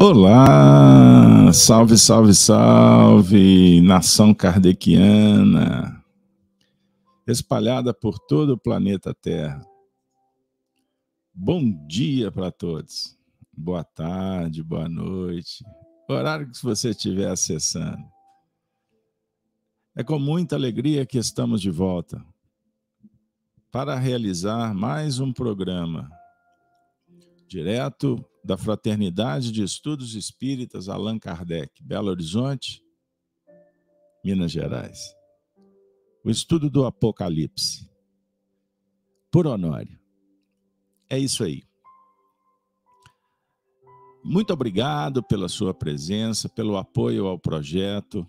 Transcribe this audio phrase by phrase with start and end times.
[0.00, 6.04] Olá, salve, salve, salve, nação kardeciana,
[7.26, 9.66] espalhada por todo o planeta Terra.
[11.32, 13.16] Bom dia para todos,
[13.50, 15.64] boa tarde, boa noite,
[16.14, 18.02] horário que você estiver acessando.
[19.94, 22.24] É com muita alegria que estamos de volta
[23.70, 26.10] para realizar mais um programa
[27.46, 32.82] direto da Fraternidade de Estudos Espíritas Allan Kardec, Belo Horizonte,
[34.24, 35.14] Minas Gerais.
[36.24, 37.88] O estudo do Apocalipse.
[39.30, 39.98] Por Honório.
[41.10, 41.67] É isso aí.
[44.24, 48.26] Muito obrigado pela sua presença, pelo apoio ao projeto.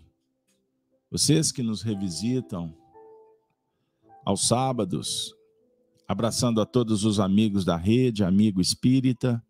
[1.10, 2.74] Vocês que nos revisitam
[4.24, 5.34] aos sábados,
[6.06, 9.44] abraçando a todos os amigos da rede, amigo espírita,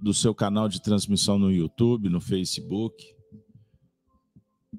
[0.00, 3.14] do seu canal de transmissão no YouTube, no Facebook,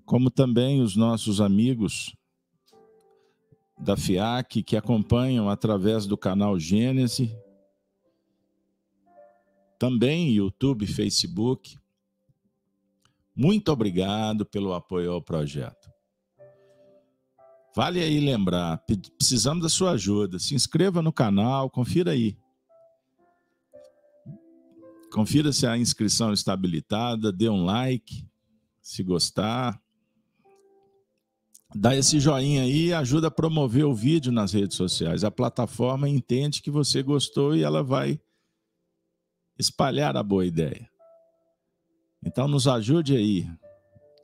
[0.04, 2.14] como também os nossos amigos
[3.80, 7.38] da FIAC que acompanham através do canal Gênese,
[9.78, 11.78] também YouTube, Facebook.
[13.36, 15.94] Muito obrigado pelo apoio ao projeto.
[17.76, 18.82] Vale aí lembrar,
[19.18, 20.40] precisamos da sua ajuda.
[20.40, 22.38] Se inscreva no canal, confira aí.
[25.12, 28.26] Confira se a inscrição está habilitada, dê um like,
[28.82, 29.82] se gostar.
[31.74, 35.26] Dá esse joinha aí e ajuda a promover o vídeo nas redes sociais.
[35.26, 38.22] A plataforma entende que você gostou e ela vai
[39.58, 40.90] espalhar a boa ideia.
[42.24, 43.48] Então nos ajude aí,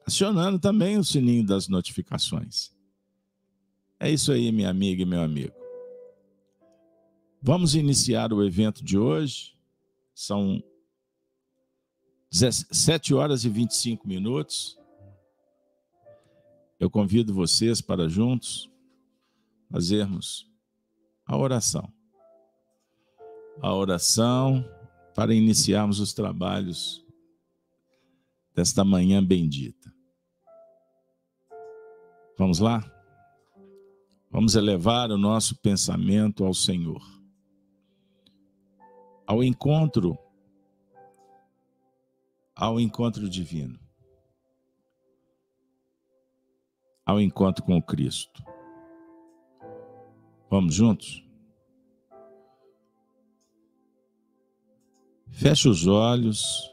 [0.06, 2.72] acionando também o sininho das notificações.
[4.00, 5.54] É isso aí, minha amiga e meu amigo.
[7.42, 9.56] Vamos iniciar o evento de hoje.
[10.14, 10.64] São
[12.32, 14.78] 17 horas e 25 minutos.
[16.80, 18.70] Eu convido vocês para juntos
[19.72, 20.50] fazermos
[21.26, 21.92] a oração.
[23.62, 24.66] A oração
[25.14, 27.06] para iniciarmos os trabalhos
[28.56, 29.94] desta manhã bendita.
[32.38, 32.84] Vamos lá?
[34.30, 37.02] Vamos elevar o nosso pensamento ao Senhor.
[39.28, 40.18] Ao encontro
[42.62, 43.80] ao encontro divino.
[47.04, 48.44] Ao encontro com Cristo.
[50.48, 51.28] Vamos juntos?
[55.32, 56.70] Feche os olhos,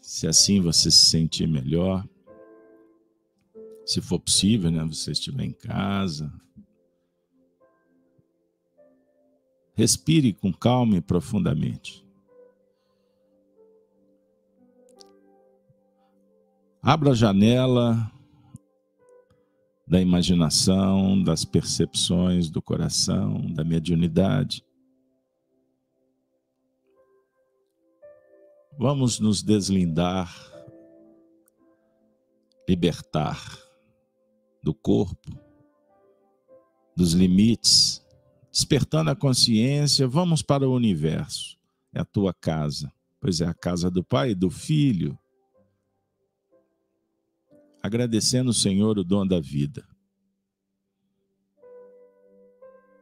[0.00, 2.04] se assim você se sentir melhor
[3.84, 6.32] se for possível, né, você estiver em casa.
[9.74, 12.04] Respire com calma e profundamente.
[16.80, 18.10] Abra a janela
[19.86, 24.64] da imaginação, das percepções do coração, da mediunidade.
[28.76, 30.34] Vamos nos deslindar,
[32.68, 33.40] libertar
[34.60, 35.30] do corpo,
[36.96, 38.04] dos limites,
[38.50, 41.56] despertando a consciência, vamos para o universo.
[41.92, 45.16] É a tua casa, pois é a casa do Pai e do Filho.
[47.80, 49.86] Agradecendo o Senhor o dom da vida.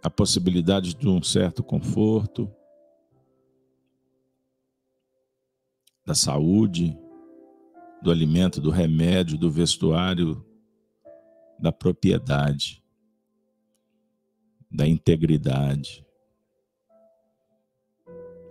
[0.03, 2.53] A possibilidade de um certo conforto,
[6.05, 6.97] da saúde,
[8.03, 10.45] do alimento, do remédio, do vestuário,
[11.59, 12.83] da propriedade,
[14.71, 16.05] da integridade.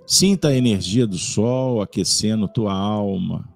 [0.05, 3.47] Sinta a energia do sol aquecendo tua alma.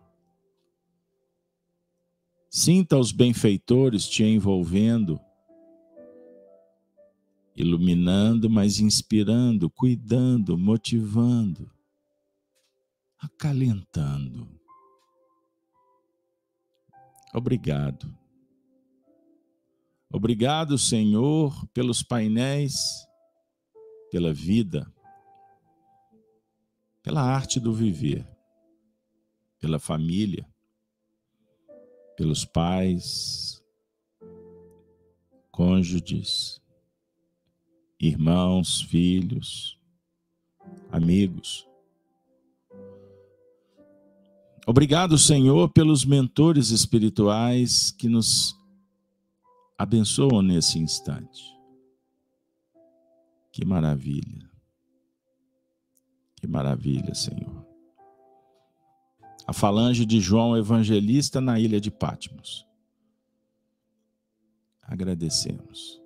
[2.49, 5.19] Sinta os benfeitores te envolvendo,
[7.55, 11.69] iluminando, mas inspirando, cuidando, motivando,
[13.25, 14.47] acalentando.
[17.33, 18.17] Obrigado.
[20.11, 22.75] Obrigado, Senhor, pelos painéis,
[24.11, 24.89] pela vida,
[27.01, 28.25] pela arte do viver,
[29.59, 30.47] pela família,
[32.15, 33.61] pelos pais,
[35.51, 36.61] cônjuges,
[37.99, 39.77] irmãos, filhos,
[40.91, 41.67] amigos,
[44.67, 48.55] Obrigado, Senhor, pelos mentores espirituais que nos
[49.77, 51.55] abençoam nesse instante.
[53.51, 54.49] Que maravilha.
[56.35, 57.63] Que maravilha, Senhor.
[59.45, 62.65] A falange de João Evangelista na ilha de Patmos.
[64.81, 66.01] Agradecemos.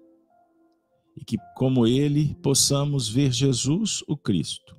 [1.15, 4.77] E que, como ele, possamos ver Jesus, o Cristo.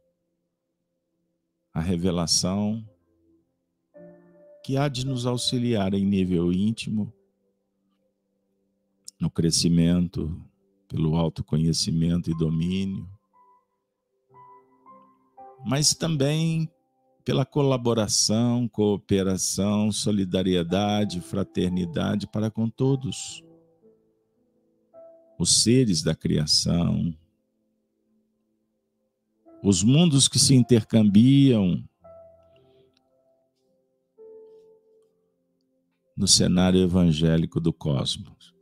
[1.73, 2.87] A revelação
[4.63, 7.13] que há de nos auxiliar em nível íntimo,
[9.19, 10.35] no crescimento,
[10.89, 13.09] pelo autoconhecimento e domínio,
[15.65, 16.69] mas também
[17.25, 23.45] pela colaboração, cooperação, solidariedade, fraternidade para com todos
[25.39, 27.15] os seres da criação,
[29.63, 31.85] os mundos que se intercambiam
[36.21, 38.55] no cenário evangélico do cosmos.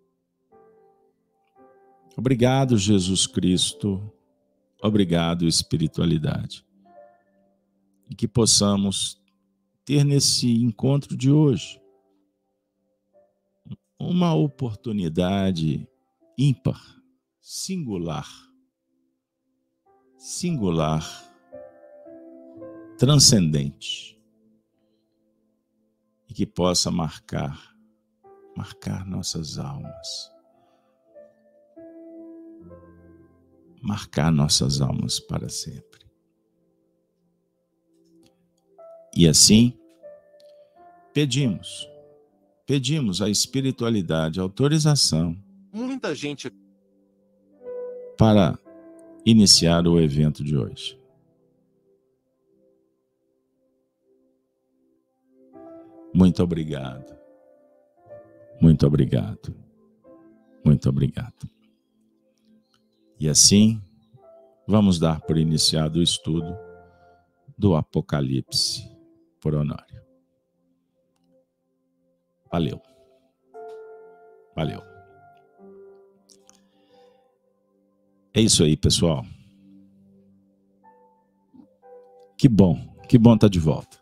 [2.16, 4.12] Obrigado, Jesus Cristo.
[4.80, 6.64] Obrigado, espiritualidade.
[8.08, 9.20] E que possamos
[9.84, 11.80] ter nesse encontro de hoje
[13.98, 15.84] uma oportunidade
[16.38, 16.80] ímpar,
[17.40, 18.28] singular,
[20.16, 21.04] singular,
[22.96, 24.17] transcendente
[26.38, 27.74] que possa marcar,
[28.56, 30.32] marcar nossas almas.
[33.82, 36.06] Marcar nossas almas para sempre.
[39.16, 39.76] E assim,
[41.12, 41.88] pedimos,
[42.64, 45.36] pedimos à espiritualidade autorização.
[45.72, 46.52] Muita gente.
[48.16, 48.56] Para
[49.26, 50.97] iniciar o evento de hoje.
[56.18, 57.16] Muito obrigado.
[58.60, 59.54] Muito obrigado.
[60.64, 61.48] Muito obrigado.
[63.20, 63.80] E assim,
[64.66, 66.58] vamos dar por iniciado o estudo
[67.56, 68.90] do Apocalipse
[69.40, 70.02] por Honório.
[72.50, 72.82] Valeu.
[74.56, 74.82] Valeu.
[78.34, 79.24] É isso aí, pessoal.
[82.36, 82.76] Que bom,
[83.08, 83.97] que bom estar tá de volta.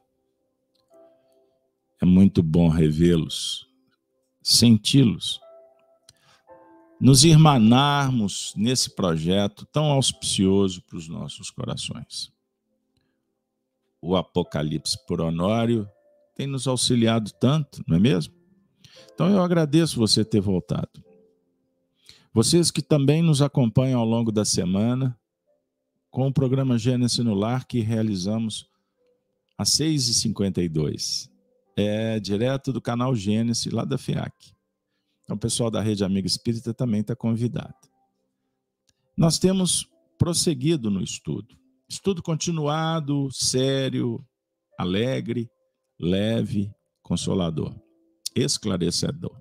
[2.01, 3.67] É muito bom revê-los,
[4.43, 5.41] senti-los,
[7.01, 12.33] nos irmanarmos nesse projeto tão auspicioso para os nossos corações.
[14.01, 15.89] O Apocalipse por Honório
[16.35, 18.35] tem nos auxiliado tanto, não é mesmo?
[19.13, 21.03] Então eu agradeço você ter voltado.
[22.33, 25.19] Vocês que também nos acompanham ao longo da semana
[26.11, 28.69] com o programa Gênesis no Lar que realizamos
[29.57, 31.35] às 6h52
[31.77, 34.55] é direto do canal Gênesis, lá da FIAC.
[35.23, 37.75] Então, o pessoal da Rede Amiga Espírita também está convidado.
[39.17, 39.89] Nós temos
[40.19, 41.57] prosseguido no estudo.
[41.89, 44.25] Estudo continuado, sério,
[44.79, 45.51] alegre,
[45.99, 47.75] leve, consolador,
[48.35, 49.37] esclarecedor.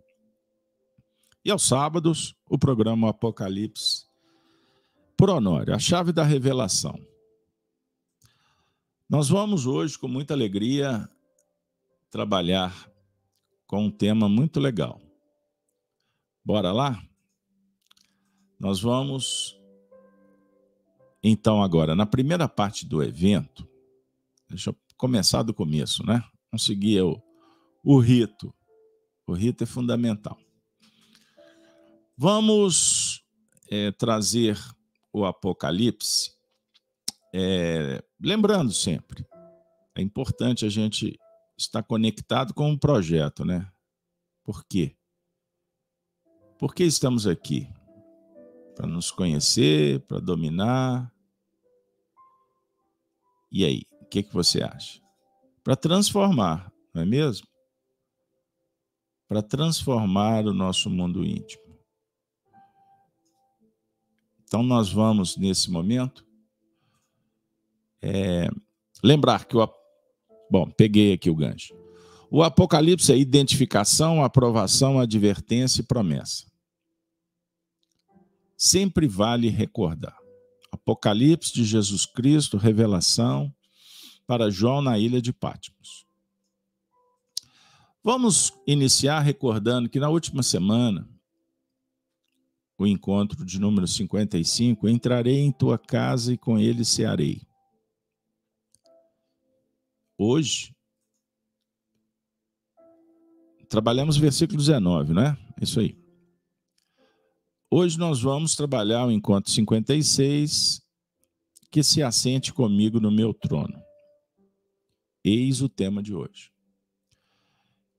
[1.43, 4.05] E aos sábados, o programa Apocalipse
[5.17, 6.99] por Honório, a chave da revelação.
[9.09, 11.07] Nós vamos hoje, com muita alegria,
[12.15, 12.89] trabalhar
[13.67, 15.01] com um tema muito legal.
[16.45, 17.05] Bora lá?
[18.57, 19.60] Nós vamos
[21.22, 23.67] então agora na primeira parte do evento.
[24.48, 26.24] Deixa eu começar do começo, né?
[26.50, 27.22] Vamos seguir o,
[27.84, 28.55] o rito.
[29.27, 30.39] O rito é fundamental.
[32.17, 33.25] Vamos
[33.69, 34.57] é, trazer
[35.12, 36.31] o Apocalipse,
[37.34, 39.27] é, lembrando sempre,
[39.93, 41.19] é importante a gente
[41.57, 43.71] está conectado com um projeto, né?
[44.43, 44.95] Por quê?
[46.57, 47.67] Por que estamos aqui?
[48.75, 51.12] Para nos conhecer, para dominar.
[53.51, 55.01] E aí, o que, que você acha?
[55.63, 57.47] Para transformar, não é mesmo?
[59.27, 61.63] Para transformar o nosso mundo íntimo.
[64.43, 66.25] Então, nós vamos, nesse momento,
[68.01, 68.47] é,
[69.03, 69.62] lembrar que o
[70.49, 71.73] Bom, peguei aqui o gancho.
[72.29, 76.45] O Apocalipse é identificação, aprovação, advertência e promessa.
[78.57, 80.17] Sempre vale recordar.
[80.71, 83.53] Apocalipse de Jesus Cristo, revelação
[84.27, 86.05] para João na ilha de Patmos.
[88.03, 91.09] Vamos iniciar recordando que na última semana,
[92.77, 97.41] o encontro de número 55, entrarei em tua casa e com ele cearei.
[100.17, 100.74] Hoje,
[103.67, 105.38] trabalhamos versículo 19, né?
[105.62, 105.98] Isso aí.
[107.69, 110.81] Hoje nós vamos trabalhar o encontro 56,
[111.69, 113.81] que se assente comigo no meu trono.
[115.24, 116.51] Eis o tema de hoje.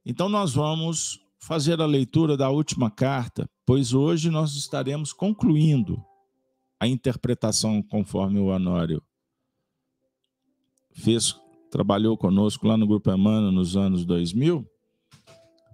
[0.04, 6.02] Então nós vamos fazer a leitura da última carta, pois hoje nós estaremos concluindo
[6.80, 9.02] a interpretação conforme o Anório
[10.94, 11.38] fez,
[11.76, 14.66] trabalhou conosco lá no Grupo Emmanuel nos anos 2000,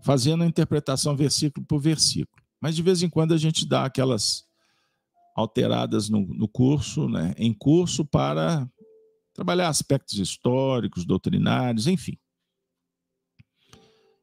[0.03, 2.43] fazendo a interpretação versículo por versículo.
[2.61, 4.45] Mas de vez em quando a gente dá aquelas
[5.37, 8.69] alteradas no, no curso, né, em curso, para
[9.33, 12.19] trabalhar aspectos históricos, doutrinários, enfim.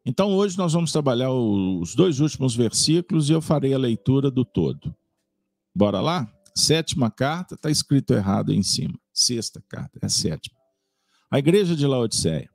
[0.05, 4.43] Então hoje nós vamos trabalhar os dois últimos versículos e eu farei a leitura do
[4.43, 4.93] todo.
[5.73, 6.29] Bora lá?
[6.53, 8.99] Sétima carta, está escrito errado aí em cima.
[9.13, 10.58] Sexta carta, é sétima.
[11.31, 12.49] A igreja de Laodiceia.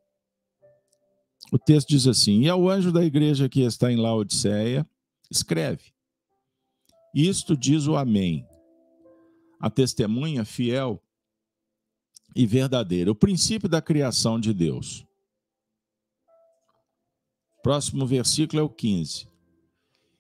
[1.53, 4.89] O texto diz assim: E ao anjo da igreja que está em Laodiceia,
[5.31, 5.93] escreve:
[7.15, 8.45] Isto diz o Amém,
[9.61, 11.01] a testemunha fiel
[12.35, 15.07] e verdadeira, o princípio da criação de Deus.
[17.63, 19.29] Próximo versículo é o 15.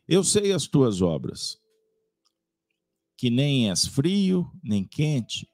[0.06, 1.58] Eu sei as tuas obras,
[3.16, 5.48] que nem és frio nem quente.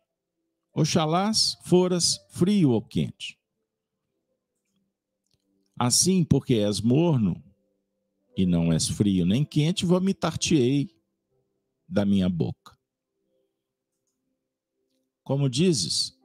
[0.73, 3.39] Oxalás foras frio ou quente.
[5.79, 7.43] Assim, porque és morno
[8.37, 10.91] e não és frio nem quente, vomitar-te-ei
[11.89, 12.79] da minha boca.
[15.25, 16.17] Como dizes?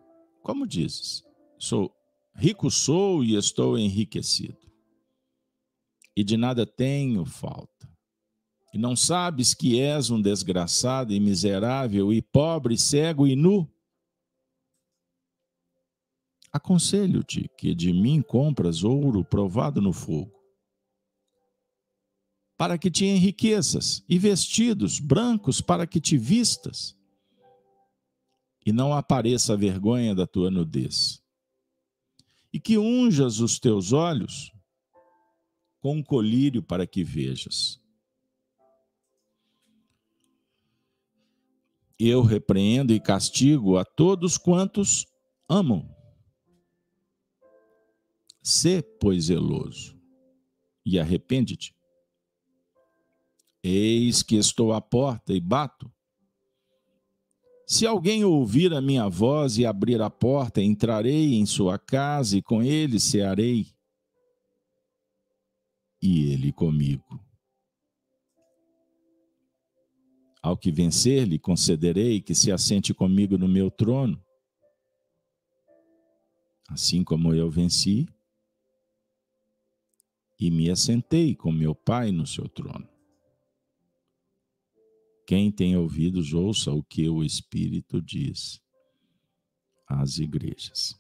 [0.42, 1.24] Como dizes?
[1.58, 1.94] Sou
[2.36, 4.58] rico sou e estou enriquecido.
[6.16, 7.90] E de nada tenho falta.
[8.74, 13.72] E não sabes que és um desgraçado e miserável e pobre, cego e nu?
[16.56, 20.42] Aconselho-te que de mim compras ouro provado no fogo,
[22.58, 26.96] para que te enriqueças, e vestidos brancos para que te vistas,
[28.66, 31.22] e não apareça a vergonha da tua nudez.
[32.54, 34.50] E que unjas os teus olhos
[35.82, 37.82] com um colírio para que vejas.
[42.00, 45.06] Eu repreendo e castigo a todos quantos
[45.50, 45.94] amam.
[48.48, 50.00] Sê, pois, zeloso
[50.86, 51.76] e arrepende-te.
[53.64, 55.92] Eis que estou à porta e bato.
[57.66, 62.44] Se alguém ouvir a minha voz e abrir a porta, entrarei em sua casa e
[62.44, 63.66] com ele cearei,
[66.00, 67.20] e ele comigo.
[70.40, 74.24] Ao que vencer, lhe concederei que se assente comigo no meu trono,
[76.70, 78.08] assim como eu venci
[80.40, 82.88] e me assentei com meu Pai no seu trono.
[85.26, 88.62] Quem tem ouvidos, ouça o que o Espírito diz
[89.88, 91.00] às igrejas.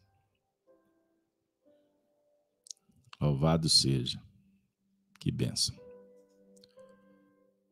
[3.21, 4.21] Louvado seja.
[5.19, 5.75] Que bênção.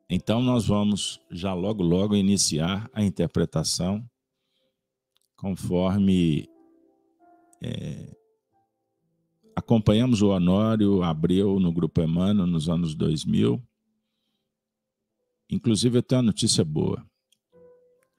[0.09, 4.07] Então, nós vamos já logo, logo iniciar a interpretação
[5.35, 6.47] conforme
[7.61, 8.15] é,
[9.55, 13.61] acompanhamos o Honório Abreu no Grupo Emmanuel nos anos 2000
[15.53, 17.05] Inclusive, eu tenho uma notícia boa.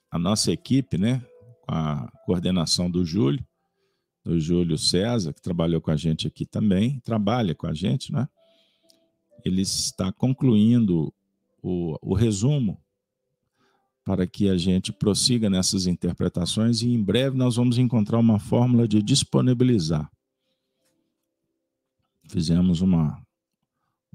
[0.08, 1.20] A nossa equipe, né,
[1.62, 3.44] com a coordenação do Júlio,
[4.24, 8.28] do Júlio César, que trabalhou com a gente aqui também, trabalha com a gente, né?
[9.44, 11.12] Ele está concluindo
[11.60, 12.80] o, o resumo
[14.04, 18.86] para que a gente prossiga nessas interpretações e em breve nós vamos encontrar uma fórmula
[18.86, 20.10] de disponibilizar.
[22.28, 23.20] Fizemos uma,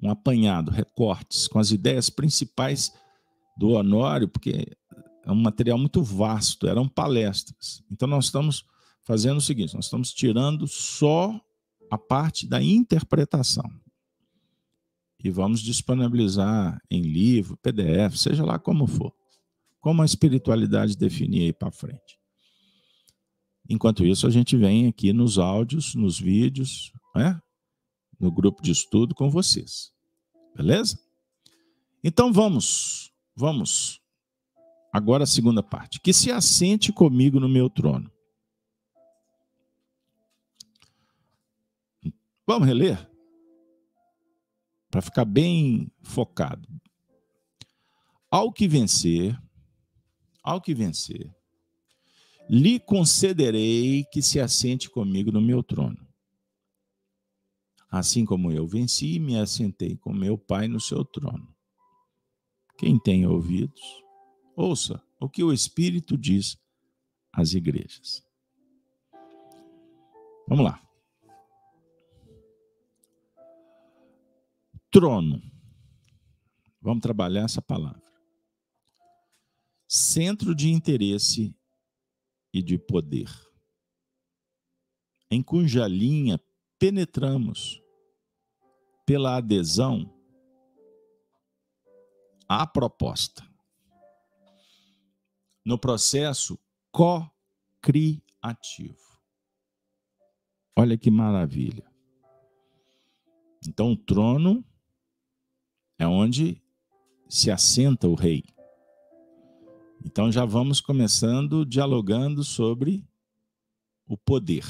[0.01, 2.93] um apanhado, recortes com as ideias principais
[3.57, 4.75] do Honório, porque
[5.25, 7.83] é um material muito vasto, eram palestras.
[7.91, 8.65] Então, nós estamos
[9.03, 11.39] fazendo o seguinte: nós estamos tirando só
[11.91, 13.69] a parte da interpretação.
[15.21, 19.13] E vamos disponibilizar em livro, PDF, seja lá como for.
[19.81, 22.17] Como a espiritualidade definir aí para frente.
[23.69, 27.39] Enquanto isso, a gente vem aqui nos áudios, nos vídeos, né?
[28.19, 29.91] No grupo de estudo com vocês.
[30.55, 30.99] Beleza?
[32.03, 33.09] Então vamos
[33.39, 34.01] Vamos.
[34.91, 36.01] Agora a segunda parte.
[36.01, 38.11] Que se assente comigo no meu trono.
[42.45, 43.09] Vamos reler?
[44.91, 46.67] Para ficar bem focado.
[48.29, 49.41] Ao que vencer,
[50.43, 51.33] ao que vencer,
[52.49, 56.08] lhe concederei que se assente comigo no meu trono.
[57.89, 61.53] Assim como eu venci e me assentei com meu Pai no seu trono.
[62.77, 63.81] Quem tem ouvidos,
[64.55, 66.57] ouça o que o Espírito diz
[67.33, 68.23] às igrejas.
[70.47, 70.81] Vamos lá.
[74.91, 75.41] Trono.
[76.81, 78.01] Vamos trabalhar essa palavra.
[79.87, 81.55] Centro de interesse
[82.53, 83.29] e de poder.
[85.29, 86.39] Em cuja linha
[86.79, 87.83] penetramos
[89.05, 90.11] pela adesão
[92.47, 93.47] à proposta.
[95.65, 96.57] No processo
[96.91, 98.23] co-criativo.
[100.75, 101.85] Olha que maravilha.
[103.67, 104.63] Então, o trono
[105.99, 106.63] é onde
[107.27, 108.45] se assenta o rei.
[110.03, 113.05] Então, já vamos começando dialogando sobre
[114.07, 114.65] o poder.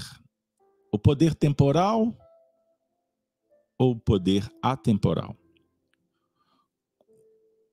[0.91, 2.15] O poder temporal
[3.77, 5.35] ou o poder atemporal?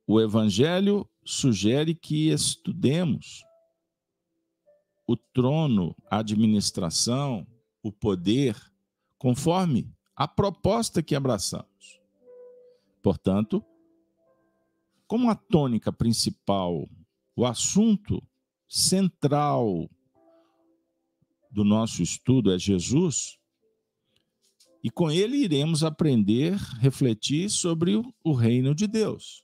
[0.06, 3.44] O Evangelho sugere que estudemos
[5.06, 7.46] o trono, a administração,
[7.82, 8.56] o poder,
[9.18, 12.00] conforme a proposta que abraçamos.
[13.02, 13.64] Portanto,
[15.06, 16.88] como a tônica principal,
[17.37, 18.23] o assunto
[18.68, 19.88] central
[21.56, 23.38] do nosso estudo é Jesus,
[24.84, 29.42] e com ele iremos aprender, refletir sobre o, reino de Deus.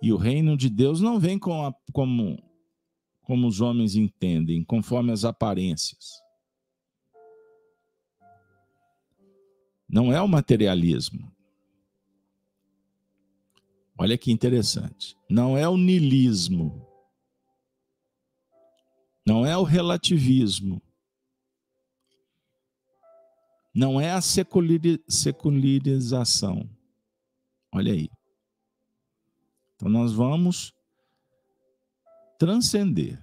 [0.00, 2.40] E o reino de Deus não vem com a, como,
[3.22, 6.22] como os homens entendem, conforme as aparências.
[9.88, 11.32] Não é o materialismo.
[13.98, 15.16] Olha que interessante.
[15.28, 16.93] Não é o nilismo.
[19.26, 20.82] Não é o relativismo.
[23.74, 26.70] Não é a secularização.
[27.72, 28.08] Olha aí.
[29.74, 30.72] Então nós vamos
[32.38, 33.20] transcender.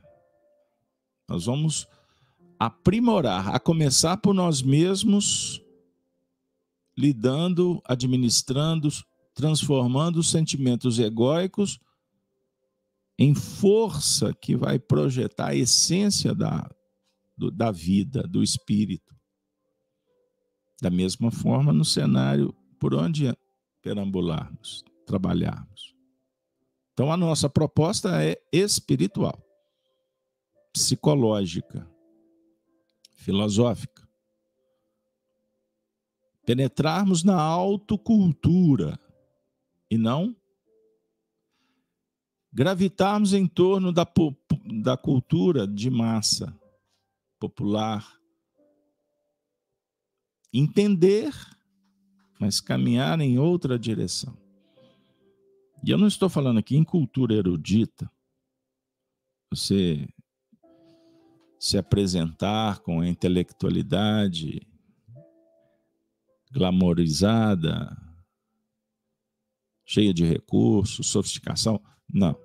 [1.29, 1.87] Nós vamos
[2.59, 5.61] aprimorar, a começar por nós mesmos,
[6.97, 8.89] lidando, administrando,
[9.33, 11.79] transformando os sentimentos egóicos
[13.21, 16.67] em força que vai projetar a essência da,
[17.37, 19.15] do, da vida, do espírito.
[20.81, 23.31] Da mesma forma, no cenário por onde
[23.79, 25.95] perambularmos, trabalharmos.
[26.93, 29.39] Então, a nossa proposta é espiritual,
[30.73, 31.87] psicológica,
[33.13, 34.01] filosófica.
[36.43, 38.99] Penetrarmos na autocultura
[39.91, 40.35] e não
[42.51, 44.05] gravitarmos em torno da,
[44.83, 46.53] da cultura de massa
[47.39, 48.19] popular,
[50.53, 51.33] entender,
[52.39, 54.37] mas caminhar em outra direção.
[55.83, 58.11] E eu não estou falando aqui em cultura erudita,
[59.49, 60.07] você
[61.59, 64.61] se apresentar com a intelectualidade
[66.51, 67.95] glamorizada,
[69.85, 71.81] cheia de recursos, sofisticação.
[72.13, 72.35] Não.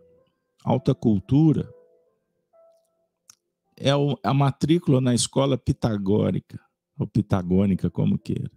[0.65, 1.73] Alta cultura
[3.77, 3.91] é
[4.23, 6.61] a matrícula na escola pitagórica,
[6.99, 8.51] ou pitagônica, como queira.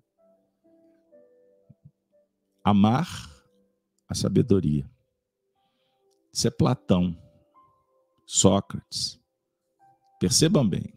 [2.63, 3.08] Amar
[4.08, 4.89] a sabedoria.
[6.32, 7.17] Isso é Platão,
[8.26, 9.19] Sócrates.
[10.19, 10.93] Percebam bem.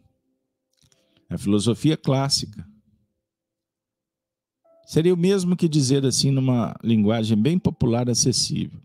[1.29, 2.67] A filosofia clássica.
[4.85, 8.79] Seria o mesmo que dizer assim, numa linguagem bem popular, acessível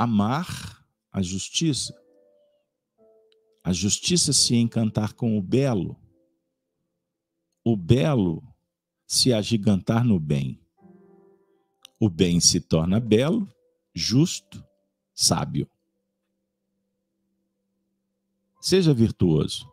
[0.00, 0.82] amar
[1.12, 1.94] a justiça.
[3.62, 5.94] A justiça se encantar com o belo.
[7.62, 8.42] O belo
[9.06, 10.58] se agigantar no bem.
[11.98, 13.46] O bem se torna belo,
[13.94, 14.64] justo,
[15.14, 15.68] sábio.
[18.58, 19.70] Seja virtuoso.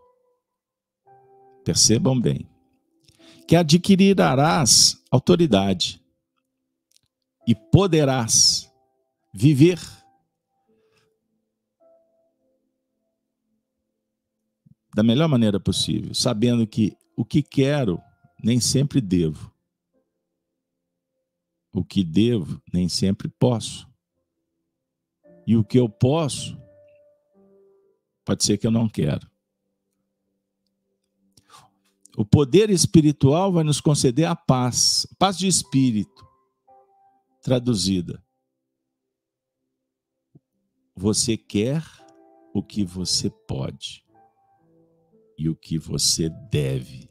[1.63, 2.49] Percebam bem
[3.47, 6.03] que adquirirás autoridade
[7.47, 8.69] e poderás
[9.33, 9.79] viver
[14.97, 18.01] da melhor maneira possível, sabendo que o que quero
[18.43, 19.53] nem sempre devo.
[21.71, 23.87] O que devo nem sempre posso.
[25.45, 26.59] E o que eu posso,
[28.25, 29.29] pode ser que eu não quero.
[32.17, 36.27] O poder espiritual vai nos conceder a paz, paz de espírito,
[37.43, 38.19] traduzida.
[40.95, 41.85] Você quer
[42.51, 44.06] o que você pode
[45.37, 47.07] e o que você deve.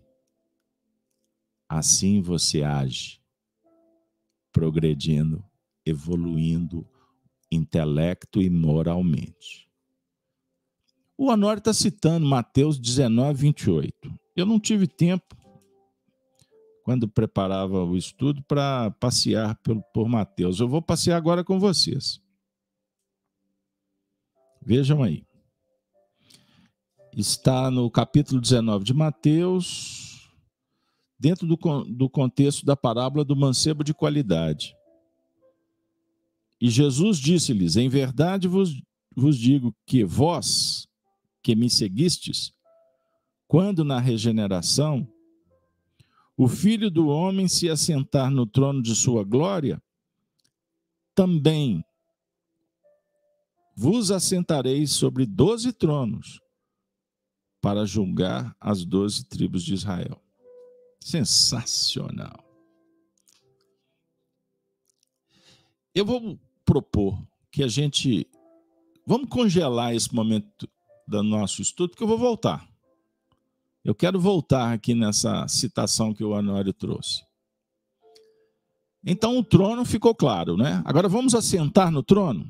[1.68, 3.20] assim você age,
[4.52, 5.44] progredindo,
[5.84, 6.86] evoluindo
[7.50, 9.68] intelecto e moralmente.
[11.18, 14.14] O Honório está citando Mateus 19, 28.
[14.36, 15.34] Eu não tive tempo,
[16.84, 20.60] quando preparava o estudo, para passear por, por Mateus.
[20.60, 22.20] Eu vou passear agora com vocês.
[24.62, 25.25] Vejam aí.
[27.16, 30.30] Está no capítulo 19 de Mateus,
[31.18, 34.76] dentro do, do contexto da parábola do mancebo de qualidade.
[36.60, 38.82] E Jesus disse-lhes: Em verdade vos,
[39.16, 40.86] vos digo que vós,
[41.42, 42.52] que me seguistes,
[43.48, 45.08] quando na regeneração
[46.36, 49.82] o filho do homem se assentar no trono de sua glória,
[51.14, 51.82] também
[53.74, 56.44] vos assentareis sobre doze tronos
[57.66, 60.22] para julgar as doze tribos de Israel.
[61.00, 62.48] Sensacional.
[65.92, 68.24] Eu vou propor que a gente.
[69.04, 70.70] Vamos congelar esse momento
[71.08, 72.64] do nosso estudo, porque eu vou voltar.
[73.84, 77.26] Eu quero voltar aqui nessa citação que o Anório trouxe.
[79.04, 80.82] Então o trono ficou claro, né?
[80.84, 82.48] Agora vamos assentar no trono?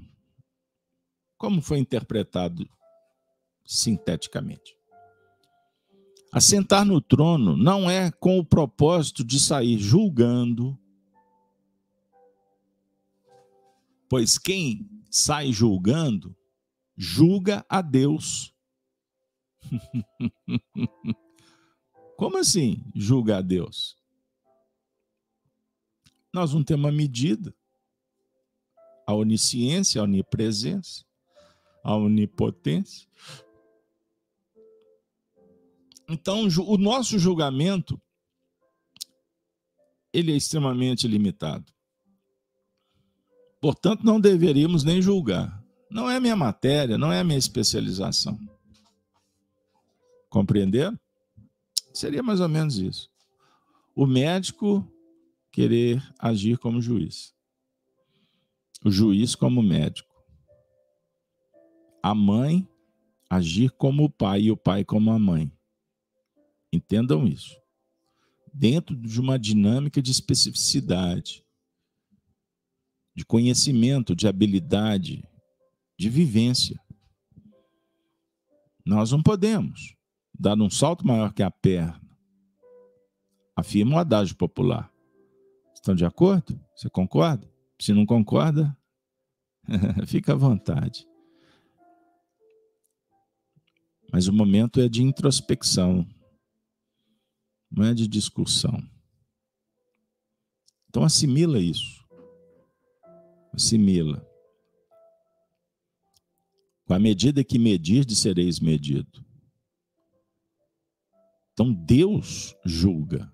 [1.38, 2.68] Como foi interpretado
[3.64, 4.75] sinteticamente?
[6.36, 10.78] Assentar no trono não é com o propósito de sair julgando,
[14.06, 16.36] pois quem sai julgando,
[16.94, 18.54] julga a Deus.
[22.18, 23.96] Como assim julga a Deus?
[26.30, 27.56] Nós não temos uma medida.
[29.06, 31.02] A onisciência, a onipresença,
[31.82, 33.08] a onipotência.
[36.08, 38.00] Então, o nosso julgamento
[40.12, 41.70] ele é extremamente limitado.
[43.60, 45.62] Portanto, não deveríamos nem julgar.
[45.90, 48.38] Não é minha matéria, não é minha especialização.
[50.30, 50.98] Compreenderam?
[51.92, 53.10] Seria mais ou menos isso.
[53.94, 54.86] O médico
[55.50, 57.34] querer agir como juiz.
[58.84, 60.14] O juiz como médico.
[62.02, 62.68] A mãe
[63.28, 65.50] agir como o pai e o pai como a mãe.
[66.72, 67.56] Entendam isso.
[68.52, 71.44] Dentro de uma dinâmica de especificidade,
[73.14, 75.24] de conhecimento, de habilidade,
[75.98, 76.78] de vivência.
[78.84, 79.96] Nós não podemos
[80.38, 82.00] dar um salto maior que a perna.
[83.56, 84.92] Afirma o adágio popular.
[85.74, 86.60] Estão de acordo?
[86.74, 87.50] Você concorda?
[87.80, 88.76] Se não concorda,
[90.06, 91.06] fica à vontade.
[94.12, 96.06] Mas o momento é de introspecção,
[97.76, 98.82] não é de discussão.
[100.88, 102.06] Então assimila isso
[103.56, 104.24] assimila.
[106.84, 109.24] Com a medida que medir, sereis medido.
[111.52, 113.32] Então Deus julga.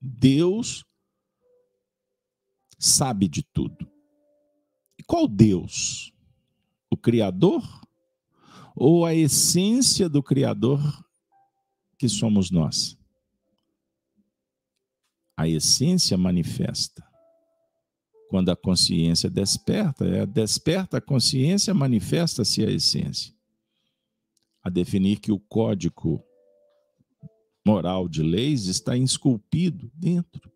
[0.00, 0.84] Deus
[2.78, 3.90] sabe de tudo.
[4.98, 6.12] E qual Deus?
[6.90, 7.64] O Criador?
[8.76, 10.80] Ou a essência do Criador
[11.98, 12.98] que somos nós?
[15.36, 17.04] A essência manifesta
[18.34, 23.32] quando a consciência desperta, é desperta a consciência, manifesta-se a essência.
[24.60, 26.20] A definir que o código
[27.64, 30.52] moral de leis está esculpido dentro.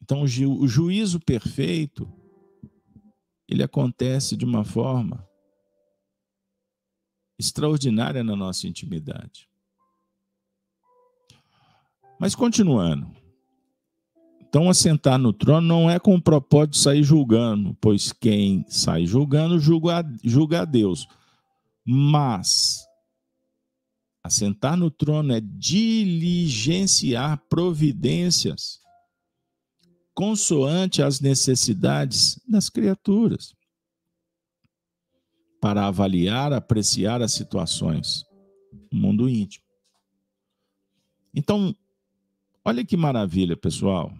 [0.00, 2.10] Então, o, o juízo perfeito,
[3.46, 5.28] ele acontece de uma forma
[7.38, 9.50] extraordinária na nossa intimidade.
[12.18, 13.16] Mas continuando,
[14.48, 19.04] então, assentar no trono não é com o propósito de sair julgando, pois quem sai
[19.04, 21.06] julgando julga, julga a Deus.
[21.84, 22.86] Mas
[24.24, 28.80] assentar no trono é diligenciar providências
[30.14, 33.54] consoante às necessidades das criaturas,
[35.60, 38.24] para avaliar, apreciar as situações,
[38.90, 39.66] o mundo íntimo.
[41.34, 41.76] Então,
[42.66, 44.12] olha que maravilha, pessoal.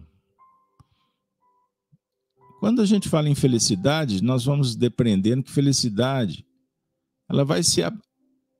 [2.61, 6.47] Quando a gente fala em felicidade, nós vamos depreendendo que felicidade
[7.29, 7.81] ela vai se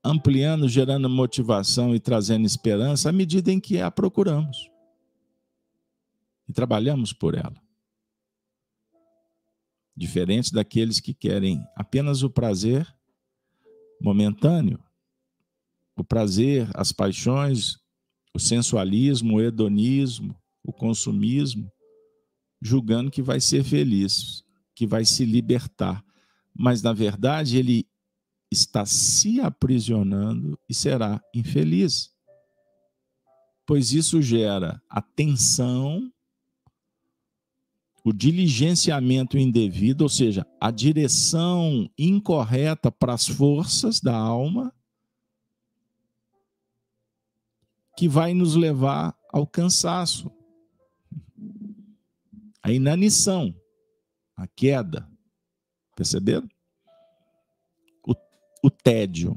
[0.04, 4.70] ampliando, gerando motivação e trazendo esperança à medida em que a procuramos
[6.46, 7.56] e trabalhamos por ela.
[9.96, 12.86] Diferente daqueles que querem apenas o prazer
[14.00, 14.78] momentâneo,
[15.96, 17.78] o prazer, as paixões
[18.34, 21.70] o sensualismo, o hedonismo, o consumismo,
[22.60, 26.04] julgando que vai ser feliz, que vai se libertar.
[26.54, 27.86] Mas, na verdade, ele
[28.50, 32.10] está se aprisionando e será infeliz.
[33.66, 36.10] Pois isso gera a tensão,
[38.04, 44.72] o diligenciamento indevido, ou seja, a direção incorreta para as forças da alma,
[47.98, 50.30] que vai nos levar ao cansaço,
[52.62, 53.52] a inanição,
[54.36, 55.10] a queda.
[55.96, 56.48] Perceberam?
[58.06, 58.14] O,
[58.62, 59.36] o tédio.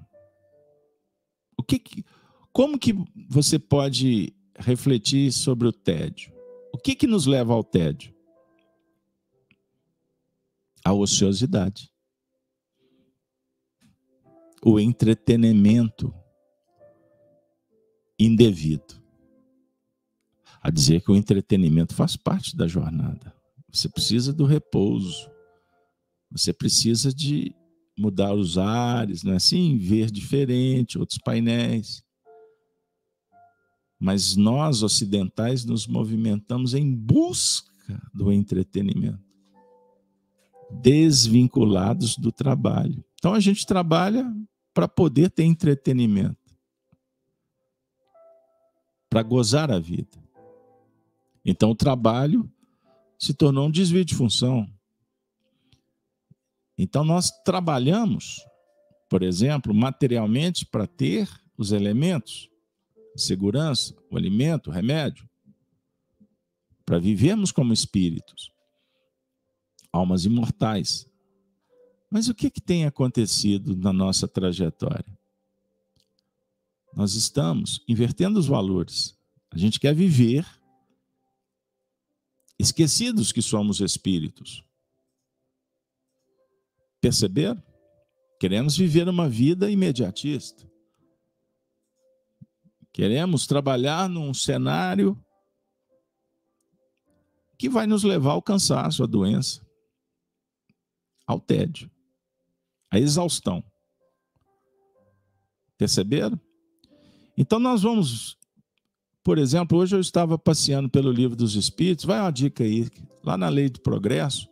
[1.58, 2.06] O que, que
[2.54, 2.94] como que
[3.28, 6.32] você pode refletir sobre o tédio?
[6.72, 8.14] O que que nos leva ao tédio?
[10.86, 11.92] A ociosidade.
[14.64, 16.14] O entretenimento
[18.26, 19.02] indevido.
[20.62, 23.34] A dizer que o entretenimento faz parte da jornada.
[23.72, 25.30] Você precisa do repouso.
[26.30, 27.54] Você precisa de
[27.98, 29.78] mudar os ares, não é assim?
[29.78, 32.04] Ver diferente, outros painéis.
[34.00, 37.70] Mas nós ocidentais nos movimentamos em busca
[38.14, 39.20] do entretenimento,
[40.82, 43.04] desvinculados do trabalho.
[43.16, 44.26] Então a gente trabalha
[44.74, 46.38] para poder ter entretenimento,
[49.12, 50.18] para gozar a vida.
[51.44, 52.50] Então o trabalho
[53.20, 54.66] se tornou um desvio de função.
[56.78, 58.42] Então nós trabalhamos,
[59.10, 62.50] por exemplo, materialmente para ter os elementos,
[63.18, 65.30] segurança, o alimento, o remédio,
[66.86, 68.50] para vivermos como espíritos,
[69.92, 71.06] almas imortais.
[72.10, 75.21] Mas o que, que tem acontecido na nossa trajetória?
[76.94, 79.18] Nós estamos invertendo os valores.
[79.50, 80.46] A gente quer viver
[82.60, 84.64] esquecidos que somos espíritos.
[87.00, 87.62] Perceberam?
[88.40, 90.70] Queremos viver uma vida imediatista.
[92.94, 95.20] Queremos trabalhar num cenário
[97.58, 99.66] que vai nos levar ao cansaço, à doença,
[101.26, 101.90] ao tédio,
[102.90, 103.64] à exaustão.
[105.78, 106.40] Perceberam?
[107.42, 108.38] Então nós vamos,
[109.24, 112.88] por exemplo, hoje eu estava passeando pelo livro dos Espíritos, vai uma dica aí,
[113.24, 114.48] lá na Lei do Progresso,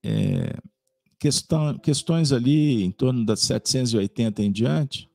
[0.00, 0.56] é,
[1.18, 5.10] questão, questões ali em torno das 780 em diante,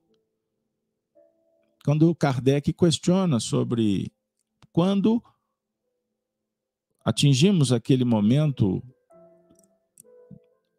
[1.85, 4.11] quando Kardec questiona sobre
[4.73, 5.23] quando
[7.05, 8.83] atingimos aquele momento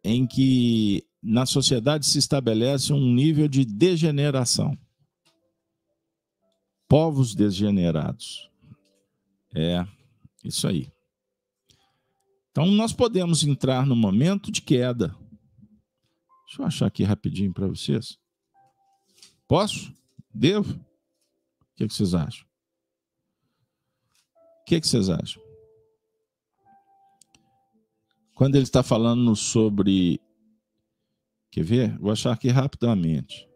[0.03, 4.77] em que na sociedade se estabelece um nível de degeneração.
[6.87, 8.49] Povos degenerados.
[9.53, 9.85] É,
[10.43, 10.91] isso aí.
[12.51, 15.15] Então, nós podemos entrar no momento de queda.
[16.45, 18.17] Deixa eu achar aqui rapidinho para vocês.
[19.47, 19.93] Posso?
[20.33, 20.79] Devo?
[21.79, 22.45] que, que vocês acham?
[24.61, 25.41] O que, que vocês acham?
[28.35, 30.19] Quando ele está falando sobre.
[31.51, 31.97] Quer ver?
[31.97, 33.47] Vou achar aqui rapidamente.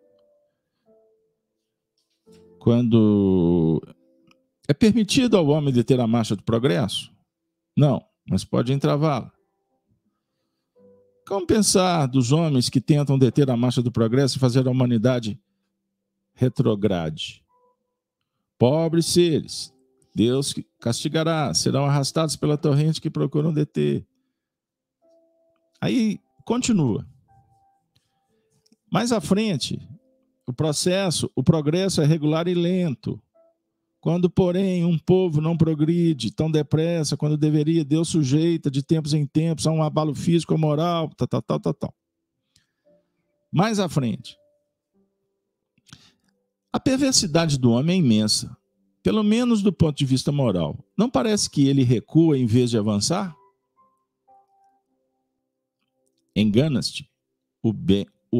[2.59, 3.81] Quando.
[4.67, 7.11] É permitido ao homem deter a marcha do progresso?
[7.75, 9.31] Não, mas pode entravá-la.
[11.27, 15.39] Como pensar dos homens que tentam deter a marcha do progresso e fazer a humanidade
[16.33, 17.43] retrograde?
[18.57, 19.73] Pobres seres,
[20.15, 24.05] Deus castigará, serão arrastados pela torrente que procuram deter.
[25.81, 27.05] Aí continua.
[28.93, 29.81] Mais à frente,
[30.45, 33.19] o processo, o progresso é regular e lento.
[33.99, 39.25] Quando, porém, um povo não progride tão depressa quando deveria, Deus sujeita de tempos em
[39.25, 41.95] tempos a um abalo físico ou moral, tal, tal, tal, tal, tal.
[43.51, 44.37] Mais à frente,
[46.71, 48.55] a perversidade do homem é imensa,
[49.01, 50.77] pelo menos do ponto de vista moral.
[50.95, 53.35] Não parece que ele recua em vez de avançar?
[56.35, 57.09] Enganas-te.
[57.63, 57.73] O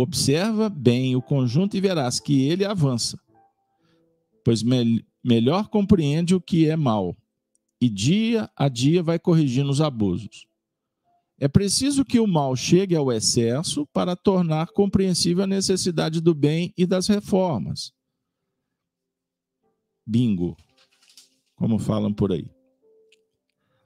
[0.02, 3.20] observa bem o conjunto e verás que ele avança,
[4.44, 7.16] pois me, melhor compreende o que é mal,
[7.80, 10.48] e dia a dia vai corrigindo os abusos.
[11.40, 16.74] É preciso que o mal chegue ao excesso para tornar compreensível a necessidade do bem
[16.78, 17.94] e das reformas
[20.06, 20.58] bingo,
[21.56, 22.50] como falam por aí.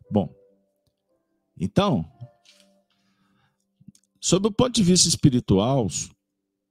[0.09, 0.33] Bom,
[1.59, 2.09] então,
[4.27, 5.87] sob o ponto de vista espiritual,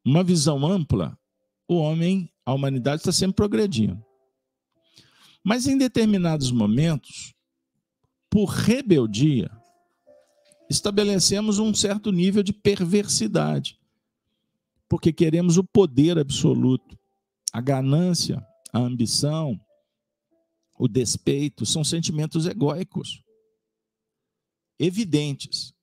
[0.05, 1.19] uma visão ampla
[1.67, 4.05] o homem, a humanidade está sempre progredindo.
[5.43, 7.33] Mas em determinados momentos,
[8.29, 9.51] por rebeldia,
[10.69, 13.81] estabelecemos um certo nível de perversidade,
[14.87, 16.95] porque queremos o poder absoluto.
[17.55, 19.59] A ganância, a ambição,
[20.79, 23.23] o despeito são sentimentos egóicos,
[24.79, 25.75] evidentes.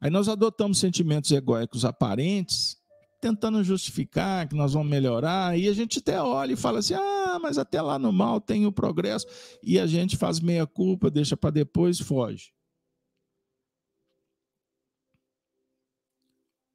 [0.00, 2.78] Aí nós adotamos sentimentos egóicos aparentes,
[3.20, 7.38] tentando justificar que nós vamos melhorar, e a gente até olha e fala assim: ah,
[7.40, 9.26] mas até lá no mal tem o progresso,
[9.62, 12.52] e a gente faz meia culpa, deixa para depois, foge.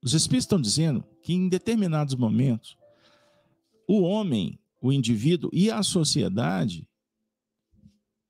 [0.04, 2.78] Os Espíritos estão dizendo que em determinados momentos,
[3.88, 6.88] o homem, o indivíduo e a sociedade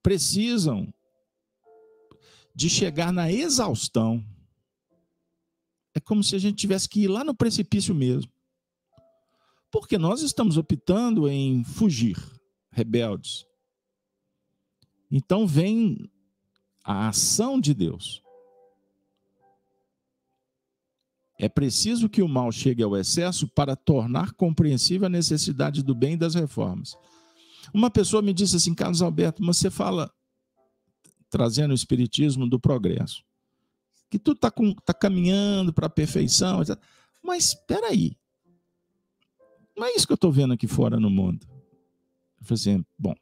[0.01, 0.93] precisam
[2.55, 4.23] de chegar na exaustão.
[5.95, 8.29] É como se a gente tivesse que ir lá no precipício mesmo.
[9.71, 12.17] Porque nós estamos optando em fugir,
[12.69, 13.45] rebeldes.
[15.09, 16.11] Então vem
[16.83, 18.21] a ação de Deus.
[21.37, 26.13] É preciso que o mal chegue ao excesso para tornar compreensível a necessidade do bem
[26.13, 26.97] e das reformas.
[27.73, 30.09] Uma pessoa me disse assim, Carlos Alberto, você fala,
[31.29, 33.23] trazendo o espiritismo do progresso,
[34.15, 34.51] que tudo está
[34.85, 36.61] tá caminhando para a perfeição,
[37.21, 38.17] mas espera aí,
[39.75, 41.45] não é isso que eu estou vendo aqui fora no mundo.
[42.39, 43.13] Eu falei assim, bom,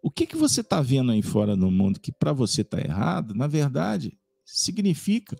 [0.00, 3.34] o que, que você está vendo aí fora no mundo que para você está errado,
[3.34, 5.36] na verdade, significa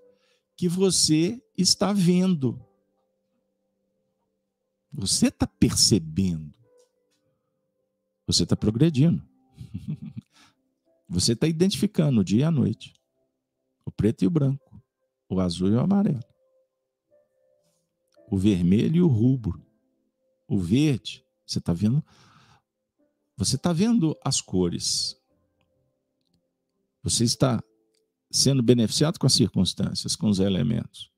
[0.57, 2.61] que você está vendo.
[4.93, 6.53] Você está percebendo.
[8.27, 9.23] Você está progredindo.
[11.09, 12.93] Você está identificando o dia e a noite,
[13.97, 14.83] preto e o branco,
[15.29, 16.25] o azul e o amarelo,
[18.31, 19.65] o vermelho e o rubro,
[20.49, 21.25] o verde.
[21.47, 22.05] Você está vendo?
[23.37, 25.17] Você está vendo as cores.
[27.03, 27.63] Você está
[28.31, 31.11] sendo beneficiado com as circunstâncias, com os elementos.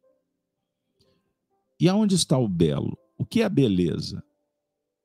[1.80, 2.98] E aonde está o belo?
[3.16, 4.22] O que é a beleza?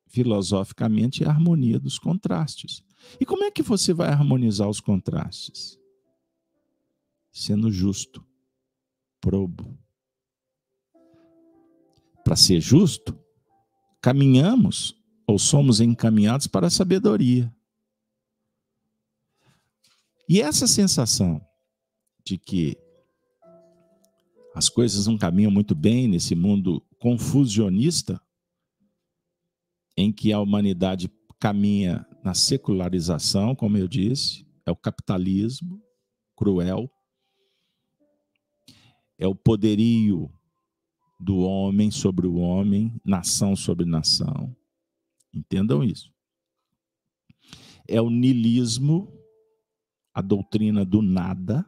[0.07, 2.83] Filosoficamente é a harmonia dos contrastes.
[3.19, 5.79] E como é que você vai harmonizar os contrastes?
[7.33, 8.23] Sendo justo,
[9.19, 9.77] probo.
[12.23, 13.19] Para ser justo,
[13.99, 14.95] caminhamos
[15.27, 17.53] ou somos encaminhados para a sabedoria.
[20.29, 21.45] E essa sensação
[22.23, 22.77] de que
[24.55, 28.21] as coisas não caminham muito bem nesse mundo confusionista,
[29.97, 35.83] em que a humanidade caminha na secularização, como eu disse, é o capitalismo
[36.35, 36.89] cruel,
[39.17, 40.31] é o poderio
[41.19, 44.55] do homem sobre o homem, nação sobre nação.
[45.33, 46.11] Entendam isso.
[47.87, 49.11] É o nilismo,
[50.13, 51.65] a doutrina do nada,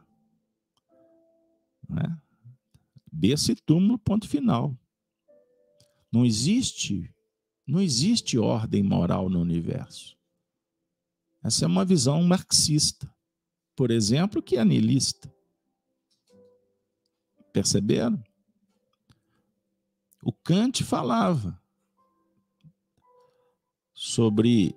[1.88, 2.20] né?
[3.10, 4.76] Berço e túmulo, ponto final.
[6.12, 7.12] Não existe,
[7.66, 10.16] não existe ordem moral no universo.
[11.42, 13.10] Essa é uma visão marxista,
[13.74, 15.32] por exemplo, que é nihilista.
[17.56, 18.22] Perceberam?
[20.22, 21.58] O Kant falava
[23.94, 24.76] sobre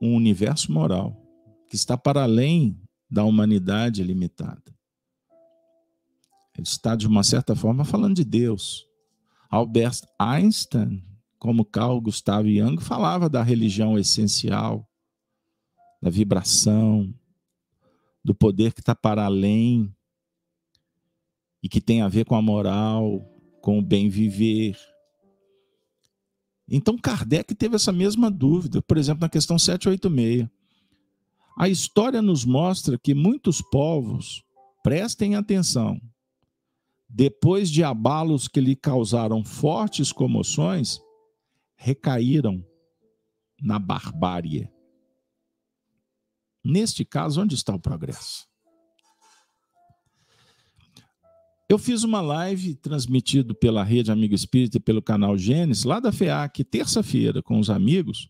[0.00, 1.20] um universo moral
[1.68, 4.62] que está para além da humanidade limitada.
[6.56, 8.86] Ele está, de uma certa forma, falando de Deus.
[9.50, 11.04] Albert Einstein,
[11.36, 14.88] como Carl Gustav Jung, falava da religião essencial,
[16.00, 17.12] da vibração,
[18.24, 19.92] do poder que está para além
[21.62, 23.20] e que tem a ver com a moral,
[23.60, 24.76] com o bem viver.
[26.68, 30.48] Então Kardec teve essa mesma dúvida, por exemplo, na questão 786.
[31.58, 34.42] A história nos mostra que muitos povos,
[34.82, 36.00] prestem atenção,
[37.08, 41.00] depois de abalos que lhe causaram fortes comoções,
[41.76, 42.64] recaíram
[43.60, 44.70] na barbárie.
[46.64, 48.49] Neste caso, onde está o progresso?
[51.70, 56.10] Eu fiz uma live transmitido pela Rede Amigo Espírita e pelo canal Gênesis, lá da
[56.10, 58.28] FEAC, terça-feira, com os amigos.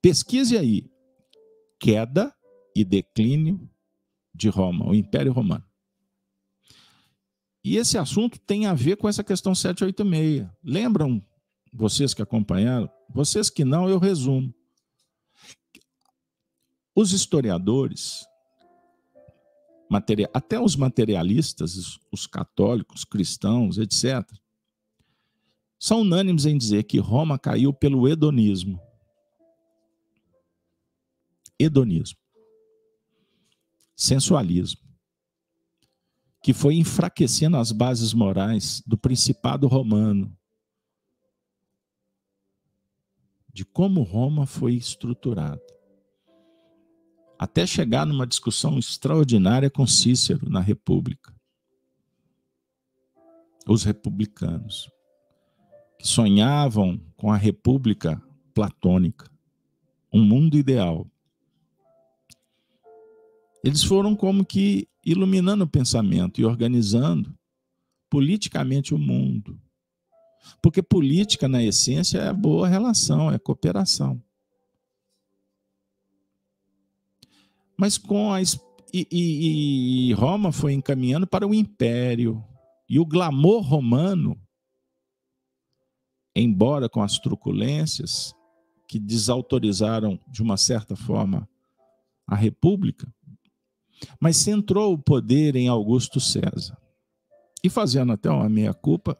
[0.00, 0.90] Pesquise aí.
[1.78, 2.34] Queda
[2.74, 3.68] e declínio
[4.34, 5.62] de Roma, o Império Romano.
[7.62, 10.48] E esse assunto tem a ver com essa questão 786.
[10.64, 11.22] Lembram
[11.70, 12.90] vocês que acompanharam?
[13.10, 14.54] Vocês que não, eu resumo.
[16.96, 18.24] Os historiadores,
[20.32, 24.26] até os materialistas, os católicos, cristãos, etc.,
[25.78, 28.80] são unânimes em dizer que Roma caiu pelo hedonismo.
[31.58, 32.18] Hedonismo.
[33.96, 34.80] Sensualismo.
[36.40, 40.32] Que foi enfraquecendo as bases morais do principado romano.
[43.52, 45.60] De como Roma foi estruturada
[47.42, 51.34] até chegar numa discussão extraordinária com Cícero na República.
[53.66, 54.88] Os republicanos,
[55.98, 58.22] que sonhavam com a República
[58.54, 59.28] platônica,
[60.12, 61.04] um mundo ideal.
[63.64, 67.36] Eles foram como que iluminando o pensamento e organizando
[68.08, 69.60] politicamente o mundo.
[70.62, 74.22] Porque política, na essência, é boa relação, é cooperação.
[77.82, 78.40] Mas com a.
[78.40, 78.54] E,
[79.10, 82.40] e, e Roma foi encaminhando para o império.
[82.88, 84.40] E o glamour romano,
[86.32, 88.36] embora com as truculências
[88.86, 91.48] que desautorizaram de uma certa forma
[92.24, 93.12] a república,
[94.20, 96.78] mas centrou o poder em Augusto César.
[97.64, 99.18] E fazendo até uma meia-culpa,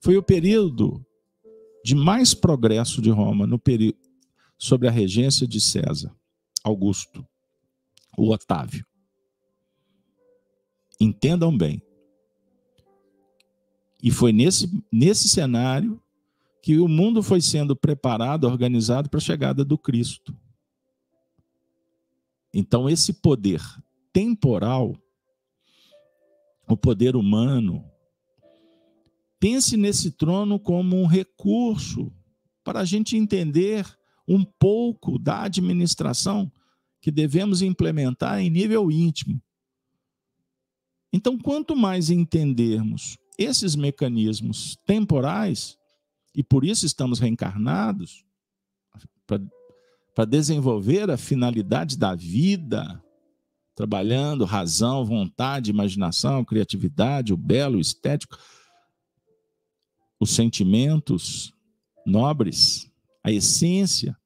[0.00, 1.06] foi o período
[1.84, 3.98] de mais progresso de Roma no período
[4.58, 6.17] sobre a regência de César.
[6.64, 7.26] Augusto,
[8.16, 8.86] o Otávio.
[11.00, 11.82] Entendam bem.
[14.02, 16.00] E foi nesse, nesse cenário
[16.62, 20.36] que o mundo foi sendo preparado, organizado para a chegada do Cristo.
[22.52, 23.60] Então, esse poder
[24.12, 24.96] temporal,
[26.68, 27.84] o poder humano,
[29.38, 32.12] pense nesse trono como um recurso
[32.64, 33.97] para a gente entender
[34.28, 36.52] um pouco da administração
[37.00, 39.40] que devemos implementar em nível íntimo.
[41.12, 45.78] Então, quanto mais entendermos esses mecanismos temporais,
[46.34, 48.24] e por isso estamos reencarnados,
[50.14, 53.02] para desenvolver a finalidade da vida,
[53.74, 58.36] trabalhando razão, vontade, imaginação, criatividade, o belo, o estético,
[60.18, 61.54] os sentimentos
[62.04, 62.90] nobres,
[63.22, 64.16] a essência,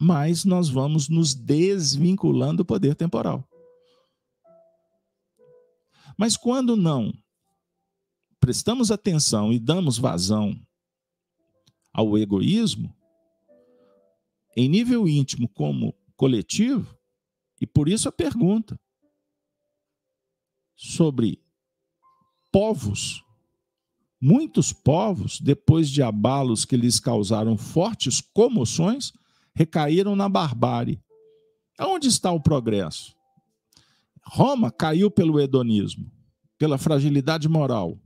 [0.00, 3.48] mais nós vamos nos desvinculando do poder temporal.
[6.16, 7.12] Mas quando não
[8.40, 10.60] prestamos atenção e damos vazão
[11.92, 12.94] ao egoísmo,
[14.56, 16.98] em nível íntimo como coletivo,
[17.60, 18.78] e por isso a pergunta
[20.76, 21.40] sobre
[22.50, 23.24] povos,
[24.22, 29.12] muitos povos, depois de abalos que lhes causaram fortes comoções,
[29.52, 31.02] recaíram na barbárie.
[31.80, 33.16] Onde está o progresso?
[34.24, 36.08] Roma caiu pelo hedonismo,
[36.56, 37.98] pela fragilidade moral.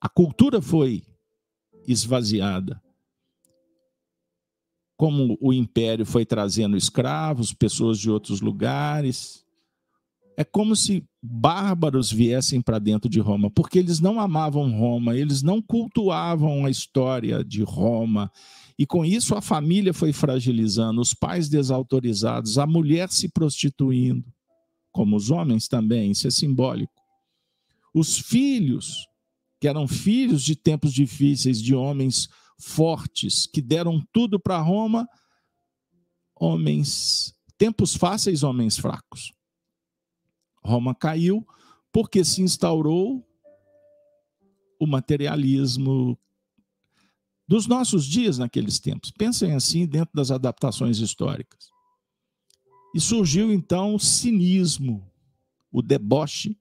[0.00, 1.02] A cultura foi
[1.84, 2.80] esvaziada.
[4.96, 9.44] Como o império foi trazendo escravos, pessoas de outros lugares.
[10.38, 15.42] É como se bárbaros viessem para dentro de Roma, porque eles não amavam Roma, eles
[15.42, 18.30] não cultuavam a história de Roma,
[18.78, 24.32] e com isso a família foi fragilizando, os pais desautorizados, a mulher se prostituindo,
[24.92, 27.02] como os homens também, isso é simbólico.
[27.92, 29.08] Os filhos,
[29.60, 32.28] que eram filhos de tempos difíceis, de homens
[32.60, 35.04] fortes, que deram tudo para Roma,
[36.36, 39.36] homens, tempos fáceis, homens fracos.
[40.68, 41.46] Roma caiu
[41.90, 43.26] porque se instaurou
[44.78, 46.16] o materialismo
[47.48, 49.10] dos nossos dias naqueles tempos.
[49.10, 51.70] Pensem assim dentro das adaptações históricas.
[52.94, 55.10] E surgiu então o cinismo,
[55.72, 56.56] o deboche.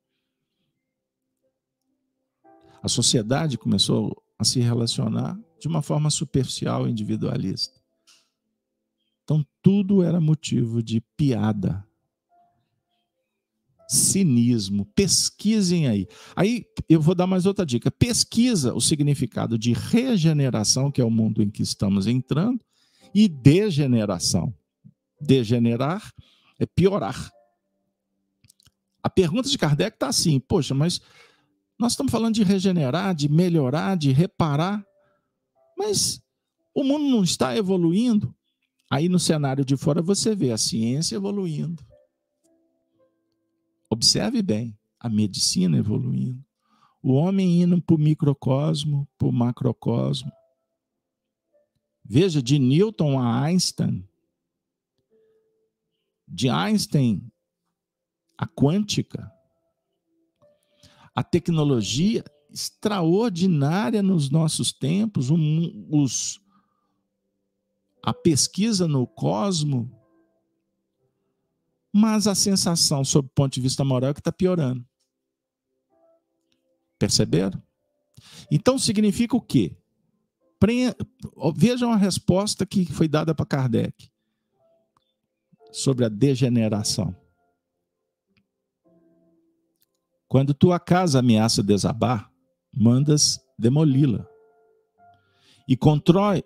[2.81, 7.81] A sociedade começou a se relacionar de uma forma superficial, individualista.
[9.23, 11.86] Então tudo era motivo de piada,
[13.88, 14.85] cinismo.
[14.95, 16.07] Pesquisem aí.
[16.35, 17.89] Aí eu vou dar mais outra dica.
[17.89, 22.59] Pesquisa o significado de regeneração, que é o mundo em que estamos entrando,
[23.13, 24.53] e degeneração.
[25.19, 26.11] Degenerar
[26.59, 27.31] é piorar.
[29.01, 31.01] A pergunta de Kardec está assim: poxa, mas
[31.79, 34.83] nós estamos falando de regenerar, de melhorar, de reparar,
[35.77, 36.21] mas
[36.73, 38.35] o mundo não está evoluindo.
[38.89, 41.83] Aí no cenário de fora você vê a ciência evoluindo,
[43.89, 46.43] Observe bem, a medicina evoluindo,
[47.01, 50.31] o homem indo para o microcosmo, para o macrocosmo.
[52.03, 54.07] Veja, de Newton a Einstein,
[56.27, 57.31] de Einstein
[58.38, 59.31] a quântica,
[61.15, 66.39] a tecnologia extraordinária nos nossos tempos, um, os,
[68.03, 69.91] a pesquisa no cosmo,
[71.97, 74.85] mas a sensação, sob o ponto de vista moral, é que está piorando.
[76.99, 77.61] Perceberam?
[78.51, 79.75] Então significa o quê?
[81.55, 84.11] Vejam a resposta que foi dada para Kardec
[85.71, 87.15] sobre a degeneração.
[90.27, 92.31] Quando tua casa ameaça desabar,
[92.71, 94.27] mandas demoli-la
[95.67, 95.77] e,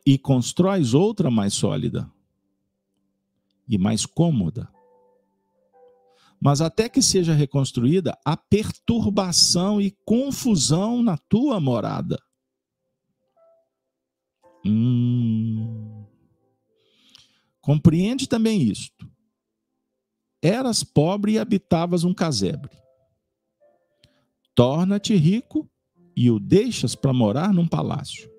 [0.06, 2.10] e constróis outra mais sólida
[3.68, 4.71] e mais cômoda.
[6.42, 12.20] Mas até que seja reconstruída, há perturbação e confusão na tua morada.
[14.66, 16.04] Hum.
[17.62, 19.08] Compreende também isto.
[20.42, 22.76] Eras pobre e habitavas um casebre.
[24.56, 25.70] Torna-te rico
[26.16, 28.32] e o deixas para morar num palácio.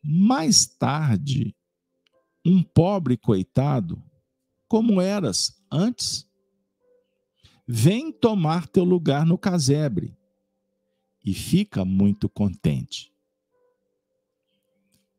[0.00, 1.54] Mais tarde,
[2.46, 4.00] um pobre coitado,
[4.70, 6.26] como eras antes,
[7.68, 10.16] vem tomar teu lugar no casebre
[11.22, 13.10] e fica muito contente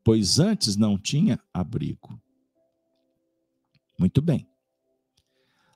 [0.04, 2.20] pois antes não tinha abrigo.
[3.98, 4.48] Muito bem.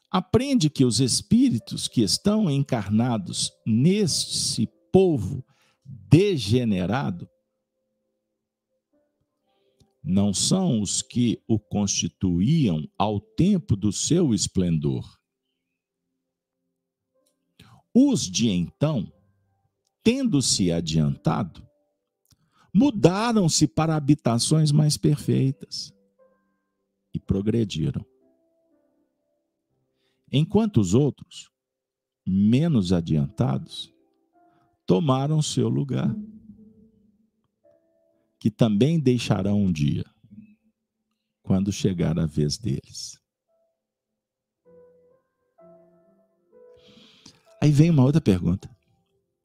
[0.10, 5.46] Aprende que os espíritos que estão encarnados nesse povo
[5.84, 7.30] degenerado
[10.06, 15.20] não são os que o constituíam ao tempo do seu esplendor.
[17.92, 19.12] Os de então,
[20.04, 21.68] tendo-se adiantado,
[22.72, 25.92] mudaram-se para habitações mais perfeitas
[27.14, 28.06] e progrediram.
[30.32, 31.50] Enquanto os outros,
[32.28, 33.92] menos adiantados,
[34.86, 36.14] tomaram seu lugar,
[38.46, 40.06] que também deixarão um dia,
[41.42, 43.20] quando chegar a vez deles.
[47.60, 48.70] Aí vem uma outra pergunta.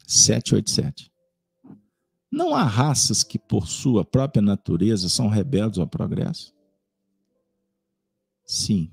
[0.07, 1.11] 787.
[2.31, 6.55] Não há raças que, por sua própria natureza, são rebeldes ao progresso?
[8.45, 8.93] Sim.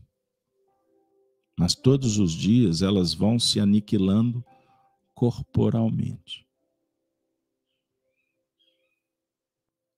[1.59, 4.41] Mas todos os dias elas vão se aniquilando
[5.13, 6.46] corporalmente.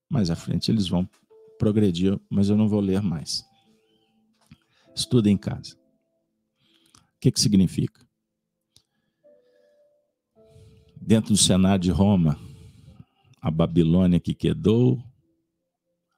[0.09, 1.07] Mais à frente eles vão
[1.57, 3.45] progredir, mas eu não vou ler mais.
[4.95, 5.75] Estuda em casa.
[6.95, 8.07] O que, que significa?
[10.95, 12.39] Dentro do Senado de Roma,
[13.41, 15.03] a Babilônia que quedou,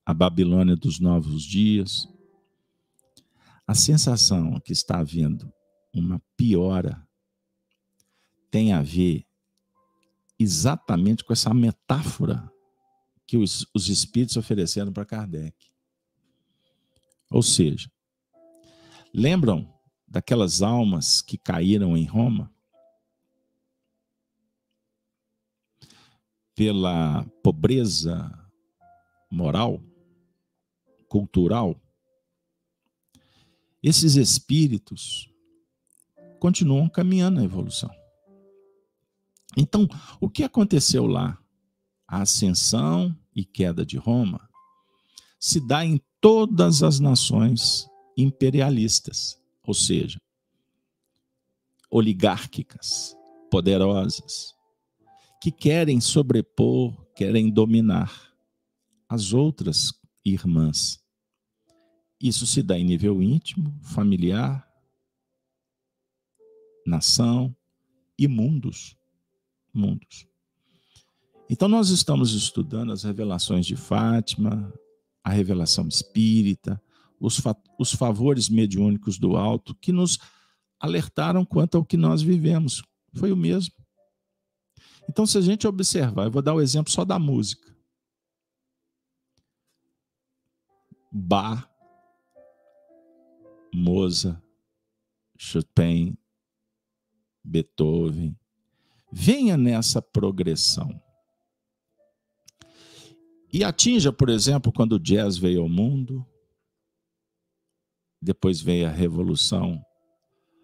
[0.06, 2.08] a Babilônia dos novos dias.
[3.66, 5.52] A sensação que está havendo
[5.94, 7.08] uma piora
[8.50, 9.26] tem a ver
[10.38, 12.51] exatamente com essa metáfora
[13.32, 15.56] que os, os espíritos ofereceram para Kardec.
[17.30, 17.90] Ou seja,
[19.14, 19.74] lembram
[20.06, 22.54] daquelas almas que caíram em Roma?
[26.54, 28.30] pela pobreza
[29.32, 29.82] moral,
[31.08, 31.82] cultural,
[33.82, 35.34] esses espíritos
[36.38, 37.90] continuam caminhando na evolução.
[39.58, 39.88] Então,
[40.20, 41.42] o que aconteceu lá?
[42.06, 44.50] A ascensão e queda de Roma
[45.42, 50.22] se dá em todas as nações imperialistas, ou seja,
[51.90, 53.18] oligárquicas,
[53.50, 54.56] poderosas,
[55.42, 58.32] que querem sobrepor, querem dominar
[59.10, 59.92] as outras
[60.24, 61.04] irmãs.
[62.22, 64.72] Isso se dá em nível íntimo, familiar,
[66.86, 67.56] nação
[68.18, 68.96] e mundos.
[69.74, 70.31] Mundos.
[71.54, 74.74] Então, nós estamos estudando as revelações de Fátima,
[75.22, 76.82] a revelação espírita,
[77.20, 80.18] os, fa os favores mediúnicos do alto, que nos
[80.80, 82.82] alertaram quanto ao que nós vivemos.
[83.16, 83.76] Foi o mesmo.
[85.10, 87.76] Então, se a gente observar, eu vou dar o um exemplo só da música.
[91.12, 91.70] Bach,
[93.76, 94.42] Mozart,
[95.38, 96.18] Chopin,
[97.44, 98.40] Beethoven.
[99.12, 101.01] Venha nessa progressão.
[103.54, 106.26] E atinja, por exemplo, quando o jazz veio ao mundo,
[108.22, 109.84] depois veio a revolução,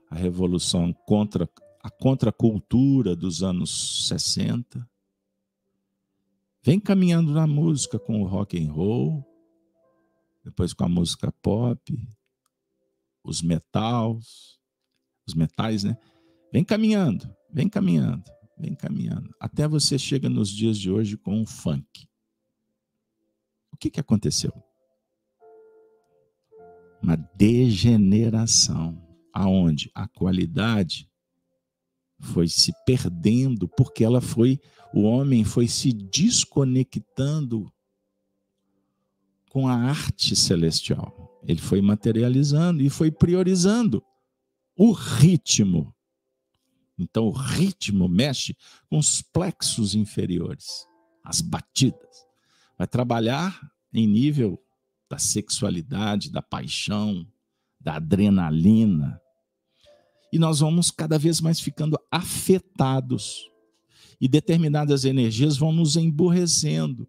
[0.10, 1.50] a revolução contra
[1.84, 4.90] a contracultura dos anos 60.
[6.64, 9.26] Vem caminhando na música com o rock and roll,
[10.44, 11.98] depois com a música pop,
[13.24, 14.60] os metals,
[15.28, 15.98] os metais, né?
[16.54, 18.24] Vem caminhando, vem caminhando.
[18.58, 19.30] vem caminhando.
[19.40, 22.08] Até você chega nos dias de hoje com um funk.
[23.78, 24.52] O que, que aconteceu?
[27.00, 29.00] Uma degeneração,
[29.32, 31.08] aonde a qualidade
[32.20, 34.60] foi se perdendo, porque ela foi,
[34.92, 37.72] o homem foi se desconectando
[39.52, 41.40] com a arte celestial.
[41.44, 44.04] Ele foi materializando e foi priorizando
[44.76, 45.94] o ritmo.
[46.98, 48.58] Então, o ritmo mexe
[48.90, 50.88] com os plexos inferiores,
[51.24, 52.27] as batidas.
[52.78, 53.60] Vai trabalhar
[53.94, 54.62] em nível
[55.10, 57.26] da sexualidade, da paixão,
[57.80, 59.20] da adrenalina.
[60.32, 63.50] E nós vamos cada vez mais ficando afetados.
[64.20, 67.08] E determinadas energias vão nos emburrecendo.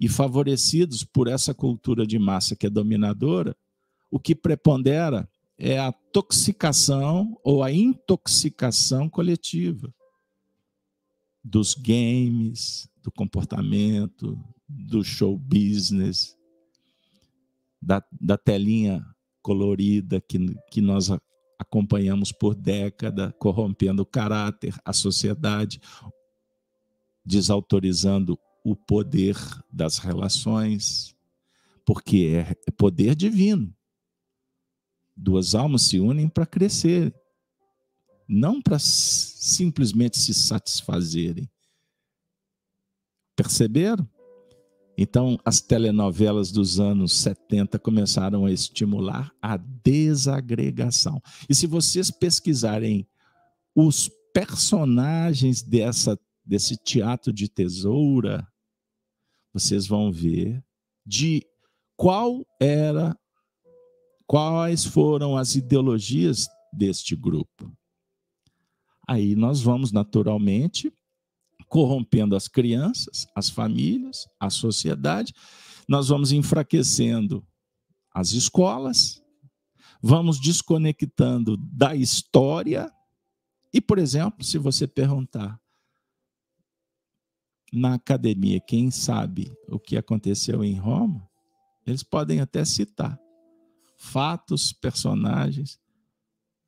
[0.00, 3.56] E favorecidos por essa cultura de massa que é dominadora,
[4.10, 5.28] o que prepondera
[5.58, 9.94] é a toxicação ou a intoxicação coletiva
[11.44, 14.38] dos games, do comportamento,
[14.68, 16.36] do show business,
[17.80, 19.04] da, da telinha
[19.42, 20.38] colorida que,
[20.70, 21.10] que nós
[21.58, 25.80] acompanhamos por década, corrompendo o caráter, a sociedade,
[27.24, 29.36] desautorizando o poder
[29.70, 31.16] das relações,
[31.84, 33.74] porque é, é poder divino.
[35.16, 37.14] Duas almas se unem para crescer,
[38.28, 41.50] não para simplesmente se satisfazerem.
[43.36, 44.08] Perceberam?
[44.96, 51.20] Então, as telenovelas dos anos 70 começaram a estimular a desagregação.
[51.48, 53.06] E se vocês pesquisarem
[53.74, 58.46] os personagens dessa, desse teatro de tesoura,
[59.52, 60.62] vocês vão ver
[61.06, 61.42] de
[61.96, 63.16] qual era
[64.32, 67.70] Quais foram as ideologias deste grupo?
[69.06, 70.90] Aí nós vamos naturalmente
[71.72, 75.32] corrompendo as crianças, as famílias, a sociedade,
[75.88, 77.42] nós vamos enfraquecendo
[78.12, 79.22] as escolas,
[80.02, 82.92] vamos desconectando da história.
[83.72, 85.58] E, por exemplo, se você perguntar
[87.72, 91.26] na academia quem sabe o que aconteceu em Roma,
[91.86, 93.18] eles podem até citar
[93.96, 95.80] fatos, personagens.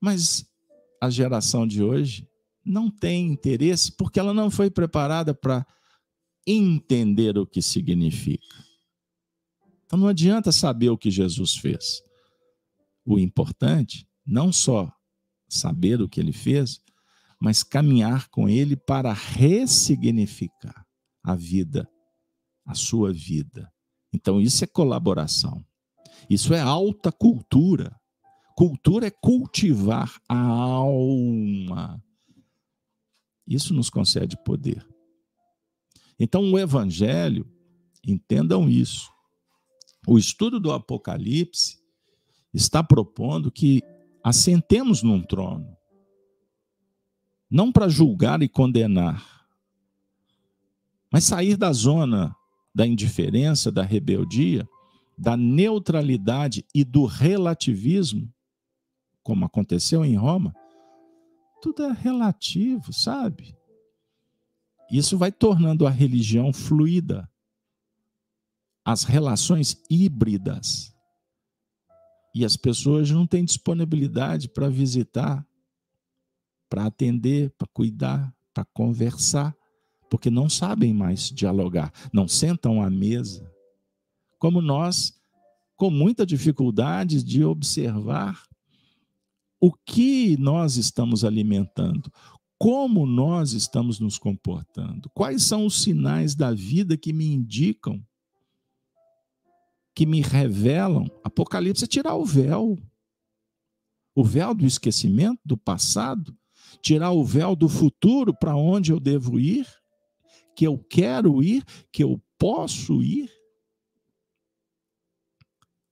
[0.01, 0.51] Mas
[0.99, 2.27] a geração de hoje
[2.65, 5.67] não tem interesse porque ela não foi preparada para
[6.47, 8.65] entender o que significa.
[9.85, 12.03] Então não adianta saber o que Jesus fez.
[13.05, 14.93] O importante, não só
[15.49, 16.81] saber o que ele fez,
[17.41, 20.87] mas caminhar com ele para ressignificar
[21.23, 21.89] a vida,
[22.65, 23.71] a sua vida.
[24.13, 25.65] Então isso é colaboração.
[26.29, 27.95] Isso é alta cultura.
[28.57, 32.03] Cultura é cultivar a alma.
[33.47, 34.87] Isso nos concede poder.
[36.19, 37.47] Então, o Evangelho,
[38.07, 39.11] entendam isso.
[40.07, 41.79] O estudo do Apocalipse
[42.53, 43.83] está propondo que
[44.23, 45.77] assentemos num trono,
[47.51, 49.47] não para julgar e condenar,
[51.11, 52.35] mas sair da zona
[52.75, 54.69] da indiferença, da rebeldia
[55.17, 58.33] da neutralidade e do relativismo,
[59.23, 60.55] como aconteceu em Roma,
[61.65, 63.57] tudo é relativo, sabe?
[64.91, 67.27] Isso vai tornando a religião fluida,
[68.85, 70.95] as relações híbridas.
[72.35, 75.43] E as pessoas não têm disponibilidade para visitar,
[76.69, 79.57] para atender, para cuidar, para conversar,
[80.11, 83.51] porque não sabem mais dialogar, não sentam à mesa
[84.39, 85.19] como nós,
[85.77, 88.47] com muita dificuldade de observar
[89.67, 92.13] o que nós estamos alimentando,
[92.59, 98.07] como nós estamos nos comportando, quais são os sinais da vida que me indicam,
[99.95, 101.11] que me revelam.
[101.25, 102.77] Apocalipse é tirar o véu,
[104.15, 106.37] o véu do esquecimento, do passado,
[106.83, 109.67] tirar o véu do futuro para onde eu devo ir,
[110.55, 113.33] que eu quero ir, que eu posso ir.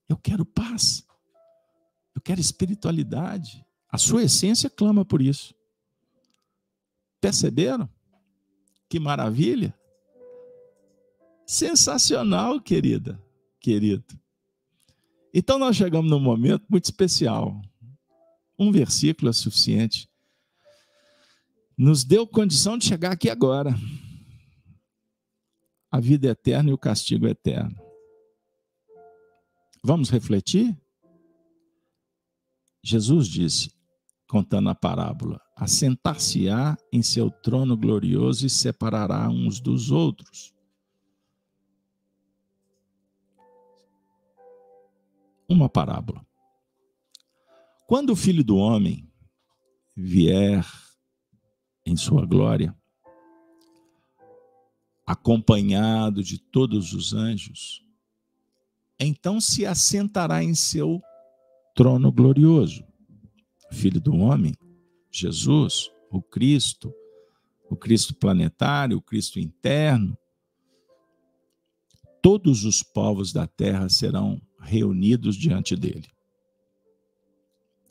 [0.07, 1.03] Eu quero paz.
[2.15, 3.65] Eu quero espiritualidade.
[3.89, 5.53] A sua essência clama por isso.
[7.21, 7.89] Perceberam?
[8.89, 9.73] Que maravilha!
[11.45, 13.21] Sensacional, querida,
[13.59, 14.19] querido.
[15.33, 17.61] Então nós chegamos num momento muito especial.
[18.57, 20.09] Um versículo é suficiente.
[21.77, 23.75] Nos deu condição de chegar aqui agora.
[25.91, 27.75] A vida é eterna e o castigo é eterno.
[29.83, 30.75] Vamos refletir?
[32.83, 33.71] Jesus disse:
[34.27, 40.53] contando a parábola: assentar-se-á em seu trono glorioso e separará uns dos outros.
[45.47, 46.25] Uma parábola.
[47.87, 49.07] Quando o filho do homem
[49.95, 50.65] vier
[51.85, 52.75] em sua glória,
[55.05, 57.85] acompanhado de todos os anjos,
[58.99, 61.12] então se assentará em seu trono
[62.11, 62.83] glorioso.
[63.71, 64.53] Filho do homem,
[65.11, 66.93] Jesus, o Cristo,
[67.69, 70.17] o Cristo planetário, o Cristo interno,
[72.21, 76.07] todos os povos da terra serão reunidos diante dele.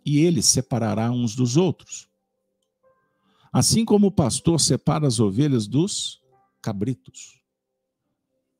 [0.06, 2.08] E ele separará uns dos outros.
[3.52, 6.22] Assim como o pastor separa as ovelhas dos
[6.62, 7.40] cabritos.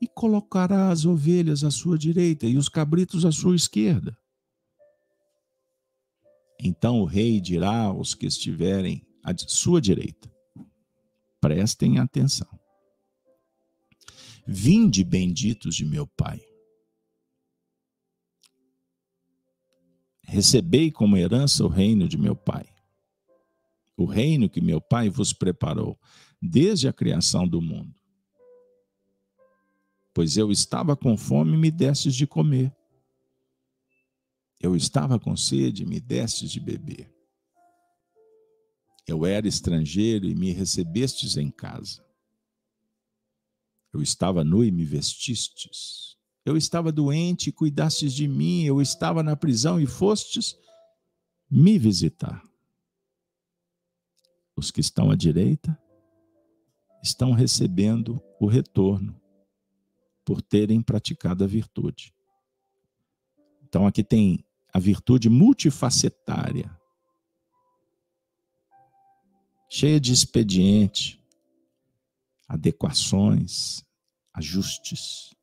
[0.00, 4.16] E colocará as ovelhas à sua direita e os cabritos à sua esquerda.
[6.64, 10.32] Então o rei dirá aos que estiverem à sua direita:
[11.40, 12.48] prestem atenção.
[14.46, 16.40] Vinde benditos de meu Pai.
[20.22, 22.64] Recebei como herança o reino de meu Pai.
[23.96, 25.98] O reino que meu Pai vos preparou
[26.40, 27.94] desde a criação do mundo.
[30.14, 32.72] Pois eu estava com fome e me destes de comer.
[34.62, 37.12] Eu estava com sede e me destes de beber.
[39.04, 42.06] Eu era estrangeiro e me recebestes em casa.
[43.92, 46.16] Eu estava nu e me vestistes.
[46.44, 48.62] Eu estava doente e cuidastes de mim.
[48.62, 50.56] Eu estava na prisão e fostes
[51.50, 52.42] me visitar.
[54.56, 55.76] Os que estão à direita
[57.02, 59.20] estão recebendo o retorno
[60.24, 62.14] por terem praticado a virtude.
[63.64, 66.70] Então aqui tem a virtude multifacetária,
[69.68, 71.22] cheia de expediente,
[72.48, 73.84] adequações,
[74.32, 75.34] ajustes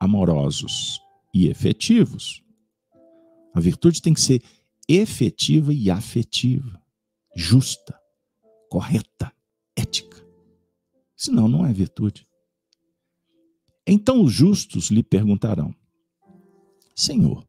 [0.00, 1.00] amorosos
[1.32, 2.42] e efetivos.
[3.54, 4.42] A virtude tem que ser
[4.88, 6.80] efetiva e afetiva,
[7.34, 7.98] justa,
[8.70, 9.32] correta,
[9.74, 10.24] ética.
[11.16, 12.26] Senão, não é virtude.
[13.86, 15.74] Então os justos lhe perguntarão:
[16.94, 17.46] Senhor,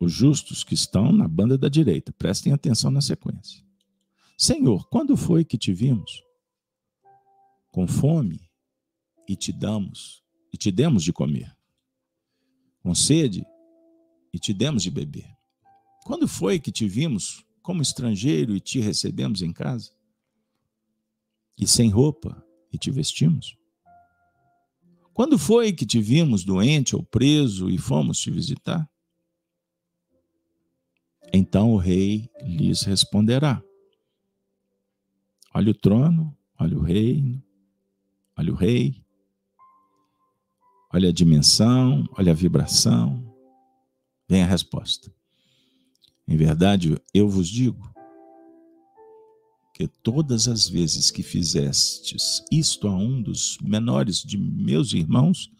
[0.00, 3.64] os justos que estão na banda da direita, prestem atenção na sequência.
[4.36, 6.22] Senhor, quando foi que te vimos?
[7.70, 8.50] Com fome
[9.28, 10.22] e te damos,
[10.52, 11.54] e te demos de comer.
[12.80, 13.44] Com sede
[14.32, 15.34] e te demos de beber.
[16.04, 19.90] Quando foi que te vimos como estrangeiro e te recebemos em casa?
[21.58, 23.56] E sem roupa e te vestimos?
[25.14, 28.88] Quando foi que te vimos doente ou preso e fomos te visitar?
[31.32, 33.62] Então o rei lhes responderá:
[35.52, 37.42] Olha o trono, olha o reino,
[38.36, 39.02] olha o rei,
[40.92, 43.24] olha a dimensão, olha a vibração.
[44.28, 45.14] Vem a resposta.
[46.26, 47.94] Em verdade, eu vos digo
[49.76, 55.52] que todas as vezes que fizestes isto a um dos menores de meus irmãos,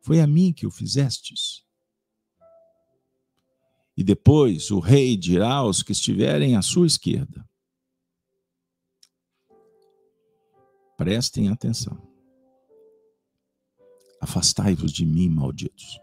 [0.00, 1.65] foi a mim que o fizestes.
[3.96, 7.48] E depois o rei dirá aos que estiverem à sua esquerda:
[10.96, 11.96] Prestem atenção.
[14.20, 15.98] Afastai-vos de mim, malditos.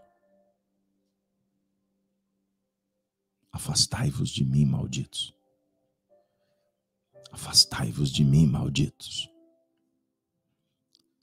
[3.52, 5.32] Afastai-vos de mim, malditos.
[7.30, 9.28] Afastai-vos de mim, malditos.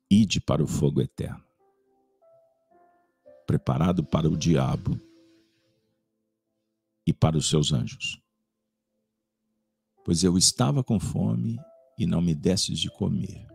[0.10, 1.44] Ide para o fogo eterno,
[3.46, 5.00] preparado para o diabo
[7.06, 8.22] e para os seus anjos.
[10.04, 11.60] Pois eu estava com fome
[11.98, 13.48] e não me destes de comer.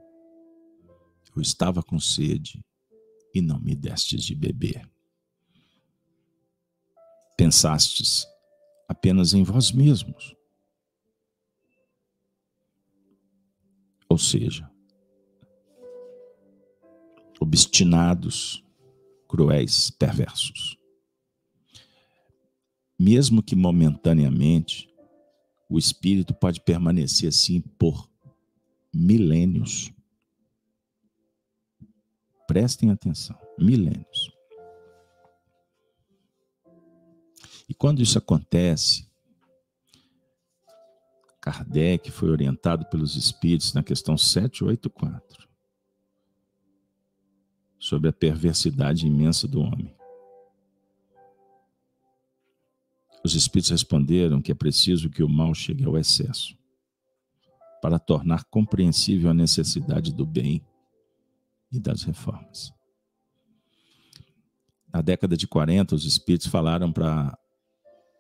[1.35, 2.65] Eu estava com sede
[3.35, 4.89] e não me destes de beber.
[7.37, 8.27] Pensastes
[8.89, 10.35] apenas em vós mesmos.
[14.09, 14.71] Ou seja,
[17.41, 18.65] obstinados,
[19.29, 20.79] cruéis, perversos
[22.99, 24.89] mesmo que momentaneamente,
[25.69, 28.09] o espírito pode permanecer assim por
[28.95, 29.93] milênios.
[32.47, 34.33] Prestem atenção, milênios.
[37.69, 39.07] E quando isso acontece,
[41.41, 45.47] Kardec foi orientado pelos espíritos na questão 784
[47.79, 49.96] sobre a perversidade imensa do homem.
[53.27, 56.57] Os espíritos responderam que é preciso que o mal chegue ao excesso
[57.83, 60.65] para tornar compreensível a necessidade do bem
[61.73, 62.73] e das reformas.
[64.93, 67.37] Na década de 40, os espíritos falaram para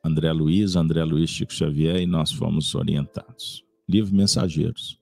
[0.04, 3.64] André Luiz, André Luiz Chico Xavier e nós fomos orientados.
[3.88, 4.98] Livro Mensageiros.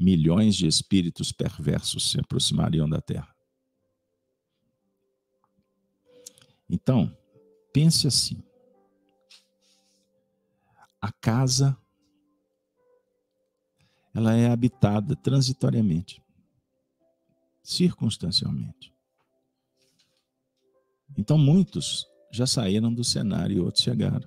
[0.00, 3.36] Milhões de espíritos perversos se aproximariam da Terra.
[6.66, 7.14] Então,
[7.76, 8.42] pense assim:
[10.98, 11.76] a casa
[14.14, 16.22] ela é habitada transitoriamente,
[17.62, 18.94] circunstancialmente.
[21.18, 24.26] Então, muitos já saíram do cenário e outros chegaram.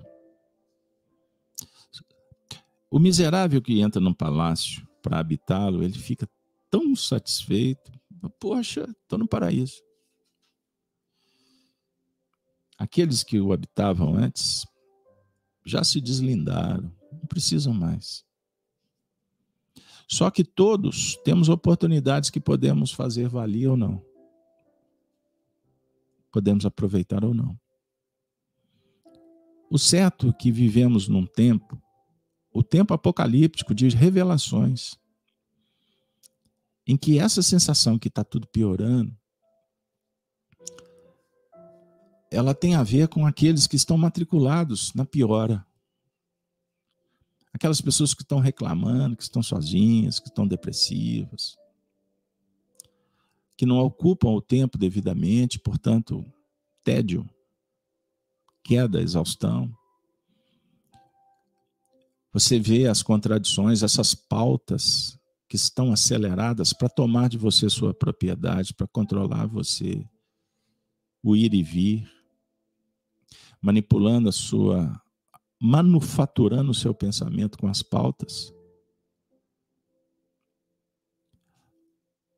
[2.88, 6.28] O miserável que entra num palácio para habitá-lo, ele fica
[6.70, 7.90] tão satisfeito.
[8.38, 9.89] Poxa, estou no paraíso.
[12.80, 14.66] Aqueles que o habitavam antes
[15.66, 18.24] já se deslindaram, não precisam mais.
[20.08, 24.02] Só que todos temos oportunidades que podemos fazer valer ou não.
[26.32, 27.54] Podemos aproveitar ou não.
[29.70, 31.78] O certo é que vivemos num tempo,
[32.50, 34.94] o tempo apocalíptico de revelações,
[36.86, 39.19] em que essa sensação que está tudo piorando
[42.30, 45.66] ela tem a ver com aqueles que estão matriculados na piora.
[47.52, 51.58] Aquelas pessoas que estão reclamando, que estão sozinhas, que estão depressivas,
[53.56, 56.24] que não ocupam o tempo devidamente, portanto,
[56.84, 57.28] tédio,
[58.62, 59.76] queda, exaustão.
[62.32, 65.18] Você vê as contradições, essas pautas
[65.48, 70.08] que estão aceleradas para tomar de você sua propriedade, para controlar você,
[71.20, 72.19] o ir e vir
[73.60, 75.00] manipulando a sua,
[75.60, 78.52] manufaturando o seu pensamento com as pautas.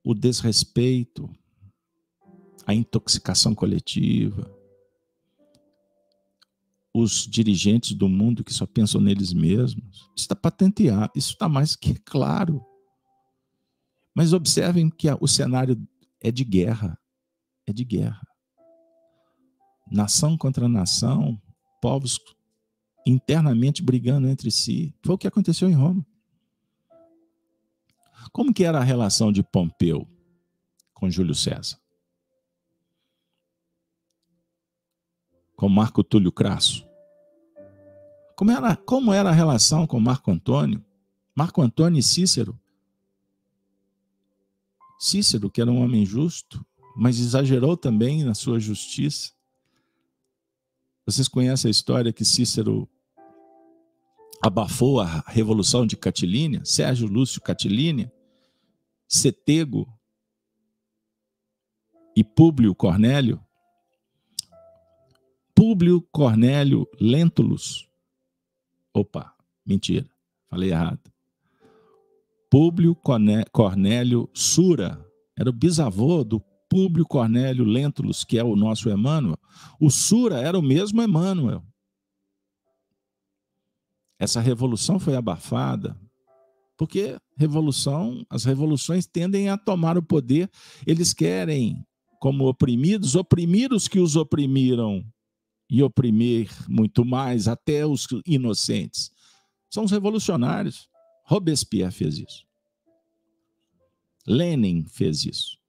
[0.05, 1.31] O desrespeito,
[2.67, 4.51] a intoxicação coletiva,
[6.93, 9.99] os dirigentes do mundo que só pensam neles mesmos.
[10.17, 12.65] Isso está patenteado, isso está mais que claro.
[14.15, 15.81] Mas observem que o cenário
[16.21, 16.99] é de guerra.
[17.67, 18.32] É de guerra
[19.93, 21.41] nação contra nação,
[21.81, 22.19] povos
[23.07, 24.95] internamente brigando entre si.
[25.05, 26.05] Foi o que aconteceu em Roma.
[28.33, 30.09] Como que era a relação de Pompeu
[30.95, 31.79] com Júlio César?
[35.57, 36.87] Com Marco Túlio Crasso?
[38.35, 40.85] Como era, como era a relação com Marco Antônio?
[41.35, 42.59] Marco Antônio e Cícero?
[44.99, 46.65] Cícero, que era um homem justo,
[46.97, 49.33] mas exagerou também na sua justiça.
[51.05, 52.89] Vocês conhecem a história que Cícero
[54.41, 58.13] abafou a revolução de Catilínia, Sérgio Lúcio Catilínia,
[59.09, 59.87] Setego
[62.17, 63.45] e Públio Cornélio?
[65.55, 67.89] Públio Cornélio Lentulus.
[68.95, 69.35] Opa,
[69.67, 70.09] mentira,
[70.49, 71.13] falei errado.
[72.49, 72.95] Públio
[73.51, 75.05] Cornélio Sura,
[75.37, 76.41] era o bisavô do
[76.73, 79.39] Públio Cornélio Lentulus, que é o nosso Emmanuel,
[79.79, 81.63] o Sura era o mesmo Emmanuel.
[84.19, 85.95] Essa revolução foi abafada,
[86.79, 90.51] porque revolução, as revoluções tendem a tomar o poder,
[90.87, 91.85] eles querem,
[92.19, 95.05] como oprimidos, oprimir os que os oprimiram
[95.69, 99.11] e oprimir muito mais, até os inocentes.
[99.69, 100.89] São os revolucionários.
[101.27, 102.47] Robespierre fez isso.
[104.27, 105.62] Lenin fez isso.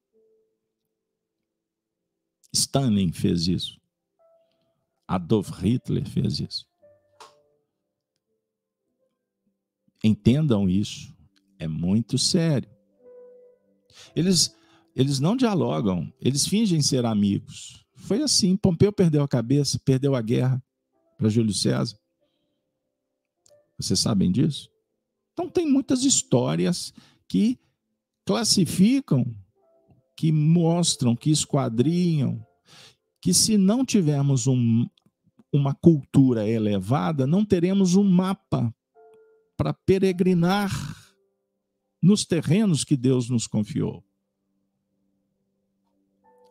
[2.54, 3.82] Stalin fez isso.
[5.08, 6.66] Adolf Hitler fez isso.
[10.04, 11.14] Entendam isso.
[11.58, 12.70] É muito sério.
[14.16, 14.56] Eles,
[14.96, 17.86] eles não dialogam, eles fingem ser amigos.
[17.96, 20.62] Foi assim: Pompeu perdeu a cabeça, perdeu a guerra
[21.18, 21.98] para Júlio César.
[23.78, 24.70] Vocês sabem disso?
[25.34, 26.94] Então, tem muitas histórias
[27.28, 27.60] que
[28.26, 29.36] classificam
[30.16, 32.46] que mostram, que esquadrinham,
[33.22, 34.88] que se não tivermos um,
[35.52, 38.74] uma cultura elevada, não teremos um mapa
[39.56, 40.72] para peregrinar
[42.02, 44.04] nos terrenos que Deus nos confiou.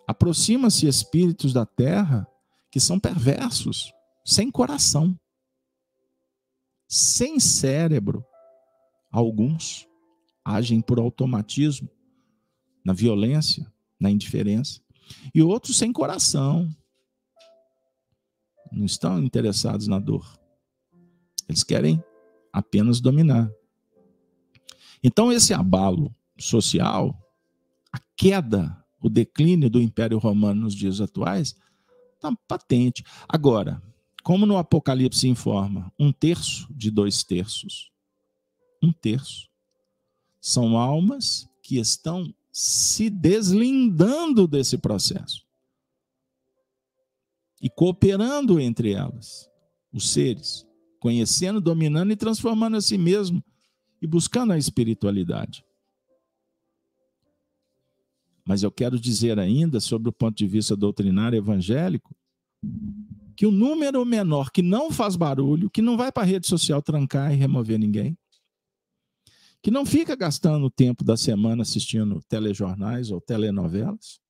[0.07, 2.27] Aproxima-se espíritos da terra
[2.71, 3.93] que são perversos,
[4.25, 5.19] sem coração,
[6.89, 8.25] sem cérebro.
[9.11, 9.87] Alguns
[10.45, 11.89] agem por automatismo
[12.85, 14.81] na violência, na indiferença,
[15.35, 16.69] e outros sem coração.
[18.71, 20.27] não estão interessados na dor.
[21.47, 22.03] Eles querem
[22.53, 23.51] apenas dominar.
[25.03, 27.19] Então, esse abalo social,
[27.93, 31.55] a queda, o declínio do Império Romano nos dias atuais,
[32.15, 33.05] está patente.
[33.29, 33.83] Agora,
[34.23, 37.91] como no Apocalipse informa, um terço de dois terços,
[38.81, 39.49] um terço,
[40.41, 45.43] são almas que estão se deslindando desse processo
[47.61, 49.49] e cooperando entre elas,
[49.93, 50.67] os seres,
[51.01, 53.43] conhecendo, dominando e transformando a si mesmo
[54.03, 55.65] e buscando a espiritualidade.
[58.45, 62.15] Mas eu quero dizer ainda, sobre o ponto de vista doutrinário evangélico,
[63.37, 66.83] que o número menor que não faz barulho, que não vai para a rede social
[66.83, 68.19] trancar e remover ninguém,
[69.63, 74.21] que não fica gastando o tempo da semana assistindo telejornais ou telenovelas,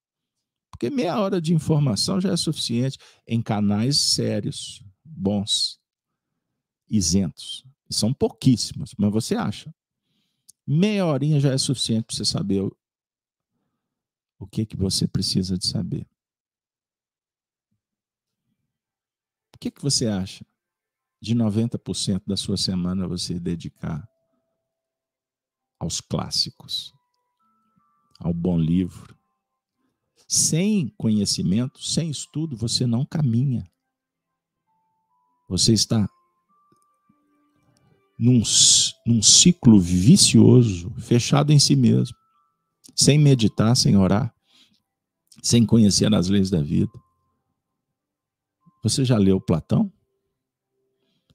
[0.71, 5.81] porque meia hora de informação já é suficiente em canais sérios, bons,
[6.89, 7.65] isentos.
[7.89, 9.75] São pouquíssimos, mas você acha.
[10.67, 12.77] Meia horinha já é suficiente para você saber o,
[14.39, 16.07] o que, que você precisa de saber.
[19.55, 20.45] O que, que você acha
[21.21, 24.12] de 90% da sua semana você dedicar
[25.83, 26.95] aos clássicos,
[28.21, 29.17] ao bom livro?
[30.29, 33.69] Sem conhecimento, sem estudo, você não caminha.
[35.49, 36.09] Você está
[38.17, 38.41] num,
[39.05, 42.17] num ciclo vicioso, fechado em si mesmo,
[42.95, 44.33] sem meditar, sem orar,
[45.43, 46.93] sem conhecer as leis da vida.
[48.85, 49.93] Você já leu Platão?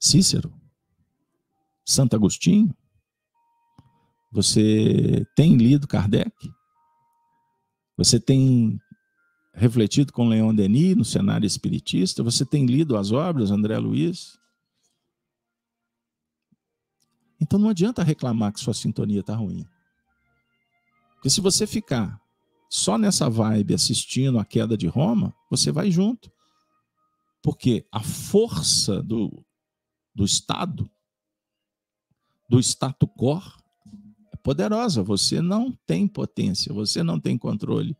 [0.00, 0.52] Cícero?
[1.84, 2.74] Santo Agostinho?
[4.30, 6.32] Você tem lido Kardec?
[7.96, 8.78] Você tem
[9.54, 12.22] refletido com Leon Denis no cenário espiritista?
[12.22, 14.38] Você tem lido as obras, André Luiz?
[17.40, 19.66] Então não adianta reclamar que sua sintonia está ruim.
[21.14, 22.20] Porque se você ficar
[22.70, 26.30] só nessa vibe assistindo a queda de Roma, você vai junto.
[27.42, 29.44] Porque a força do,
[30.14, 30.88] do Estado,
[32.48, 33.40] do status quo,
[34.38, 35.02] poderosa.
[35.02, 37.96] Você não tem potência, você não tem controle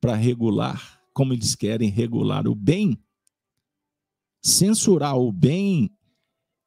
[0.00, 2.98] para regular, como eles querem regular o bem.
[4.42, 5.90] Censurar o bem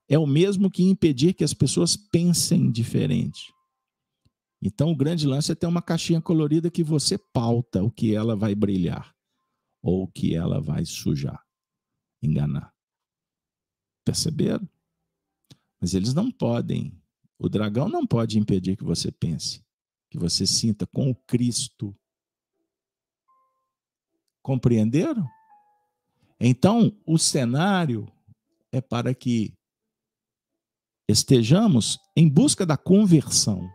[0.10, 3.54] é o mesmo que impedir que as pessoas pensem diferente.
[4.62, 8.36] Então, o grande lance é ter uma caixinha colorida que você pauta o que ela
[8.36, 9.16] vai brilhar
[9.82, 11.42] ou o que ela vai sujar,
[12.22, 12.74] enganar.
[14.04, 14.68] Perceberam?
[15.80, 16.92] Mas eles não podem,
[17.40, 19.64] o dragão não pode impedir que você pense,
[20.10, 21.96] que você sinta com o Cristo.
[24.42, 25.26] Compreenderam?
[26.38, 28.12] Então, o cenário
[28.72, 29.54] é para que
[31.08, 33.70] estejamos em busca da conversão.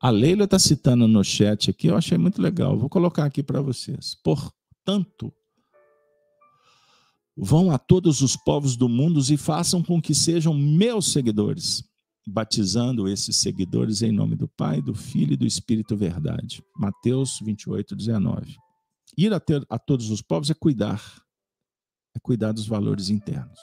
[0.00, 2.78] A Leila está citando no chat aqui, eu achei muito legal.
[2.78, 4.14] Vou colocar aqui para vocês.
[4.22, 5.32] Portanto,
[7.36, 11.82] vão a todos os povos do mundo e façam com que sejam meus seguidores,
[12.26, 16.62] batizando esses seguidores em nome do Pai, do Filho e do Espírito Verdade.
[16.76, 18.56] Mateus 28, 19.
[19.16, 21.24] Ir a, ter, a todos os povos é cuidar
[22.14, 23.58] é cuidar dos valores internos,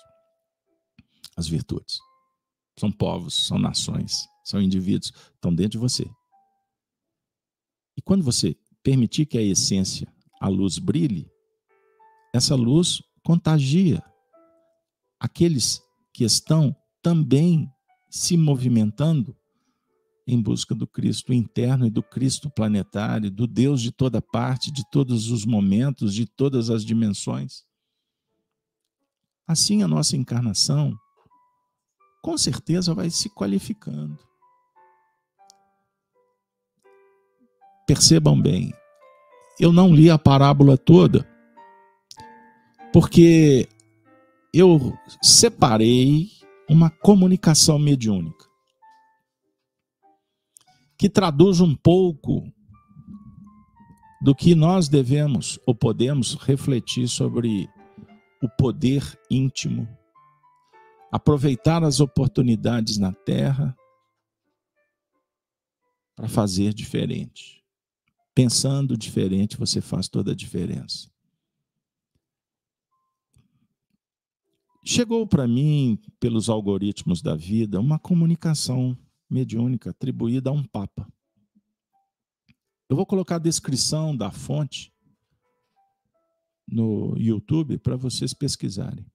[1.38, 2.00] as virtudes.
[2.78, 6.10] São povos, são nações, são indivíduos, estão dentro de você.
[7.98, 11.30] E quando você permitir que a essência, a luz brilhe,
[12.34, 14.04] essa luz contagia
[15.20, 15.82] aqueles
[16.14, 17.72] que estão também
[18.10, 19.36] se movimentando
[20.28, 24.84] em busca do Cristo interno e do Cristo planetário, do Deus de toda parte, de
[24.90, 27.64] todos os momentos, de todas as dimensões.
[29.48, 30.98] Assim a nossa encarnação,
[32.22, 34.18] com certeza, vai se qualificando.
[37.88, 38.72] Percebam bem,
[39.60, 41.28] eu não li a parábola toda,
[42.94, 43.68] porque
[44.54, 46.30] eu separei
[46.70, 48.46] uma comunicação mediúnica
[50.98, 52.44] que traduz um pouco
[54.22, 57.68] do que nós devemos ou podemos refletir sobre
[58.40, 59.88] o poder íntimo,
[61.12, 63.76] aproveitar as oportunidades na terra
[66.16, 67.64] para fazer diferente.
[68.36, 71.10] Pensando diferente, você faz toda a diferença.
[74.84, 78.98] Chegou para mim, pelos algoritmos da vida, uma comunicação
[79.30, 81.08] mediúnica atribuída a um Papa.
[82.90, 84.92] Eu vou colocar a descrição da fonte
[86.68, 89.06] no YouTube para vocês pesquisarem.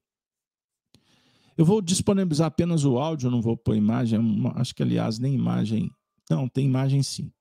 [1.58, 4.20] Eu vou disponibilizar apenas o áudio, não vou pôr imagem,
[4.54, 5.90] acho que aliás nem imagem.
[6.30, 7.32] Não, tem imagem sim.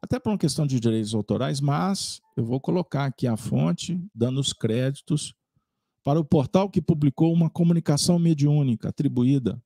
[0.00, 4.40] Até por uma questão de direitos autorais, mas eu vou colocar aqui a fonte, dando
[4.40, 5.34] os créditos
[6.02, 9.62] para o portal que publicou uma comunicação mediúnica atribuída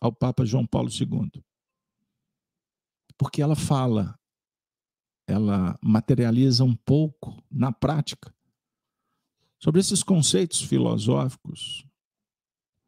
[0.00, 1.42] ao Papa João Paulo II.
[3.16, 4.18] Porque ela fala,
[5.26, 8.34] ela materializa um pouco na prática
[9.58, 11.86] sobre esses conceitos filosóficos,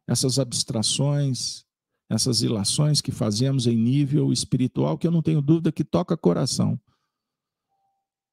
[0.06, 1.64] essas abstrações,
[2.08, 6.80] essas ilações que fazemos em nível espiritual, que eu não tenho dúvida que toca coração.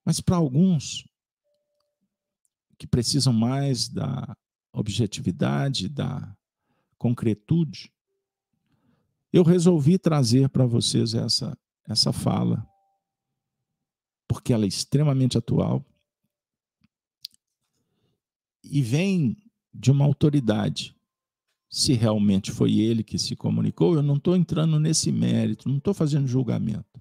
[0.06, 1.06] Mas para alguns
[2.78, 4.36] que precisam mais da
[4.72, 6.36] objetividade, da
[6.98, 7.92] concretude,
[9.32, 11.58] eu resolvi trazer para vocês essa,
[11.88, 12.68] essa fala,
[14.28, 15.86] porque ela é extremamente atual
[18.64, 19.38] e vem
[19.74, 20.96] de uma autoridade
[21.70, 25.94] se realmente foi ele que se comunicou, eu não estou entrando nesse mérito, não estou
[25.94, 27.00] fazendo julgamento.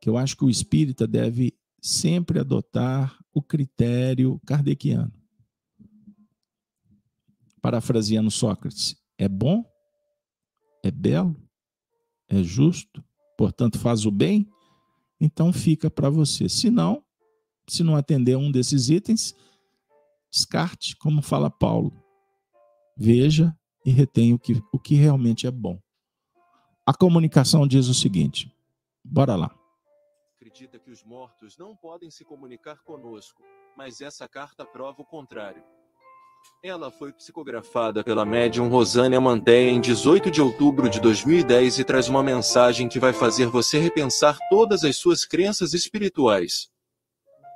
[0.00, 5.12] Que eu acho que o espírita deve sempre adotar o critério kardeciano.
[7.68, 9.62] Parafraseando Sócrates, é bom,
[10.82, 11.36] é belo,
[12.26, 13.04] é justo,
[13.36, 14.50] portanto faz o bem,
[15.20, 16.48] então fica para você.
[16.48, 17.04] Se não,
[17.68, 19.34] se não atender um desses itens,
[20.30, 21.92] descarte, como fala Paulo
[22.96, 23.54] veja
[23.84, 25.78] e retenha o que, o que realmente é bom.
[26.86, 28.50] A comunicação diz o seguinte:
[29.04, 29.54] bora lá.
[30.36, 33.42] Acredita que os mortos não podem se comunicar conosco,
[33.76, 35.62] mas essa carta prova o contrário.
[36.62, 42.08] Ela foi psicografada pela médium Rosânia Manteia em 18 de outubro de 2010 e traz
[42.08, 46.68] uma mensagem que vai fazer você repensar todas as suas crenças espirituais.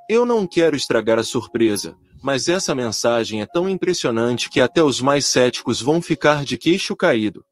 [0.08, 5.00] Eu não quero estragar a surpresa, mas essa mensagem é tão impressionante que até os
[5.00, 7.44] mais céticos vão ficar de queixo caído.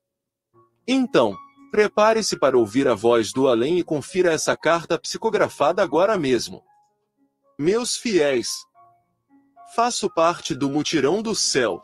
[0.86, 1.36] Então,
[1.72, 6.62] prepare-se para ouvir a voz do além e confira essa carta psicografada agora mesmo.
[7.58, 8.48] Meus fiéis,
[9.74, 11.82] faço parte do mutirão do céu.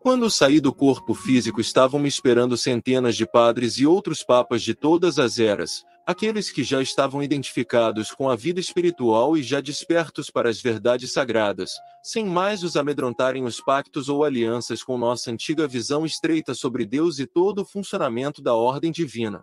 [0.00, 4.74] Quando saí do corpo físico estavam me esperando centenas de padres e outros papas de
[4.74, 10.30] todas as eras, Aqueles que já estavam identificados com a vida espiritual e já despertos
[10.30, 15.66] para as verdades sagradas, sem mais os amedrontarem os pactos ou alianças com nossa antiga
[15.66, 19.42] visão estreita sobre Deus e todo o funcionamento da ordem divina.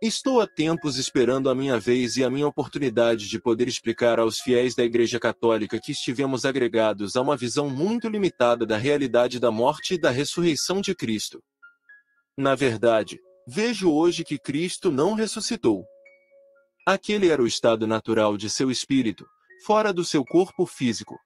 [0.00, 4.38] Estou há tempos esperando a minha vez e a minha oportunidade de poder explicar aos
[4.38, 9.50] fiéis da Igreja Católica que estivemos agregados a uma visão muito limitada da realidade da
[9.50, 11.42] morte e da ressurreição de Cristo.
[12.36, 13.18] Na verdade,
[13.50, 15.86] Vejo hoje que Cristo não ressuscitou.
[16.86, 19.26] Aquele era o estado natural de seu espírito,
[19.64, 21.18] fora do seu corpo físico.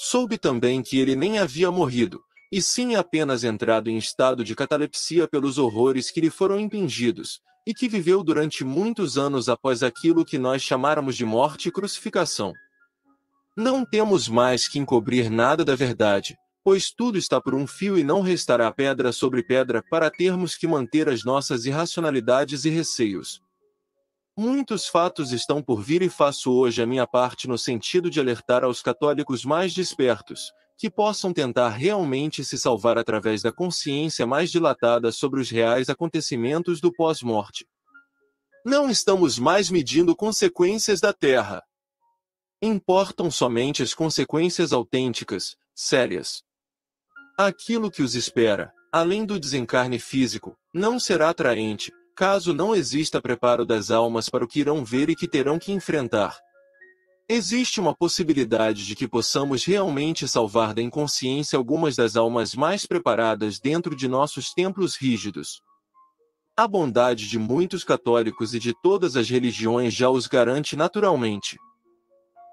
[0.00, 5.28] Soube também que ele nem havia morrido, e sim apenas entrado em estado de catalepsia
[5.28, 10.38] pelos horrores que lhe foram impingidos, e que viveu durante muitos anos após aquilo que
[10.38, 12.54] nós chamáramos de morte e crucificação.
[13.54, 18.02] Não temos mais que encobrir nada da verdade, pois tudo está por um fio e
[18.02, 23.42] não restará pedra sobre pedra para termos que manter as nossas irracionalidades e receios.
[24.34, 28.64] Muitos fatos estão por vir e faço hoje a minha parte no sentido de alertar
[28.64, 35.10] aos católicos mais despertos, que possam tentar realmente se salvar através da consciência mais dilatada
[35.10, 37.66] sobre os reais acontecimentos do pós-morte.
[38.64, 41.64] Não estamos mais medindo consequências da Terra.
[42.62, 46.44] Importam somente as consequências autênticas, sérias.
[47.36, 53.66] Aquilo que os espera, além do desencarne físico, não será atraente, caso não exista preparo
[53.66, 56.38] das almas para o que irão ver e que terão que enfrentar.
[57.30, 63.60] Existe uma possibilidade de que possamos realmente salvar da inconsciência algumas das almas mais preparadas
[63.60, 65.60] dentro de nossos templos rígidos.
[66.56, 71.58] A bondade de muitos católicos e de todas as religiões já os garante naturalmente.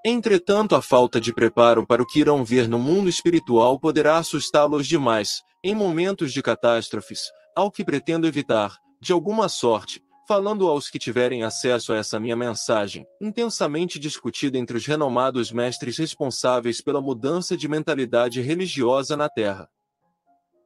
[0.06, 4.86] Entretanto, a falta de preparo para o que irão ver no mundo espiritual poderá assustá-los
[4.88, 7.22] demais, em momentos de catástrofes,
[7.56, 12.36] ao que pretendo evitar, de alguma sorte, falando aos que tiverem acesso a essa minha
[12.36, 19.70] mensagem, intensamente discutida entre os renomados mestres responsáveis pela mudança de mentalidade religiosa na Terra.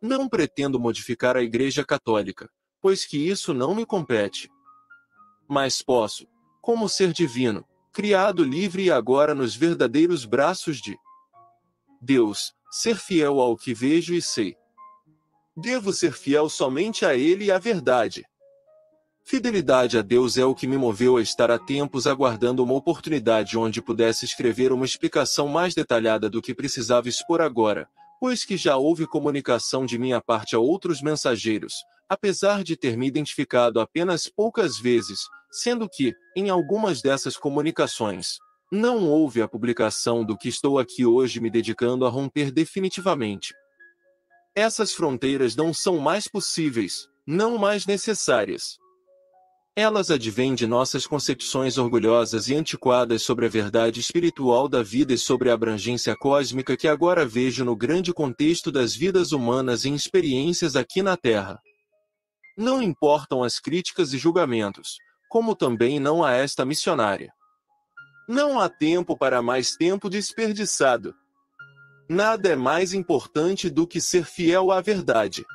[0.02, 2.49] Não pretendo modificar a Igreja Católica,
[2.81, 4.49] pois que isso não me compete.
[5.48, 6.26] Mas posso,
[6.61, 10.98] como ser divino, criado livre e agora nos verdadeiros braços de
[12.02, 14.56] Deus, ser fiel ao que vejo e sei.
[15.57, 18.23] Devo ser fiel somente a Ele e à verdade.
[19.30, 23.56] Fidelidade a Deus é o que me moveu a estar há tempos aguardando uma oportunidade
[23.60, 27.88] onde pudesse escrever uma explicação mais detalhada do que precisava expor agora,
[28.19, 31.76] pois que já houve comunicação de minha parte a outros mensageiros,
[32.10, 35.19] apesar de ter me identificado apenas poucas vezes,
[35.51, 38.39] sendo que, em algumas dessas comunicações,
[38.72, 43.53] não houve a publicação do que estou aqui hoje me dedicando a romper definitivamente.
[44.56, 48.80] Essas fronteiras não são mais possíveis, não mais necessárias.
[49.80, 55.18] Elas advêm de nossas concepções orgulhosas e antiquadas sobre a verdade espiritual da vida e
[55.18, 60.76] sobre a abrangência cósmica que agora vejo no grande contexto das vidas humanas e experiências
[60.76, 61.61] aqui na Terra.
[62.57, 64.97] Não importam as críticas e julgamentos,
[65.30, 67.31] como também não a esta missionária.
[68.27, 71.15] Não há tempo para mais tempo desperdiçado.
[72.10, 75.45] Nada é mais importante do que ser fiel à verdade.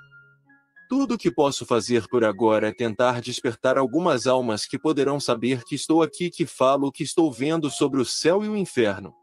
[0.89, 5.65] Tudo o que posso fazer por agora é tentar despertar algumas almas que poderão saber
[5.65, 9.15] que estou aqui, que falo o que estou vendo sobre o céu e o inferno.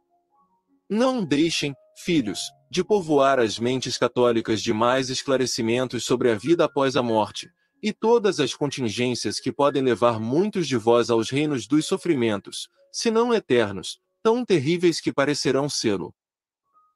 [0.89, 2.39] Não deixem, filhos,
[2.69, 7.49] de povoar as mentes católicas de mais esclarecimentos sobre a vida após a morte,
[7.81, 13.11] e todas as contingências que podem levar muitos de vós aos reinos dos sofrimentos, se
[13.11, 16.13] não eternos, tão terríveis que parecerão sê-lo.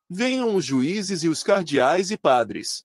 [0.09, 2.83] Venham os juízes e os cardeais e padres.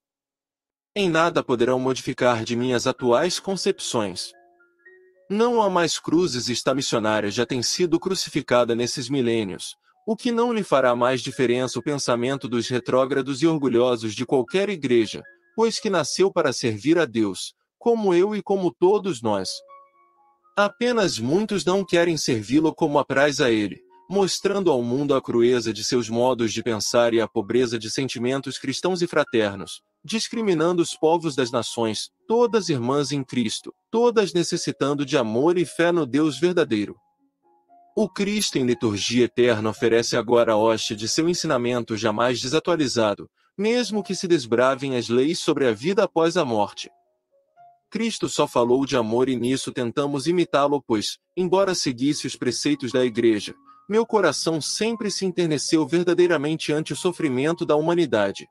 [0.94, 4.32] Em nada poderão modificar de minhas atuais concepções.
[5.30, 10.52] Não há mais cruzes esta missionária já tem sido crucificada nesses milênios, o que não
[10.52, 15.22] lhe fará mais diferença o pensamento dos retrógrados e orgulhosos de qualquer igreja,
[15.54, 19.48] pois que nasceu para servir a Deus, como eu e como todos nós.
[20.56, 23.80] Apenas muitos não querem servi-lo como apraz a ele,
[24.10, 28.58] mostrando ao mundo a crueza de seus modos de pensar e a pobreza de sentimentos
[28.58, 35.16] cristãos e fraternos, discriminando os povos das nações, todas irmãs em Cristo, todas necessitando de
[35.16, 36.96] amor e fé no Deus verdadeiro.
[37.96, 43.28] O Cristo em liturgia eterna oferece agora a hóstia de seu ensinamento jamais desatualizado,
[43.58, 46.90] mesmo que se desbravem as leis sobre a vida após a morte.
[47.90, 53.04] Cristo só falou de amor e nisso tentamos imitá-lo, pois, embora seguisse os preceitos da
[53.04, 53.54] Igreja,
[53.88, 58.46] meu coração sempre se enterneceu verdadeiramente ante o sofrimento da humanidade.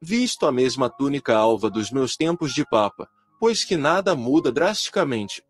[0.00, 3.08] Visto a mesma túnica alva dos meus tempos de Papa,
[3.40, 5.42] pois que nada muda drasticamente.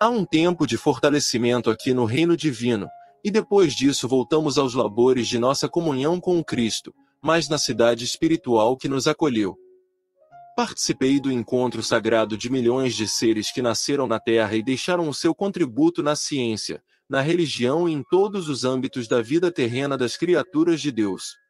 [0.00, 2.88] Há um tempo de fortalecimento aqui no reino divino,
[3.22, 8.04] e depois disso voltamos aos labores de nossa comunhão com o Cristo, mas na cidade
[8.04, 9.56] espiritual que nos acolheu.
[10.56, 15.14] Participei do encontro sagrado de milhões de seres que nasceram na Terra e deixaram o
[15.14, 20.16] seu contributo na ciência, na religião e em todos os âmbitos da vida terrena das
[20.16, 21.41] criaturas de Deus.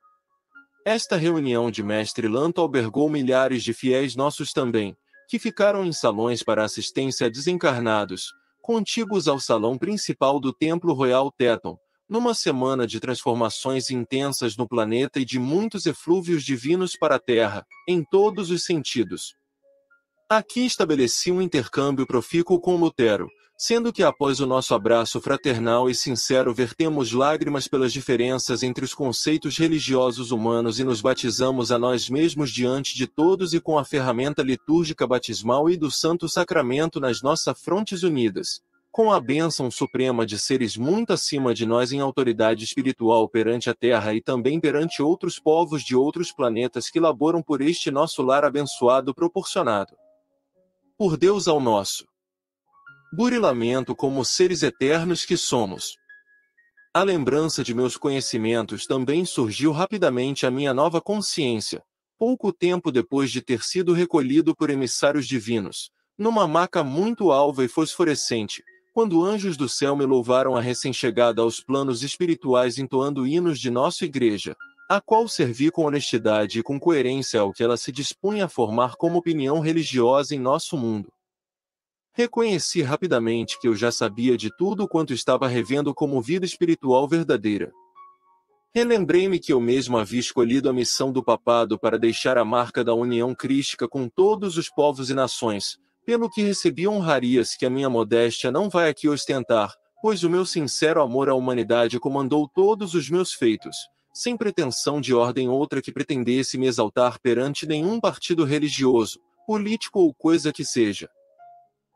[0.85, 4.97] Esta reunião de Mestre Lanto albergou milhares de fiéis nossos também,
[5.29, 11.31] que ficaram em salões para assistência a desencarnados, contíguos ao salão principal do Templo Royal
[11.31, 11.79] Teton,
[12.09, 17.65] numa semana de transformações intensas no planeta e de muitos eflúvios divinos para a Terra,
[17.89, 19.37] em todos os sentidos.
[20.29, 25.95] Aqui estabeleci um intercâmbio profícuo com Lutero, sendo que após o nosso abraço fraternal e
[25.95, 32.09] sincero vertemos lágrimas pelas diferenças entre os conceitos religiosos humanos e nos batizamos a nós
[32.09, 37.23] mesmos diante de todos e com a ferramenta litúrgica batismal e do Santo Sacramento nas
[37.23, 38.63] nossas frontes unidas
[38.93, 43.75] com a bênção suprema de seres muito acima de nós em autoridade espiritual perante a
[43.75, 48.45] Terra e também perante outros povos de outros planetas que laboram por este nosso lar
[48.45, 49.97] abençoado proporcionado.
[50.99, 52.07] Por Deus ao nosso
[53.15, 55.99] burilamento como seres eternos que somos.
[56.95, 61.83] A lembrança de meus conhecimentos também surgiu rapidamente à minha nova consciência,
[62.19, 67.69] pouco tempo depois de ter sido recolhido por emissários divinos, numa maca muito alva e
[67.69, 68.63] fosforescente,
[68.95, 74.07] quando anjos do céu me louvaram a recém-chegada aos planos espirituais entoando hinos de nossa
[74.07, 74.57] igreja,
[74.89, 78.97] a qual servi com honestidade e com coerência ao que ela se dispunha a formar
[78.97, 81.13] como opinião religiosa em nosso mundo.
[82.15, 87.73] Reconheci rapidamente que eu já sabia de tudo quanto estava revendo como vida espiritual verdadeira.
[88.75, 92.95] Relembrei-me que eu mesmo havia escolhido a missão do papado para deixar a marca da
[92.95, 97.89] união crística com todos os povos e nações, pelo que recebi honrarias que a minha
[97.89, 99.73] modéstia não vai aqui ostentar,
[100.03, 103.77] pois o meu sincero amor à humanidade comandou todos os meus feitos,
[104.13, 110.13] sem pretensão de ordem outra que pretendesse me exaltar perante nenhum partido religioso, político ou
[110.13, 111.09] coisa que seja.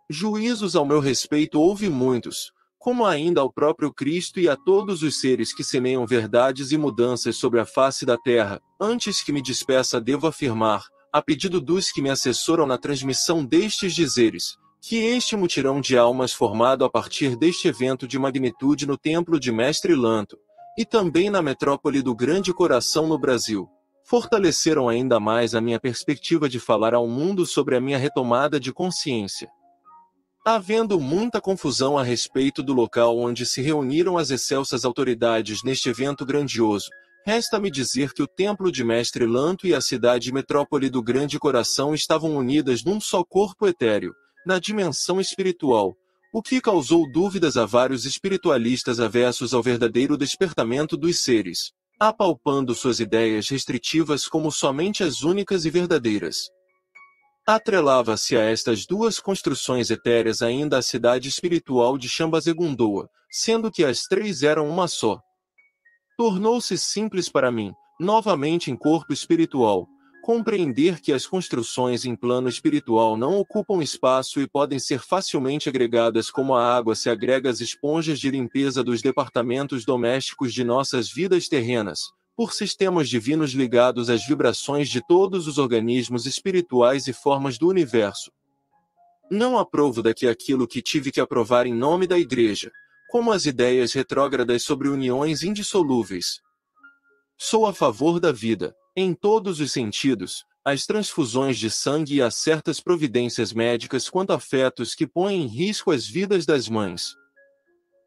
[0.08, 5.20] Juízos ao meu respeito houve muitos, como ainda ao próprio Cristo e a todos os
[5.20, 8.62] seres que semeiam verdades e mudanças sobre a face da terra.
[8.80, 13.92] Antes que me despeça, devo afirmar, a pedido dos que me assessoram na transmissão destes
[13.92, 19.40] dizeres, que este mutirão de almas formado a partir deste evento de magnitude no templo
[19.40, 20.38] de Mestre Lanto,
[20.78, 23.68] e também na metrópole do Grande Coração no Brasil,
[24.04, 28.72] fortaleceram ainda mais a minha perspectiva de falar ao mundo sobre a minha retomada de
[28.72, 29.50] consciência.
[30.46, 36.24] Havendo muita confusão a respeito do local onde se reuniram as excelsas autoridades neste evento
[36.24, 36.86] grandioso,
[37.26, 41.92] Resta-me dizer que o templo de Mestre Lanto e a cidade metrópole do Grande Coração
[41.92, 44.14] estavam unidas num só corpo etéreo,
[44.46, 45.96] na dimensão espiritual,
[46.32, 53.00] o que causou dúvidas a vários espiritualistas avessos ao verdadeiro despertamento dos seres, apalpando suas
[53.00, 56.48] ideias restritivas como somente as únicas e verdadeiras.
[57.48, 64.02] Atrelava-se a estas duas construções etéreas ainda a cidade espiritual de Chambazegundoa, sendo que as
[64.02, 65.20] três eram uma só.
[66.18, 69.86] Tornou-se simples para mim, novamente em corpo espiritual,
[70.24, 76.32] compreender que as construções em plano espiritual não ocupam espaço e podem ser facilmente agregadas
[76.32, 81.46] como a água se agrega às esponjas de limpeza dos departamentos domésticos de nossas vidas
[81.46, 87.66] terrenas, por sistemas divinos ligados às vibrações de todos os organismos espirituais e formas do
[87.66, 88.30] universo.
[89.30, 92.70] Não aprovo daqui aquilo que tive que aprovar em nome da Igreja,
[93.08, 96.40] como as ideias retrógradas sobre uniões indissolúveis.
[97.38, 102.30] Sou a favor da vida, em todos os sentidos, as transfusões de sangue e a
[102.30, 107.14] certas providências médicas quanto a fetos que põem em risco as vidas das mães.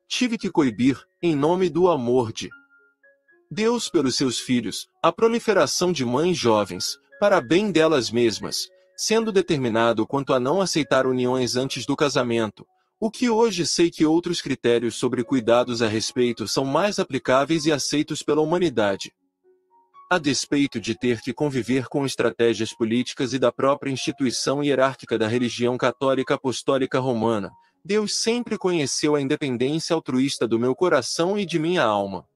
[0.07, 2.49] Tive que coibir, em nome do amor de
[3.51, 10.05] Deus pelos seus filhos, a proliferação de mães jovens, para bem delas mesmas, sendo determinado
[10.05, 12.63] quanto a não aceitar uniões antes do casamento,
[12.99, 17.71] o que hoje sei que outros critérios sobre cuidados a respeito são mais aplicáveis e
[17.71, 19.11] aceitos pela humanidade.
[20.11, 25.27] A despeito de ter que conviver com estratégias políticas e da própria instituição hierárquica da
[25.27, 27.49] religião católica apostólica romana,
[27.83, 32.28] Deus sempre conheceu a independência altruísta do meu coração e de minha alma.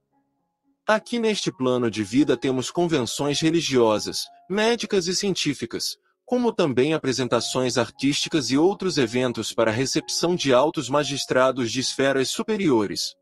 [0.86, 5.96] Aqui neste plano de vida temos convenções religiosas, médicas e científicas,
[6.26, 13.14] como também apresentações artísticas e outros eventos para recepção de altos magistrados de esferas superiores.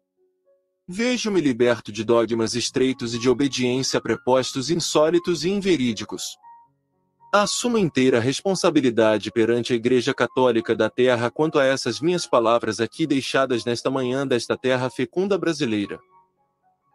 [0.88, 6.36] Vejo-me liberto de dogmas estreitos e de obediência a prepostos insólitos e inverídicos.
[7.32, 13.06] Assumo inteira responsabilidade perante a Igreja Católica da Terra quanto a essas minhas palavras aqui
[13.06, 16.00] deixadas nesta manhã desta terra fecunda brasileira.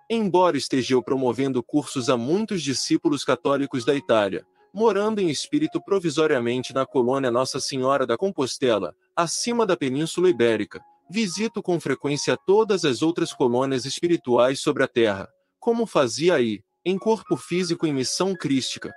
[0.10, 6.74] Embora esteja eu promovendo cursos a muitos discípulos católicos da Itália, morando em espírito provisoriamente
[6.74, 10.82] na colônia Nossa Senhora da Compostela, acima da Península Ibérica.
[11.10, 15.28] Visito com frequência todas as outras colônias espirituais sobre a Terra,
[15.60, 18.94] como fazia aí, em corpo físico em missão crística.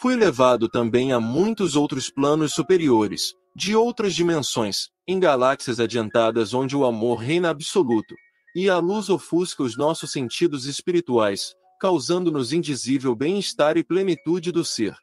[0.00, 6.74] Fui levado também a muitos outros planos superiores, de outras dimensões, em galáxias adiantadas onde
[6.74, 8.14] o amor reina absoluto,
[8.54, 14.96] e a luz ofusca os nossos sentidos espirituais, causando-nos indizível bem-estar e plenitude do ser.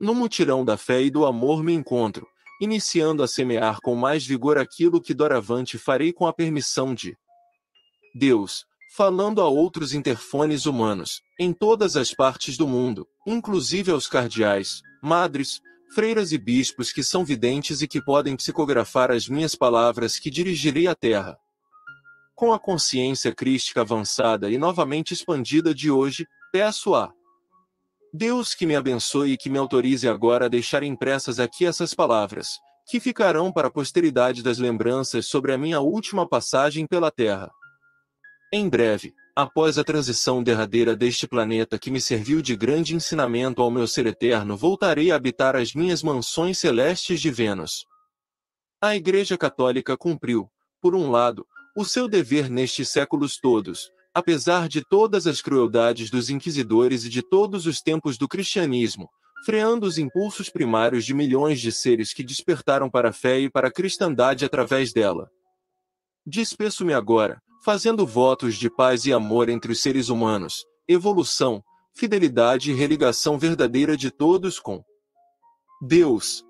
[0.00, 2.26] No mutirão da fé e do amor me encontro,
[2.60, 7.16] iniciando a semear com mais vigor aquilo que doravante farei com a permissão de
[8.14, 8.64] Deus,
[8.96, 15.60] falando a outros interfones humanos, em todas as partes do mundo, inclusive aos cardeais, madres,
[15.94, 20.86] freiras e bispos que são videntes e que podem psicografar as minhas palavras que dirigirei
[20.86, 21.38] à terra.
[22.36, 27.10] Com a consciência crística avançada e novamente expandida de hoje, peço a
[28.12, 32.58] Deus que me abençoe e que me autorize agora a deixar impressas aqui essas palavras,
[32.86, 37.50] que ficarão para a posteridade das lembranças sobre a minha última passagem pela Terra.
[38.52, 43.70] Em breve, após a transição derradeira deste planeta que me serviu de grande ensinamento ao
[43.70, 47.86] meu ser eterno, voltarei a habitar as minhas mansões celestes de Vênus.
[48.78, 50.50] A Igreja Católica cumpriu,
[50.82, 51.46] por um lado,
[51.76, 57.20] o seu dever nestes séculos todos, apesar de todas as crueldades dos inquisidores e de
[57.20, 59.10] todos os tempos do cristianismo,
[59.44, 63.68] freando os impulsos primários de milhões de seres que despertaram para a fé e para
[63.68, 65.28] a cristandade através dela.
[66.24, 71.62] Despeço-me agora, fazendo votos de paz e amor entre os seres humanos, evolução,
[71.94, 74.82] fidelidade e religação verdadeira de todos com
[75.82, 76.42] Deus.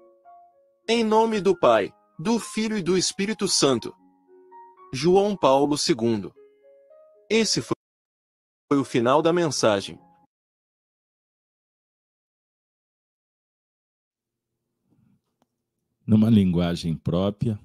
[0.88, 3.92] Em nome do Pai, do Filho e do Espírito Santo.
[4.92, 6.32] João Paulo II.
[7.28, 9.98] Esse foi o final da mensagem.
[16.06, 17.58] Numa linguagem própria,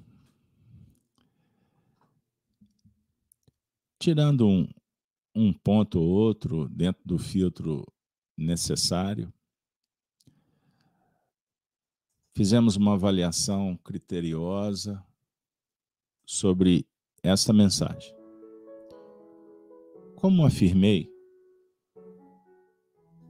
[4.00, 4.68] tirando um,
[5.32, 7.86] um ponto ou outro dentro do filtro
[8.36, 9.32] necessário,
[12.34, 15.06] fizemos uma avaliação criteriosa
[16.26, 16.84] sobre
[17.22, 18.14] esta mensagem.
[20.16, 21.10] Como afirmei,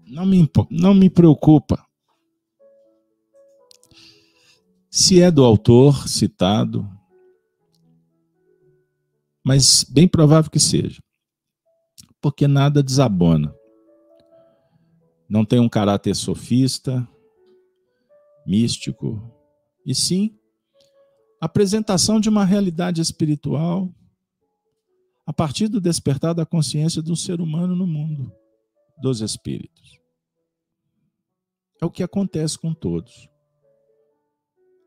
[0.06, 1.86] não me, não me preocupa
[4.90, 6.86] se é do autor citado,
[9.43, 11.02] mas bem provável que seja,
[12.20, 13.55] porque nada desabona.
[15.27, 17.09] Não tem um caráter sofista,
[18.47, 19.35] místico,
[19.85, 20.39] e sim
[21.43, 23.93] apresentação de uma realidade espiritual
[25.27, 28.32] a partir do despertar da consciência do ser humano no mundo
[29.01, 29.98] dos espíritos.
[31.81, 33.28] É o que acontece com todos.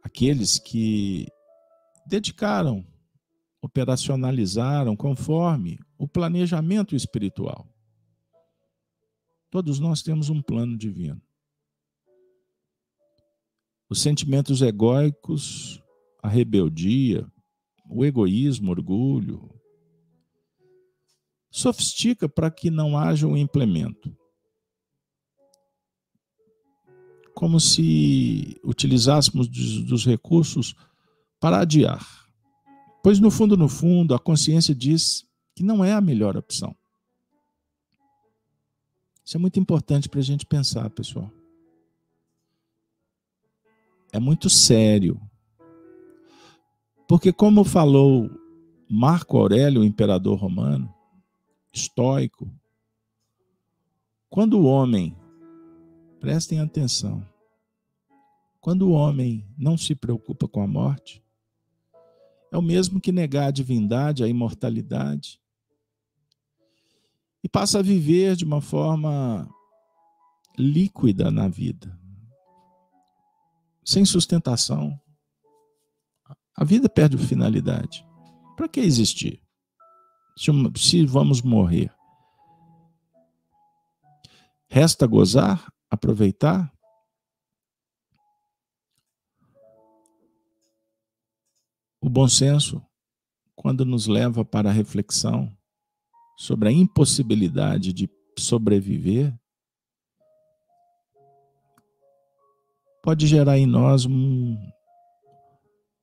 [0.01, 1.27] Aqueles que
[2.07, 2.87] dedicaram,
[3.61, 7.67] operacionalizaram conforme o planejamento espiritual.
[9.51, 11.21] Todos nós temos um plano divino.
[13.89, 15.83] Os sentimentos egóicos,
[16.25, 17.25] a rebeldia,
[17.89, 19.49] o egoísmo, orgulho,
[21.51, 24.15] sofistica para que não haja um implemento.
[27.35, 30.73] como se utilizássemos dos recursos
[31.37, 32.01] para adiar.
[33.03, 36.73] Pois, no fundo, no fundo, a consciência diz que não é a melhor opção.
[39.23, 41.29] Isso é muito importante para a gente pensar, pessoal.
[44.13, 45.19] É muito sério.
[47.07, 48.29] Porque, como falou
[48.89, 50.93] Marco Aurélio, o imperador romano,
[51.71, 52.51] estoico,
[54.29, 55.15] quando o homem
[56.25, 57.23] Prestem atenção.
[58.59, 61.23] Quando o homem não se preocupa com a morte,
[62.51, 65.39] é o mesmo que negar a divindade, a imortalidade,
[67.43, 69.47] e passa a viver de uma forma
[70.57, 71.95] líquida na vida,
[73.83, 74.99] sem sustentação.
[76.55, 78.05] A vida perde finalidade.
[78.55, 79.41] Para que existir?
[80.37, 80.51] Se
[81.05, 81.93] vamos morrer.
[84.69, 86.71] Resta gozar aproveitar?
[92.01, 92.81] O bom senso,
[93.55, 95.51] quando nos leva para a reflexão
[96.37, 99.33] sobre a impossibilidade de sobreviver,
[103.01, 104.55] pode gerar em nós um,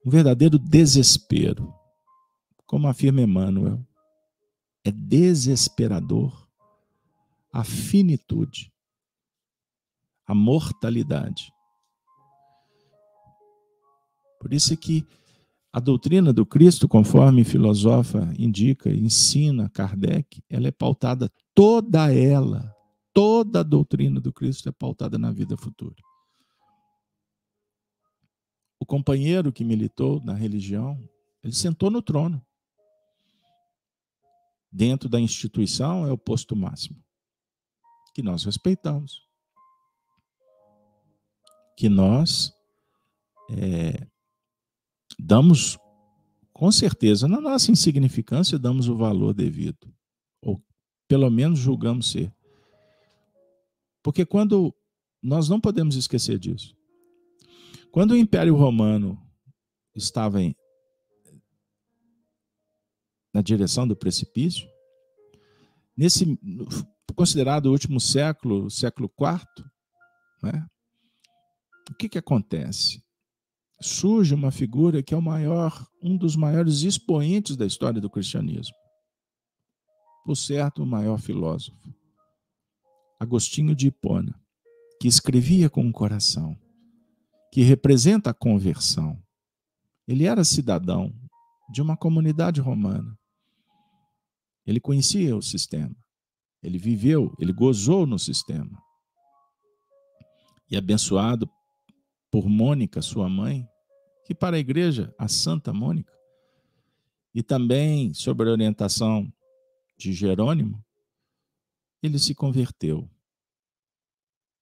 [0.04, 1.72] um verdadeiro desespero.
[2.66, 3.84] Como afirma Emmanuel,
[4.84, 6.48] é desesperador
[7.52, 8.72] a finitude
[10.26, 11.52] a mortalidade.
[14.40, 15.06] Por isso é que
[15.72, 22.74] a doutrina do Cristo, conforme filosofa indica, ensina Kardec, ela é pautada toda ela,
[23.12, 25.96] toda a doutrina do Cristo é pautada na vida futura.
[28.92, 31.02] Companheiro que militou na religião,
[31.42, 32.44] ele sentou no trono.
[34.70, 37.02] Dentro da instituição é o posto máximo,
[38.14, 39.32] que nós respeitamos
[41.74, 42.52] que nós
[43.50, 44.06] é,
[45.18, 45.78] damos,
[46.52, 49.90] com certeza, na nossa insignificância, damos o valor devido,
[50.42, 50.62] ou
[51.08, 52.30] pelo menos julgamos ser.
[54.02, 54.74] Porque quando
[55.22, 56.76] nós não podemos esquecer disso.
[57.92, 59.20] Quando o Império Romano
[59.94, 60.56] estava em,
[63.34, 64.66] na direção do precipício,
[65.94, 66.38] nesse
[67.14, 69.70] considerado o último século, século IV,
[70.42, 70.66] né,
[71.90, 73.04] o que, que acontece?
[73.78, 78.74] Surge uma figura que é o maior, um dos maiores expoentes da história do cristianismo.
[80.24, 81.94] Por certo, o maior filósofo.
[83.20, 84.34] Agostinho de Hipona,
[84.98, 86.56] que escrevia com o coração,
[87.52, 89.22] que representa a conversão.
[90.08, 91.14] Ele era cidadão
[91.70, 93.16] de uma comunidade romana.
[94.66, 95.94] Ele conhecia o sistema.
[96.62, 98.82] Ele viveu, ele gozou no sistema.
[100.70, 101.46] E abençoado
[102.30, 103.68] por Mônica, sua mãe,
[104.24, 106.12] que para a igreja, a Santa Mônica,
[107.34, 109.30] e também sobre a orientação
[109.98, 110.82] de Jerônimo,
[112.02, 113.10] ele se converteu.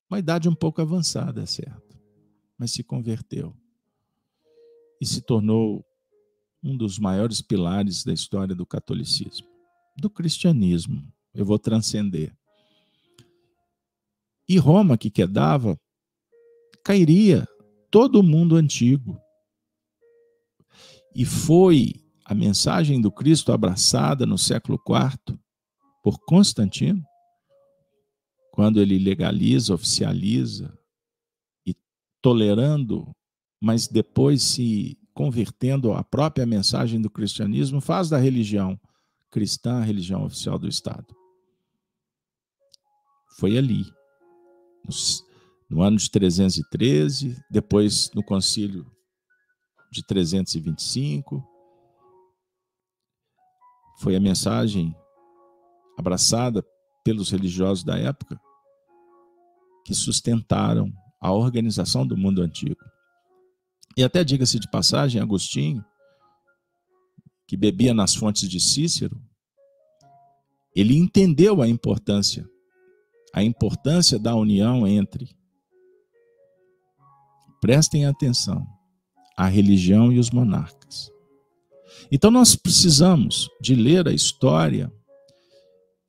[0.08, 1.89] Uma idade um pouco avançada, é certo,
[2.60, 3.56] mas se converteu
[5.00, 5.82] e se tornou
[6.62, 9.48] um dos maiores pilares da história do catolicismo,
[9.96, 11.10] do cristianismo.
[11.32, 12.36] Eu vou transcender.
[14.46, 15.80] E Roma, que quedava,
[16.84, 17.48] cairia
[17.90, 19.18] todo o mundo antigo.
[21.14, 21.94] E foi
[22.26, 25.38] a mensagem do Cristo abraçada no século IV
[26.02, 27.02] por Constantino,
[28.52, 30.78] quando ele legaliza, oficializa
[32.20, 33.14] tolerando
[33.60, 38.80] mas depois se convertendo à própria mensagem do cristianismo, faz da religião
[39.30, 41.14] cristã a religião oficial do Estado.
[43.38, 43.84] Foi ali,
[45.68, 48.90] no ano de 313, depois no concílio
[49.92, 51.46] de 325.
[54.00, 54.94] Foi a mensagem
[55.98, 56.64] abraçada
[57.04, 58.40] pelos religiosos da época
[59.84, 62.80] que sustentaram a organização do mundo antigo.
[63.96, 65.84] E até diga-se de passagem, Agostinho,
[67.46, 69.20] que bebia nas fontes de Cícero,
[70.74, 72.48] ele entendeu a importância,
[73.34, 75.36] a importância da união entre,
[77.60, 78.66] prestem atenção,
[79.36, 81.10] a religião e os monarcas.
[82.10, 84.92] Então nós precisamos de ler a história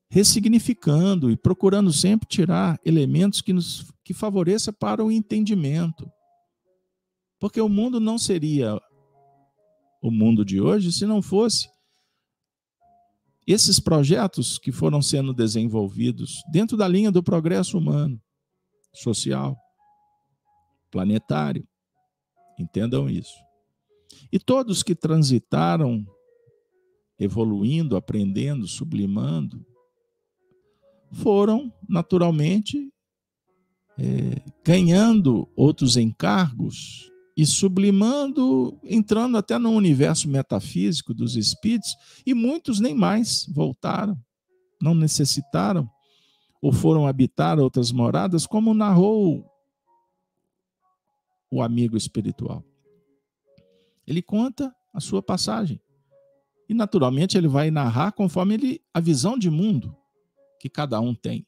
[0.10, 6.12] ressignificando e procurando sempre tirar elementos que nos que favoreça para o entendimento.
[7.40, 8.78] Porque o mundo não seria
[10.02, 11.70] o mundo de hoje se não fosse
[13.48, 18.22] esses projetos que foram sendo desenvolvidos dentro da linha do progresso humano,
[18.94, 19.58] social,
[20.92, 21.66] planetário.
[22.60, 23.34] Entendam isso.
[24.30, 26.06] E todos que transitaram
[27.18, 29.66] evoluindo, aprendendo, sublimando,
[31.14, 32.92] foram naturalmente
[34.02, 41.96] é, ganhando outros encargos e sublimando, entrando até no universo metafísico dos espíritos,
[42.26, 44.20] e muitos nem mais voltaram,
[44.82, 45.88] não necessitaram,
[46.60, 49.46] ou foram habitar outras moradas, como narrou
[51.52, 52.64] o amigo espiritual.
[54.08, 55.80] Ele conta a sua passagem.
[56.68, 59.96] E naturalmente ele vai narrar conforme ele a visão de mundo
[60.60, 61.46] que cada um tem.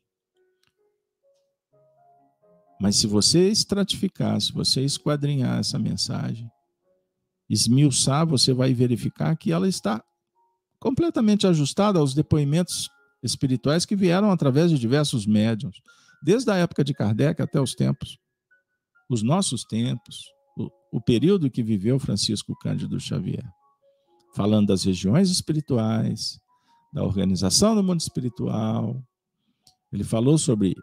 [2.84, 6.52] Mas se você estratificar, se você esquadrinhar essa mensagem,
[7.50, 10.04] esmiuçar, você vai verificar que ela está
[10.82, 12.90] completamente ajustada aos depoimentos
[13.24, 15.78] espirituais que vieram através de diversos médiums,
[16.22, 18.18] desde a época de Kardec até os tempos,
[19.10, 20.18] os nossos tempos,
[20.58, 23.50] o, o período que viveu Francisco Cândido Xavier,
[24.36, 26.38] falando das regiões espirituais,
[26.92, 29.02] da organização do mundo espiritual.
[29.90, 30.76] Ele falou sobre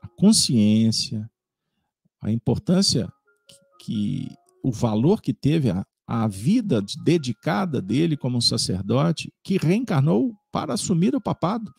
[0.00, 1.28] a consciência,
[2.20, 3.12] a importância
[3.80, 4.28] que,
[4.62, 11.14] o valor que teve a, a vida dedicada dele como sacerdote, que reencarnou para assumir
[11.14, 11.72] o papado,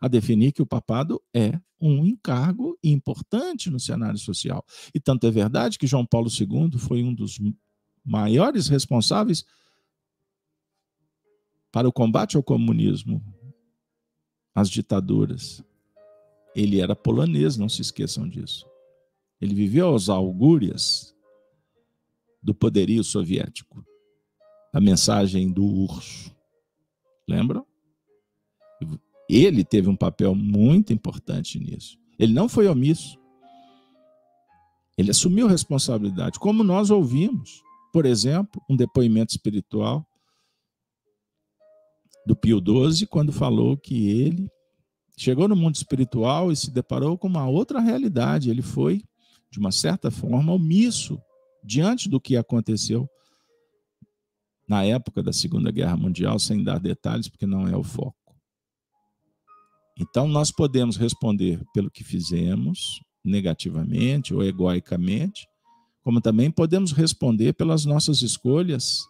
[0.00, 4.64] a definir que o papado é um encargo importante no cenário social.
[4.94, 7.38] E tanto é verdade que João Paulo II foi um dos
[8.04, 9.44] maiores responsáveis
[11.70, 13.22] para o combate ao comunismo,
[14.54, 15.62] às ditaduras.
[16.54, 18.66] Ele era polonês, não se esqueçam disso.
[19.40, 21.14] Ele viveu aos augúrias
[22.42, 23.84] do poderio soviético.
[24.72, 26.34] A mensagem do urso.
[27.28, 27.66] Lembram?
[29.28, 31.98] Ele teve um papel muito importante nisso.
[32.18, 33.18] Ele não foi omisso.
[34.96, 40.06] Ele assumiu responsabilidade, como nós ouvimos, por exemplo, um depoimento espiritual
[42.26, 44.50] do Pio XII, quando falou que ele
[45.16, 48.50] chegou no mundo espiritual e se deparou com uma outra realidade.
[48.50, 49.02] Ele foi,
[49.56, 51.18] de uma certa forma, omisso
[51.64, 53.08] diante do que aconteceu
[54.68, 58.36] na época da Segunda Guerra Mundial, sem dar detalhes, porque não é o foco.
[59.98, 65.48] Então, nós podemos responder pelo que fizemos, negativamente ou egoicamente,
[66.02, 69.06] como também podemos responder pelas nossas escolhas,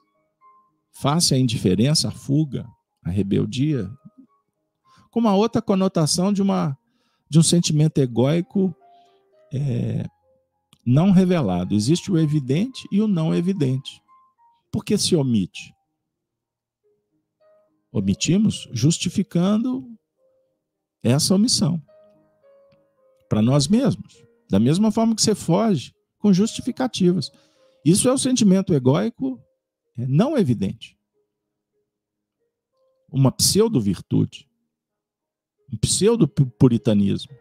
[0.93, 2.65] face à indiferença, à fuga,
[3.05, 3.91] a rebeldia,
[5.11, 6.79] com uma outra conotação de, uma,
[7.29, 8.73] de um sentimento egóico
[9.53, 10.07] é,
[10.87, 11.75] não revelado.
[11.75, 14.01] Existe o evidente e o não evidente.
[14.71, 15.75] Por que se omite?
[17.93, 19.87] Omitimos justificando
[21.03, 21.83] essa omissão
[23.29, 24.25] para nós mesmos.
[24.49, 27.33] Da mesma forma que você foge com justificativas.
[27.85, 29.41] Isso é o sentimento egóico
[29.99, 30.97] é, não evidente
[33.11, 34.49] uma pseudo-virtude,
[35.73, 37.33] um pseudo-puritanismo.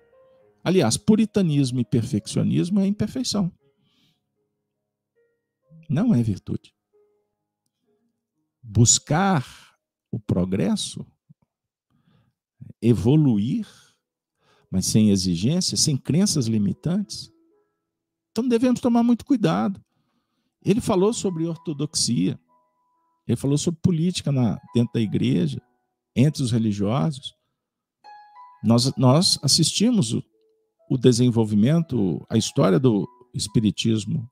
[0.66, 3.52] Aliás, puritanismo e perfeccionismo é imperfeição.
[5.88, 6.74] Não é virtude.
[8.64, 9.46] Buscar
[10.10, 11.06] o progresso,
[12.82, 13.68] evoluir,
[14.72, 17.32] mas sem exigências, sem crenças limitantes.
[18.32, 19.80] Então devemos tomar muito cuidado.
[20.64, 22.40] Ele falou sobre ortodoxia.
[23.28, 25.62] Ele falou sobre política na, dentro da igreja,
[26.16, 27.36] entre os religiosos.
[28.64, 30.24] Nós, nós assistimos o,
[30.90, 34.30] o desenvolvimento, a história do espiritismo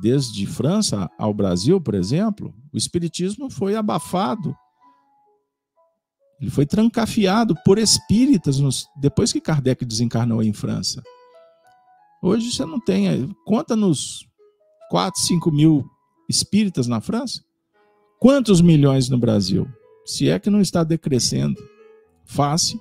[0.00, 4.56] desde França ao Brasil, por exemplo, o espiritismo foi abafado.
[6.40, 11.02] Ele foi trancafiado por espíritas nos, depois que Kardec desencarnou em França.
[12.22, 14.26] Hoje você não tem, conta nos
[14.90, 15.88] 4, 5 mil
[16.28, 17.44] espíritas na França.
[18.18, 19.68] Quantos milhões no Brasil?
[20.06, 21.62] Se é que não está decrescendo.
[22.24, 22.80] Face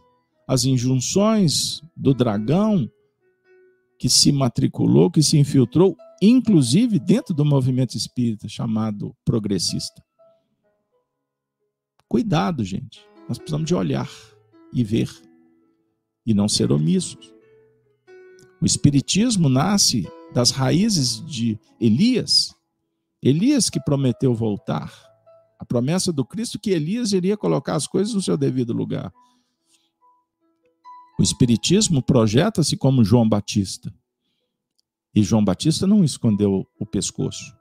[0.49, 2.89] às injunções do dragão
[3.99, 10.03] que se matriculou, que se infiltrou, inclusive dentro do movimento espírita chamado progressista.
[12.07, 12.99] Cuidado, gente.
[13.27, 14.09] Nós precisamos de olhar
[14.73, 15.11] e ver
[16.26, 17.31] e não ser omissos.
[18.59, 22.55] O espiritismo nasce das raízes de Elias.
[23.21, 24.91] Elias que prometeu voltar.
[25.59, 29.13] A promessa do Cristo que Elias iria colocar as coisas no seu devido lugar.
[31.20, 33.94] O Espiritismo projeta-se como João Batista.
[35.14, 37.54] E João Batista não escondeu o pescoço.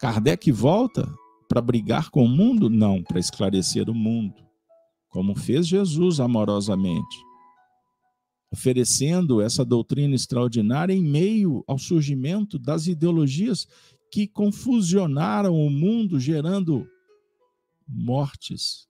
[0.00, 1.08] Kardec volta
[1.48, 2.68] para brigar com o mundo?
[2.68, 4.34] Não, para esclarecer o mundo,
[5.08, 7.16] como fez Jesus amorosamente,
[8.52, 13.68] oferecendo essa doutrina extraordinária em meio ao surgimento das ideologias
[14.10, 16.88] que confusionaram o mundo, gerando
[17.86, 18.88] mortes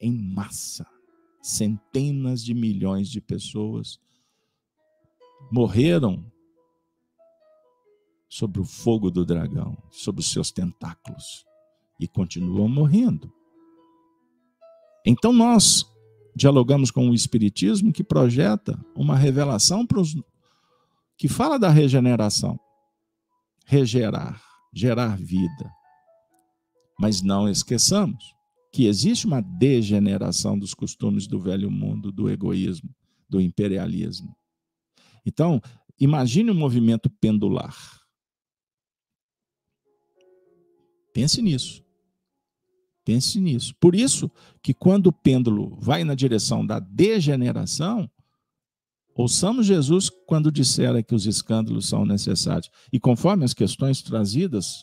[0.00, 0.84] em massa
[1.44, 4.00] centenas de milhões de pessoas
[5.52, 6.24] morreram
[8.26, 11.44] sobre o fogo do dragão, sobre os seus tentáculos
[12.00, 13.30] e continuam morrendo.
[15.06, 15.84] Então nós
[16.34, 20.16] dialogamos com o espiritismo que projeta uma revelação para os
[21.18, 22.58] que fala da regeneração,
[23.66, 24.42] regerar,
[24.72, 25.70] gerar vida.
[26.98, 28.33] Mas não esqueçamos
[28.74, 32.92] que existe uma degeneração dos costumes do velho mundo, do egoísmo,
[33.28, 34.36] do imperialismo.
[35.24, 35.62] Então,
[35.96, 37.76] imagine um movimento pendular.
[41.12, 41.84] Pense nisso.
[43.04, 43.76] Pense nisso.
[43.76, 44.28] Por isso
[44.60, 48.10] que quando o pêndulo vai na direção da degeneração,
[49.14, 52.68] ouçamos Jesus quando dissera que os escândalos são necessários.
[52.92, 54.82] E conforme as questões trazidas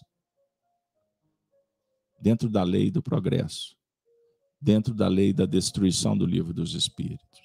[2.22, 3.81] dentro da lei do progresso
[4.62, 7.42] dentro da lei da destruição do livro dos espíritos.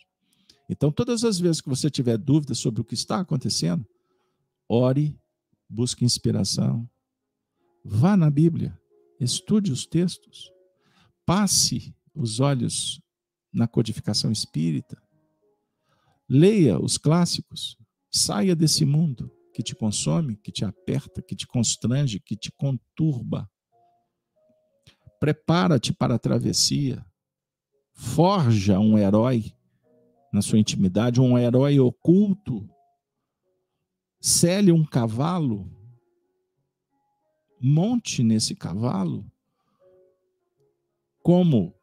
[0.69, 3.87] Então, todas as vezes que você tiver dúvidas sobre o que está acontecendo,
[4.69, 5.19] ore,
[5.69, 6.89] busque inspiração,
[7.85, 8.79] vá na Bíblia,
[9.21, 10.51] estude os textos,
[11.25, 13.01] passe os olhos
[13.53, 15.01] na codificação espírita,
[16.29, 17.79] leia os clássicos,
[18.11, 23.49] saia desse mundo que te consome, que te aperta, que te constrange, que te conturba.
[25.19, 27.05] Prepara-te para a travessia.
[27.93, 29.53] Forja um herói
[30.33, 32.69] na sua intimidade, um herói oculto.
[34.21, 35.71] Cele um cavalo.
[37.61, 39.25] Monte nesse cavalo
[41.27, 41.75] como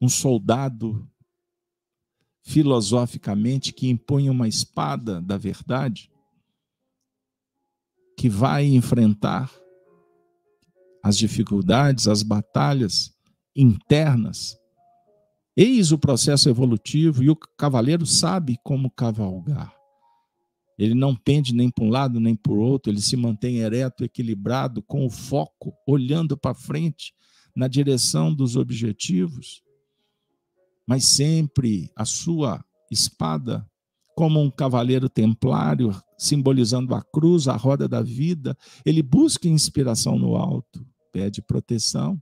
[0.00, 1.08] um soldado
[2.42, 6.10] filosoficamente que impõe uma espada da verdade,
[8.18, 9.48] que vai enfrentar
[11.04, 13.12] as dificuldades, as batalhas
[13.54, 14.56] internas.
[15.54, 19.70] Eis o processo evolutivo e o cavaleiro sabe como cavalgar.
[20.78, 24.02] Ele não pende nem para um lado nem para o outro, ele se mantém ereto,
[24.02, 27.12] equilibrado, com o foco, olhando para frente,
[27.54, 29.62] na direção dos objetivos,
[30.88, 33.64] mas sempre a sua espada,
[34.16, 38.56] como um cavaleiro templário, simbolizando a cruz, a roda da vida,
[38.86, 40.84] ele busca inspiração no alto
[41.14, 42.20] pede proteção,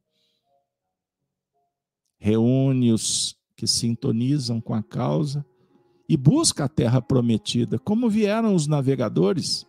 [2.18, 5.42] reúne os que sintonizam com a causa
[6.06, 9.66] e busca a terra prometida, como vieram os navegadores,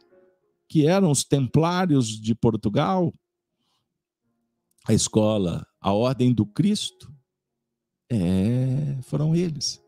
[0.67, 3.13] que eram os templários de Portugal,
[4.85, 7.09] a escola, a ordem do Cristo,
[8.11, 9.81] é, foram eles.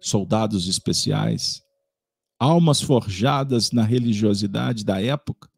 [0.00, 1.62] Soldados especiais,
[2.36, 5.51] almas forjadas na religiosidade da época,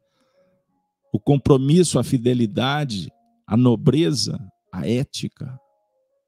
[1.15, 3.09] o compromisso, a fidelidade,
[3.47, 4.37] a nobreza,
[4.69, 5.57] a ética,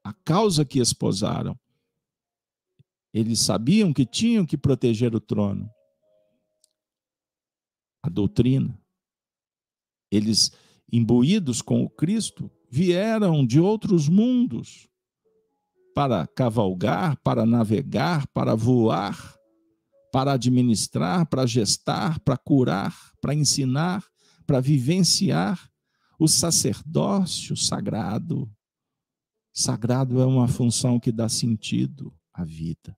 [0.02, 1.54] a causa que esposaram.
[3.12, 5.70] Eles sabiam que tinham que proteger o trono,
[8.02, 8.80] a doutrina.
[10.10, 10.52] Eles,
[10.90, 14.88] imbuídos com o Cristo, vieram de outros mundos
[15.94, 19.36] para cavalgar, para navegar, para voar,
[20.10, 24.02] para administrar, para gestar, para curar, para ensinar,
[24.48, 25.70] para vivenciar
[26.18, 28.50] o sacerdócio sagrado.
[29.52, 32.96] Sagrado é uma função que dá sentido à vida.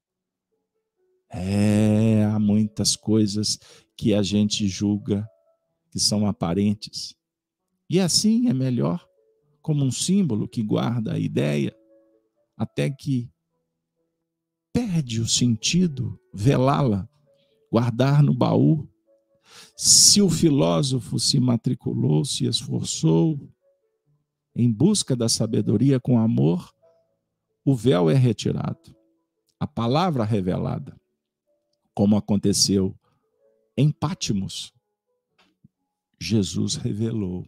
[1.28, 3.58] É, há muitas coisas
[3.96, 5.28] que a gente julga
[5.90, 7.16] que são aparentes.
[7.88, 9.04] E assim é melhor,
[9.60, 11.76] como um símbolo que guarda a ideia,
[12.56, 13.28] até que
[14.72, 17.08] perde o sentido velá-la,
[17.72, 18.89] guardar no baú.
[19.76, 23.38] Se o filósofo se matriculou, se esforçou
[24.54, 26.72] em busca da sabedoria com amor,
[27.64, 28.94] o véu é retirado,
[29.58, 31.00] a palavra revelada
[31.94, 32.98] como aconteceu
[33.76, 34.72] em Pátimos.
[36.18, 37.46] Jesus revelou.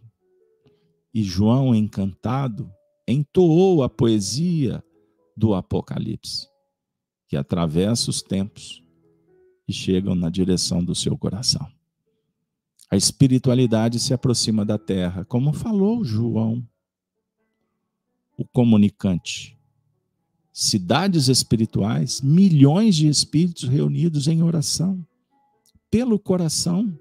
[1.15, 2.71] E João, encantado,
[3.07, 4.83] entoou a poesia
[5.37, 6.49] do Apocalipse,
[7.29, 8.83] que atravessa os tempos
[9.69, 11.67] e chegam na direção do seu coração.
[12.93, 16.63] A espiritualidade se aproxima da terra, como falou João,
[18.37, 19.59] o comunicante
[20.53, 25.03] cidades espirituais, milhões de espíritos reunidos em oração,
[25.91, 26.95] pelo coração.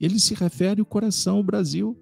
[0.00, 1.94] Ele se refere ao coração, o Brasil.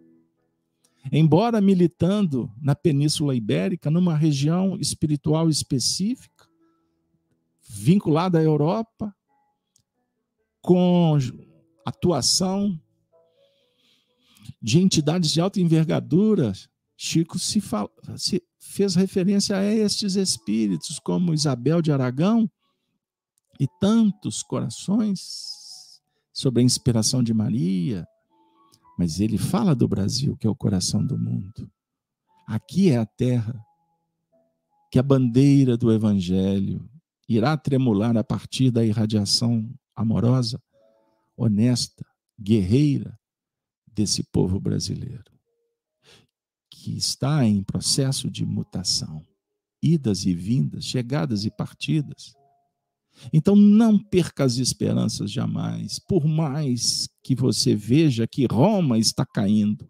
[1.10, 6.48] Embora militando na Península Ibérica, numa região espiritual específica,
[7.68, 9.12] vinculada à Europa,
[10.62, 11.18] com
[11.84, 12.80] atuação
[14.60, 16.52] de entidades de alta envergadura,
[16.96, 22.50] Chico se, fala, se fez referência a estes espíritos, como Isabel de Aragão
[23.58, 26.00] e tantos corações,
[26.32, 28.06] sobre a inspiração de Maria.
[28.98, 31.70] Mas ele fala do Brasil, que é o coração do mundo.
[32.46, 33.58] Aqui é a terra
[34.90, 36.86] que a bandeira do Evangelho
[37.28, 40.60] irá tremular a partir da irradiação amorosa,
[41.36, 42.04] honesta,
[42.38, 43.19] guerreira
[44.00, 45.30] desse povo brasileiro
[46.70, 49.26] que está em processo de mutação,
[49.82, 52.32] idas e vindas, chegadas e partidas.
[53.30, 59.86] Então não perca as esperanças jamais, por mais que você veja que Roma está caindo.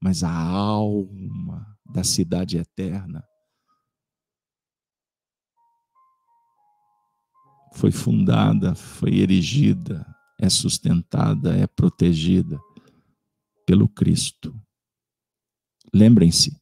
[0.00, 3.24] Mas a alma da cidade eterna
[7.72, 12.58] foi fundada, foi erigida, é sustentada, é protegida
[13.66, 14.54] pelo Cristo.
[15.92, 16.56] Lembrem-se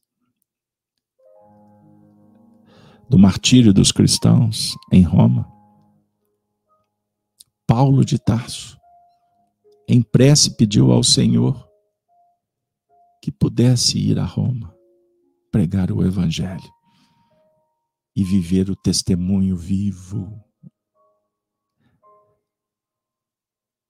[3.09, 5.51] do martírio dos cristãos em Roma.
[7.67, 8.79] Paulo de Tarso,
[9.87, 11.67] em prece, pediu ao Senhor
[13.21, 14.75] que pudesse ir a Roma,
[15.51, 16.71] pregar o Evangelho
[18.15, 20.43] e viver o testemunho vivo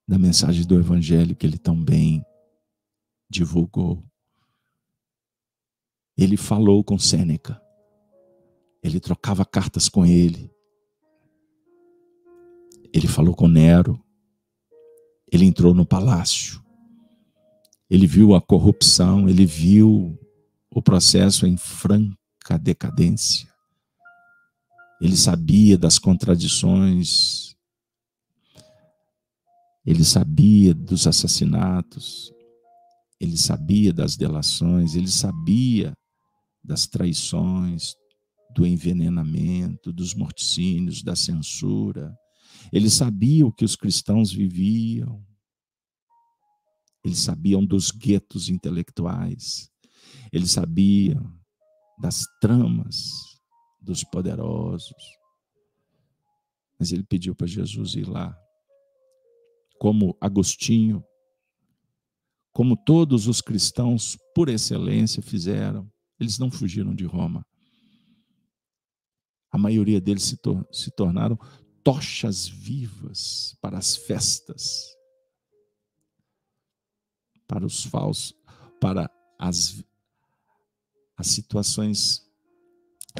[0.06, 2.24] da mensagem do Evangelho que ele tão bem
[3.28, 4.04] divulgou.
[6.16, 7.60] Ele falou com Sêneca.
[8.82, 10.50] Ele trocava cartas com ele.
[12.92, 14.00] Ele falou com Nero.
[15.30, 16.64] Ele entrou no palácio.
[17.90, 20.18] Ele viu a corrupção, ele viu
[20.70, 23.48] o processo em franca decadência.
[25.00, 27.55] Ele sabia das contradições,
[29.86, 32.32] ele sabia dos assassinatos,
[33.20, 35.94] ele sabia das delações, ele sabia
[36.62, 37.94] das traições,
[38.50, 42.16] do envenenamento, dos morticínios, da censura.
[42.72, 45.24] Eles sabiam que os cristãos viviam.
[47.04, 49.70] Eles sabiam dos guetos intelectuais.
[50.32, 51.32] Eles sabiam
[52.00, 53.12] das tramas
[53.80, 54.92] dos poderosos.
[56.78, 58.36] Mas ele pediu para Jesus ir lá.
[59.78, 61.04] Como Agostinho,
[62.52, 67.46] como todos os cristãos por excelência fizeram, eles não fugiram de Roma.
[69.50, 71.38] A maioria deles se, tor se tornaram
[71.84, 74.96] tochas vivas para as festas,
[77.46, 78.34] para os falsos,
[78.80, 79.84] para as,
[81.16, 82.26] as situações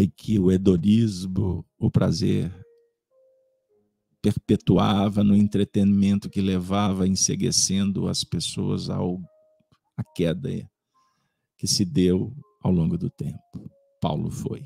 [0.00, 2.52] em que o hedonismo, o prazer,
[4.32, 9.20] perpetuava no entretenimento que levava enseguecendo as pessoas ao
[9.96, 10.50] à queda
[11.56, 13.70] que se deu ao longo do tempo.
[14.00, 14.64] Paulo foi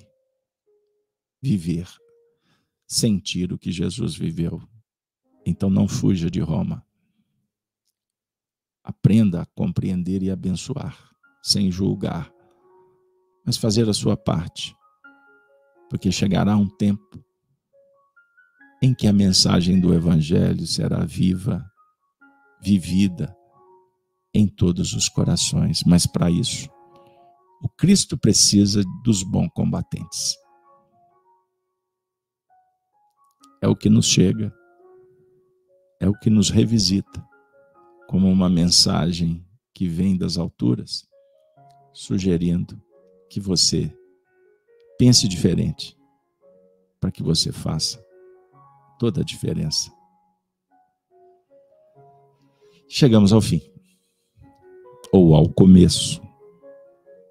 [1.42, 1.88] viver,
[2.86, 4.60] sentir o que Jesus viveu.
[5.44, 6.84] Então não fuja de Roma.
[8.82, 10.98] Aprenda a compreender e abençoar,
[11.42, 12.32] sem julgar,
[13.44, 14.74] mas fazer a sua parte,
[15.88, 17.22] porque chegará um tempo
[18.82, 21.64] em que a mensagem do Evangelho será viva,
[22.62, 23.36] vivida
[24.32, 25.82] em todos os corações.
[25.84, 26.68] Mas para isso,
[27.62, 30.40] o Cristo precisa dos bons combatentes.
[33.60, 34.52] é o que nos chega,
[36.00, 37.24] é o que nos revisita,
[38.08, 39.44] como uma mensagem
[39.74, 41.06] que vem das alturas,
[41.92, 42.82] sugerindo
[43.28, 43.94] que você
[44.98, 45.96] pense diferente,
[46.98, 48.02] para que você faça
[49.00, 49.90] toda a diferença.
[52.86, 53.62] Chegamos ao fim,
[55.10, 56.20] ou ao começo.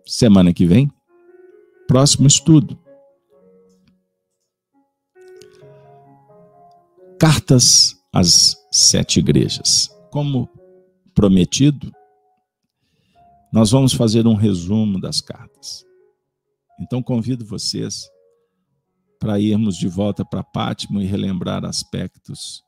[0.04, 0.92] Semana que vem,
[1.88, 2.76] próximo estudo.
[7.20, 9.96] Cartas às sete igrejas.
[10.10, 10.50] Como
[11.14, 11.94] prometido,
[13.54, 15.86] nós vamos fazer um resumo das cartas.
[16.80, 18.10] Então convido vocês
[19.20, 22.64] para irmos de volta para Pátimo e relembrar aspectos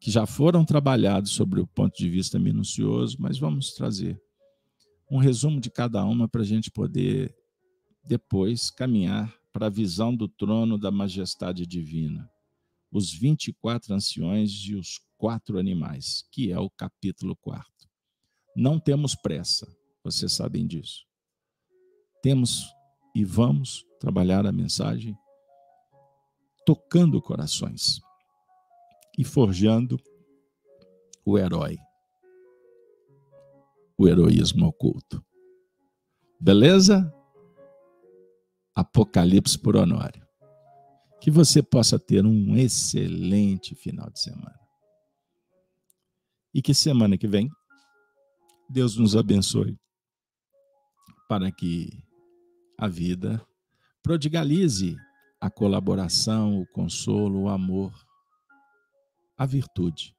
[0.00, 4.20] que já foram trabalhados sobre o ponto de vista minucioso, mas vamos trazer
[5.10, 7.34] um resumo de cada uma para a gente poder
[8.04, 12.30] depois caminhar para a visão do trono da majestade divina,
[12.92, 17.88] os 24 anciões e os quatro animais, que é o capítulo quarto.
[18.54, 19.66] Não temos pressa,
[20.04, 21.04] vocês sabem disso.
[22.22, 22.64] Temos
[23.14, 25.16] e vamos trabalhar a mensagem
[26.66, 28.00] tocando corações
[29.16, 29.96] e forjando
[31.24, 31.78] o herói,
[33.96, 35.24] o heroísmo oculto.
[36.40, 37.10] Beleza?
[38.74, 40.26] Apocalipse por Honório.
[41.20, 44.60] Que você possa ter um excelente final de semana.
[46.52, 47.48] E que semana que vem
[48.68, 49.78] Deus nos abençoe
[51.28, 52.02] para que
[52.78, 53.44] a vida
[54.02, 54.96] prodigalize
[55.40, 57.92] a colaboração, o consolo, o amor,
[59.36, 60.16] a virtude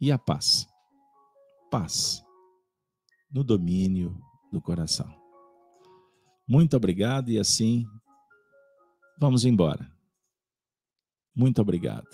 [0.00, 0.66] e a paz.
[1.70, 2.22] Paz
[3.30, 4.20] no domínio
[4.52, 5.10] do coração.
[6.46, 7.86] Muito obrigado e assim
[9.18, 9.90] vamos embora.
[11.34, 12.08] Muito obrigado.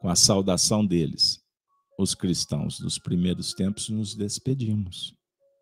[0.00, 1.44] Com a saudação deles,
[1.98, 5.15] os cristãos dos primeiros tempos, nos despedimos.